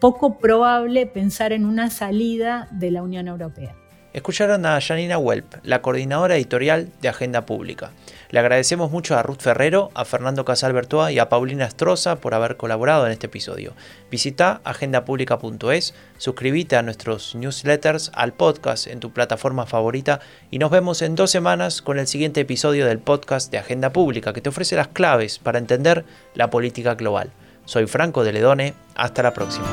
poco 0.00 0.38
probable 0.38 1.06
pensar 1.06 1.52
en 1.52 1.66
una 1.66 1.90
salida 1.90 2.68
de 2.72 2.90
la 2.90 3.02
Unión 3.02 3.28
Europea. 3.28 3.76
Escucharon 4.12 4.66
a 4.66 4.80
Janina 4.80 5.18
Welp, 5.18 5.54
la 5.62 5.82
coordinadora 5.82 6.34
editorial 6.34 6.88
de 7.00 7.08
Agenda 7.08 7.46
Pública. 7.46 7.92
Le 8.30 8.40
agradecemos 8.40 8.90
mucho 8.90 9.16
a 9.16 9.22
Ruth 9.22 9.40
Ferrero, 9.40 9.92
a 9.94 10.04
Fernando 10.04 10.44
Casal 10.44 10.72
Bertoa 10.72 11.12
y 11.12 11.20
a 11.20 11.28
Paulina 11.28 11.64
Estroza 11.64 12.16
por 12.16 12.34
haber 12.34 12.56
colaborado 12.56 13.06
en 13.06 13.12
este 13.12 13.26
episodio. 13.26 13.72
Visita 14.10 14.62
agendapublica.es, 14.64 15.94
suscríbete 16.18 16.74
a 16.74 16.82
nuestros 16.82 17.36
newsletters, 17.36 18.10
al 18.12 18.32
podcast 18.32 18.88
en 18.88 18.98
tu 18.98 19.12
plataforma 19.12 19.64
favorita 19.66 20.18
y 20.50 20.58
nos 20.58 20.72
vemos 20.72 21.02
en 21.02 21.14
dos 21.14 21.30
semanas 21.30 21.80
con 21.80 22.00
el 22.00 22.08
siguiente 22.08 22.40
episodio 22.40 22.86
del 22.86 22.98
podcast 22.98 23.52
de 23.52 23.58
Agenda 23.58 23.92
Pública 23.92 24.32
que 24.32 24.40
te 24.40 24.48
ofrece 24.48 24.74
las 24.74 24.88
claves 24.88 25.38
para 25.38 25.60
entender 25.60 26.04
la 26.34 26.50
política 26.50 26.96
global. 26.96 27.30
Soy 27.70 27.86
Franco 27.86 28.24
de 28.24 28.32
Ledone, 28.32 28.74
hasta 28.96 29.22
la 29.22 29.32
próxima. 29.32 29.64